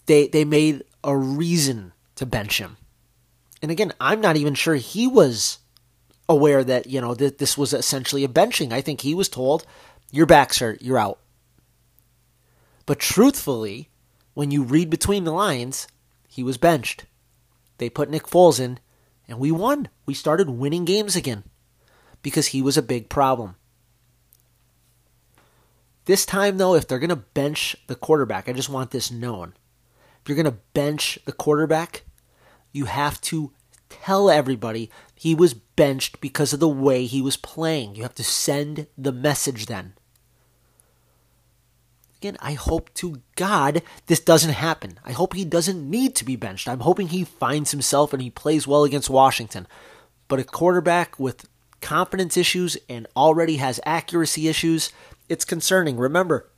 They 0.06 0.28
they 0.28 0.46
made 0.46 0.84
a 1.04 1.16
reason 1.16 1.94
to 2.16 2.26
bench 2.26 2.60
him. 2.60 2.78
And 3.62 3.72
again, 3.72 3.94
I'm 4.00 4.22
not 4.22 4.36
even 4.36 4.56
sure 4.56 4.76
he 4.76 5.08
was 5.08 5.60
aware 6.28 6.64
that, 6.64 6.88
you 6.88 7.02
know, 7.02 7.14
that 7.16 7.38
this 7.38 7.58
was 7.58 7.74
essentially 7.74 8.24
a 8.24 8.30
benching. 8.30 8.72
I 8.72 8.82
think 8.82 9.02
he 9.02 9.14
was 9.14 9.30
told, 9.30 9.66
your 10.12 10.26
back's 10.26 10.60
hurt, 10.60 10.82
you're 10.82 10.98
out. 10.98 11.20
But 12.86 13.00
truthfully, 13.00 13.90
when 14.34 14.52
you 14.52 14.64
read 14.64 14.90
between 14.90 15.24
the 15.24 15.32
lines, 15.32 15.88
he 16.28 16.44
was 16.44 16.58
benched. 16.58 17.06
They 17.78 17.90
put 17.90 18.10
Nick 18.10 18.24
Foles 18.24 18.60
in 18.60 18.80
and 19.34 19.42
we 19.42 19.52
won. 19.52 19.90
We 20.06 20.14
started 20.14 20.48
winning 20.48 20.86
games 20.86 21.16
again 21.16 21.44
because 22.22 22.48
he 22.48 22.62
was 22.62 22.78
a 22.78 22.84
big 22.84 23.10
problem. 23.10 23.56
This 26.06 26.24
time, 26.24 26.60
though, 26.60 26.76
if 26.76 26.88
they're 26.88 27.00
going 27.00 27.10
to 27.10 27.16
bench 27.16 27.76
the 27.88 27.96
quarterback, 27.96 28.48
I 28.48 28.54
just 28.54 28.70
want 28.70 28.92
this 28.92 29.10
known. 29.10 29.56
If 30.22 30.30
you're 30.30 30.36
going 30.36 30.46
to 30.46 30.60
bench 30.76 31.18
the 31.26 31.32
quarterback, 31.32 32.04
you 32.72 32.86
have 32.86 33.20
to 33.22 33.54
tell 33.90 34.30
everybody 34.30 34.92
he 35.16 35.34
was 35.34 35.56
benched 35.56 36.22
because 36.22 36.54
of 36.54 36.60
the 36.60 36.70
way 36.70 37.06
he 37.06 37.22
was 37.22 37.36
playing. 37.36 37.96
You 37.96 38.04
have 38.04 38.16
to 38.16 38.24
send 38.24 38.86
the 38.96 39.12
message 39.12 39.66
then. 39.66 39.94
Again, 42.24 42.38
I 42.40 42.54
hope 42.54 42.94
to 42.94 43.22
God 43.36 43.82
this 44.06 44.22
doesn't 44.22 44.54
happen. 44.54 44.98
I 45.04 45.12
hope 45.12 45.34
he 45.34 45.44
doesn't 45.44 45.90
need 45.90 46.16
to 46.16 46.24
be 46.24 46.38
benched. 46.38 46.70
I'm 46.70 46.80
hoping 46.80 47.10
he 47.10 47.26
finds 47.26 47.72
himself 47.72 48.14
and 48.14 48.22
he 48.22 48.30
plays 48.30 48.66
well 48.66 48.86
against 48.86 49.10
Washington. 49.10 49.68
But 50.30 50.40
a 50.40 50.46
quarterback 50.46 51.20
with 51.20 51.50
confidence 51.82 52.38
issues 52.38 52.78
and 52.88 53.08
already 53.18 53.58
has 53.58 53.82
accuracy 53.86 54.48
issues, 54.48 54.94
it's 55.28 55.44
concerning. 55.44 55.98
Remember, 55.98 56.50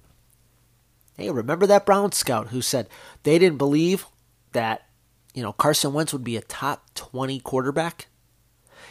hey, 1.18 1.32
remember 1.32 1.66
that 1.66 1.88
Brown 1.88 2.12
scout 2.12 2.50
who 2.50 2.62
said 2.62 2.88
they 3.24 3.40
didn't 3.40 3.58
believe 3.58 4.06
that, 4.52 4.88
you 5.34 5.42
know, 5.42 5.54
Carson 5.54 5.94
Wentz 5.94 6.14
would 6.14 6.24
be 6.24 6.38
a 6.38 6.42
top 6.42 6.94
20 6.94 7.40
quarterback? 7.40 8.06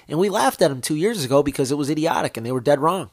And 0.08 0.18
we 0.18 0.28
laughed 0.28 0.60
at 0.60 0.72
him 0.72 0.80
two 0.80 0.96
years 0.96 1.24
ago 1.24 1.40
because 1.40 1.70
it 1.70 1.78
was 1.78 1.88
idiotic 1.88 2.36
and 2.36 2.44
they 2.44 2.50
were 2.50 2.60
dead 2.60 2.80
wrong. 2.80 3.10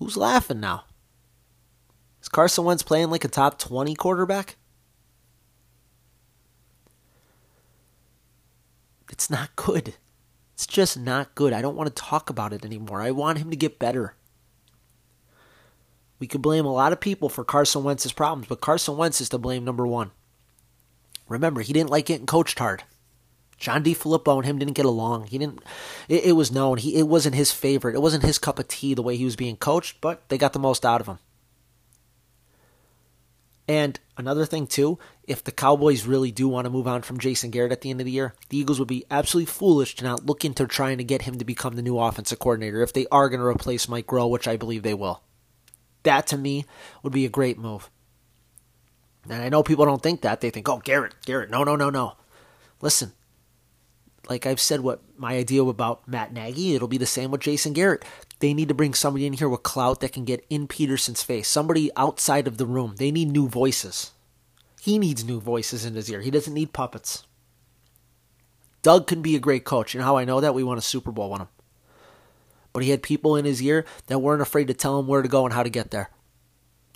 Who's 0.00 0.16
laughing 0.16 0.58
now? 0.58 0.82
Is 2.28 2.30
Carson 2.30 2.64
Wentz 2.64 2.82
playing 2.82 3.08
like 3.08 3.24
a 3.24 3.28
top 3.28 3.58
20 3.58 3.94
quarterback? 3.94 4.56
It's 9.10 9.30
not 9.30 9.56
good. 9.56 9.94
It's 10.52 10.66
just 10.66 10.98
not 10.98 11.34
good. 11.34 11.54
I 11.54 11.62
don't 11.62 11.74
want 11.74 11.86
to 11.86 12.02
talk 12.02 12.28
about 12.28 12.52
it 12.52 12.66
anymore. 12.66 13.00
I 13.00 13.12
want 13.12 13.38
him 13.38 13.48
to 13.48 13.56
get 13.56 13.78
better. 13.78 14.14
We 16.18 16.26
could 16.26 16.42
blame 16.42 16.66
a 16.66 16.72
lot 16.72 16.92
of 16.92 17.00
people 17.00 17.30
for 17.30 17.44
Carson 17.44 17.82
Wentz's 17.82 18.12
problems, 18.12 18.46
but 18.46 18.60
Carson 18.60 18.98
Wentz 18.98 19.22
is 19.22 19.30
to 19.30 19.38
blame 19.38 19.64
number 19.64 19.86
one. 19.86 20.10
Remember, 21.28 21.62
he 21.62 21.72
didn't 21.72 21.88
like 21.88 22.04
getting 22.04 22.26
coached 22.26 22.58
hard. 22.58 22.82
John 23.56 23.82
DeFilippo 23.82 24.36
and 24.36 24.44
him 24.44 24.58
didn't 24.58 24.76
get 24.76 24.84
along. 24.84 25.28
He 25.28 25.38
didn't. 25.38 25.64
It, 26.10 26.24
it 26.26 26.32
was 26.32 26.52
known. 26.52 26.76
He 26.76 26.94
it 26.96 27.08
wasn't 27.08 27.36
his 27.36 27.52
favorite. 27.52 27.94
It 27.94 28.02
wasn't 28.02 28.24
his 28.24 28.38
cup 28.38 28.58
of 28.58 28.68
tea 28.68 28.92
the 28.92 29.00
way 29.00 29.16
he 29.16 29.24
was 29.24 29.34
being 29.34 29.56
coached, 29.56 30.02
but 30.02 30.28
they 30.28 30.36
got 30.36 30.52
the 30.52 30.58
most 30.58 30.84
out 30.84 31.00
of 31.00 31.06
him. 31.06 31.20
And 33.68 34.00
another 34.16 34.46
thing 34.46 34.66
too 34.66 34.98
if 35.24 35.44
the 35.44 35.52
Cowboys 35.52 36.06
really 36.06 36.32
do 36.32 36.48
want 36.48 36.64
to 36.64 36.70
move 36.70 36.88
on 36.88 37.02
from 37.02 37.18
Jason 37.18 37.50
Garrett 37.50 37.70
at 37.70 37.82
the 37.82 37.90
end 37.90 38.00
of 38.00 38.06
the 38.06 38.12
year, 38.12 38.34
the 38.48 38.56
Eagles 38.56 38.78
would 38.78 38.88
be 38.88 39.04
absolutely 39.10 39.52
foolish 39.52 39.94
to 39.96 40.04
not 40.04 40.24
look 40.24 40.42
into 40.44 40.66
trying 40.66 40.96
to 40.96 41.04
get 41.04 41.22
him 41.22 41.36
to 41.38 41.44
become 41.44 41.76
the 41.76 41.82
new 41.82 41.98
offensive 41.98 42.38
coordinator 42.38 42.82
if 42.82 42.94
they 42.94 43.06
are 43.12 43.28
going 43.28 43.40
to 43.40 43.46
replace 43.46 43.88
Mike 43.88 44.06
Groh, 44.06 44.30
which 44.30 44.48
I 44.48 44.56
believe 44.56 44.82
they 44.82 44.94
will. 44.94 45.22
That 46.02 46.26
to 46.28 46.38
me 46.38 46.64
would 47.02 47.12
be 47.12 47.26
a 47.26 47.30
great 47.30 47.58
move. 47.58 47.90
And 49.28 49.42
I 49.42 49.50
know 49.50 49.62
people 49.62 49.84
don't 49.84 50.02
think 50.02 50.22
that. 50.22 50.40
They 50.40 50.48
think, 50.48 50.66
oh, 50.68 50.78
Garrett, 50.78 51.14
Garrett. 51.26 51.50
No, 51.50 51.62
no, 51.62 51.76
no, 51.76 51.90
no. 51.90 52.14
Listen, 52.80 53.12
like 54.28 54.46
I've 54.46 54.60
said, 54.60 54.80
what 54.80 55.02
my 55.18 55.36
idea 55.36 55.62
about 55.62 56.08
Matt 56.08 56.32
Nagy, 56.32 56.74
it'll 56.74 56.88
be 56.88 56.96
the 56.96 57.04
same 57.04 57.30
with 57.30 57.42
Jason 57.42 57.74
Garrett. 57.74 58.04
They 58.40 58.54
need 58.54 58.68
to 58.68 58.74
bring 58.74 58.94
somebody 58.94 59.26
in 59.26 59.32
here 59.32 59.48
with 59.48 59.62
clout 59.62 60.00
that 60.00 60.12
can 60.12 60.24
get 60.24 60.44
in 60.48 60.68
Pederson's 60.68 61.22
face, 61.22 61.48
somebody 61.48 61.90
outside 61.96 62.46
of 62.46 62.56
the 62.56 62.66
room. 62.66 62.94
They 62.96 63.10
need 63.10 63.30
new 63.30 63.48
voices. 63.48 64.12
He 64.80 64.98
needs 64.98 65.24
new 65.24 65.40
voices 65.40 65.84
in 65.84 65.94
his 65.94 66.10
ear. 66.10 66.20
He 66.20 66.30
doesn't 66.30 66.54
need 66.54 66.72
puppets. 66.72 67.26
Doug 68.82 69.08
can 69.08 69.22
be 69.22 69.34
a 69.34 69.40
great 69.40 69.64
coach. 69.64 69.92
You 69.92 70.00
know 70.00 70.06
how 70.06 70.16
I 70.16 70.24
know 70.24 70.40
that? 70.40 70.54
We 70.54 70.62
won 70.62 70.78
a 70.78 70.82
Super 70.82 71.10
Bowl 71.10 71.30
with 71.30 71.40
him. 71.40 71.48
But 72.72 72.84
he 72.84 72.90
had 72.90 73.02
people 73.02 73.34
in 73.34 73.44
his 73.44 73.60
ear 73.60 73.84
that 74.06 74.20
weren't 74.20 74.42
afraid 74.42 74.68
to 74.68 74.74
tell 74.74 75.00
him 75.00 75.08
where 75.08 75.22
to 75.22 75.28
go 75.28 75.44
and 75.44 75.52
how 75.52 75.64
to 75.64 75.70
get 75.70 75.90
there. 75.90 76.10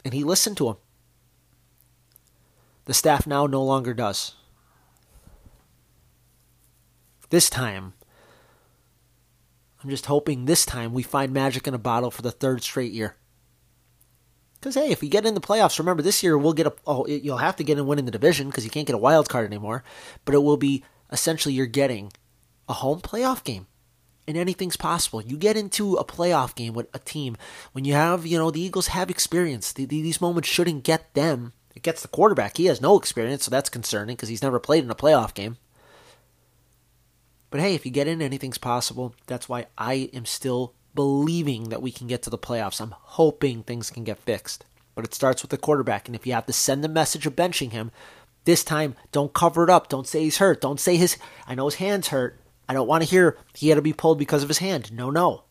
And 0.04 0.14
he 0.14 0.22
listened 0.22 0.56
to 0.58 0.68
him. 0.68 0.76
The 2.84 2.94
staff 2.94 3.26
now 3.26 3.46
no 3.46 3.62
longer 3.62 3.94
does. 3.94 4.34
This 7.30 7.48
time, 7.48 7.94
I'm 9.82 9.90
just 9.90 10.06
hoping 10.06 10.44
this 10.44 10.64
time 10.64 10.92
we 10.92 11.02
find 11.02 11.32
magic 11.32 11.66
in 11.66 11.74
a 11.74 11.78
bottle 11.78 12.10
for 12.10 12.22
the 12.22 12.30
third 12.30 12.62
straight 12.62 12.92
year. 12.92 13.16
Because 14.54 14.76
hey, 14.76 14.92
if 14.92 15.02
you 15.02 15.08
get 15.08 15.26
in 15.26 15.34
the 15.34 15.40
playoffs, 15.40 15.80
remember 15.80 16.02
this 16.02 16.22
year 16.22 16.38
we'll 16.38 16.52
get 16.52 16.68
a 16.68 16.72
oh 16.86 17.06
you'll 17.06 17.38
have 17.38 17.56
to 17.56 17.64
get 17.64 17.78
in 17.78 17.86
winning 17.86 18.04
the 18.04 18.12
division 18.12 18.46
because 18.48 18.64
you 18.64 18.70
can't 18.70 18.86
get 18.86 18.94
a 18.94 18.98
wild 18.98 19.28
card 19.28 19.44
anymore. 19.46 19.82
But 20.24 20.36
it 20.36 20.42
will 20.42 20.56
be 20.56 20.84
essentially 21.10 21.54
you're 21.54 21.66
getting 21.66 22.12
a 22.68 22.74
home 22.74 23.00
playoff 23.00 23.42
game, 23.42 23.66
and 24.28 24.36
anything's 24.36 24.76
possible. 24.76 25.20
You 25.20 25.36
get 25.36 25.56
into 25.56 25.94
a 25.94 26.04
playoff 26.04 26.54
game 26.54 26.74
with 26.74 26.86
a 26.94 27.00
team 27.00 27.36
when 27.72 27.84
you 27.84 27.94
have 27.94 28.24
you 28.24 28.38
know 28.38 28.52
the 28.52 28.60
Eagles 28.60 28.88
have 28.88 29.10
experience. 29.10 29.72
The, 29.72 29.84
the, 29.84 30.00
these 30.00 30.20
moments 30.20 30.48
shouldn't 30.48 30.84
get 30.84 31.12
them. 31.14 31.54
It 31.74 31.82
gets 31.82 32.02
the 32.02 32.08
quarterback. 32.08 32.56
He 32.56 32.66
has 32.66 32.80
no 32.80 32.96
experience, 32.96 33.44
so 33.44 33.50
that's 33.50 33.68
concerning 33.68 34.14
because 34.14 34.28
he's 34.28 34.42
never 34.42 34.60
played 34.60 34.84
in 34.84 34.90
a 34.90 34.94
playoff 34.94 35.34
game. 35.34 35.56
But 37.52 37.60
hey, 37.60 37.74
if 37.74 37.84
you 37.84 37.92
get 37.92 38.08
in, 38.08 38.22
anything's 38.22 38.56
possible. 38.56 39.14
That's 39.26 39.46
why 39.46 39.66
I 39.76 40.08
am 40.14 40.24
still 40.24 40.72
believing 40.94 41.68
that 41.68 41.82
we 41.82 41.92
can 41.92 42.06
get 42.06 42.22
to 42.22 42.30
the 42.30 42.38
playoffs. 42.38 42.80
I'm 42.80 42.94
hoping 42.98 43.62
things 43.62 43.90
can 43.90 44.04
get 44.04 44.16
fixed. 44.16 44.64
But 44.94 45.04
it 45.04 45.12
starts 45.12 45.42
with 45.42 45.50
the 45.50 45.58
quarterback. 45.58 46.08
And 46.08 46.16
if 46.16 46.26
you 46.26 46.32
have 46.32 46.46
to 46.46 46.52
send 46.54 46.82
the 46.82 46.88
message 46.88 47.26
of 47.26 47.36
benching 47.36 47.72
him, 47.72 47.90
this 48.46 48.64
time 48.64 48.96
don't 49.12 49.34
cover 49.34 49.64
it 49.64 49.68
up. 49.68 49.90
Don't 49.90 50.08
say 50.08 50.22
he's 50.22 50.38
hurt. 50.38 50.62
Don't 50.62 50.80
say 50.80 50.96
his 50.96 51.18
I 51.46 51.54
know 51.54 51.66
his 51.66 51.74
hand's 51.74 52.08
hurt. 52.08 52.40
I 52.70 52.72
don't 52.72 52.88
want 52.88 53.04
to 53.04 53.10
hear 53.10 53.36
he 53.54 53.68
had 53.68 53.74
to 53.74 53.82
be 53.82 53.92
pulled 53.92 54.18
because 54.18 54.42
of 54.42 54.48
his 54.48 54.58
hand. 54.58 54.90
No, 54.90 55.10
no. 55.10 55.44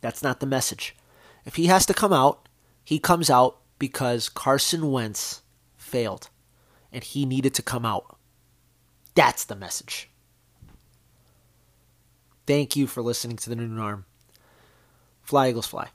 That's 0.00 0.22
not 0.22 0.40
the 0.40 0.46
message. 0.46 0.96
If 1.44 1.56
he 1.56 1.66
has 1.66 1.84
to 1.86 1.94
come 1.94 2.14
out, 2.14 2.48
he 2.82 2.98
comes 2.98 3.28
out 3.28 3.58
because 3.78 4.30
Carson 4.30 4.90
Wentz 4.90 5.42
failed 5.76 6.30
and 6.90 7.04
he 7.04 7.26
needed 7.26 7.52
to 7.52 7.62
come 7.62 7.84
out. 7.84 8.16
That's 9.14 9.44
the 9.44 9.56
message. 9.56 10.08
Thank 12.46 12.76
you 12.76 12.86
for 12.86 13.02
listening 13.02 13.36
to 13.38 13.50
the 13.50 13.56
New 13.56 13.66
Norm. 13.66 14.04
Fly 15.22 15.48
Eagles 15.48 15.66
fly. 15.66 15.88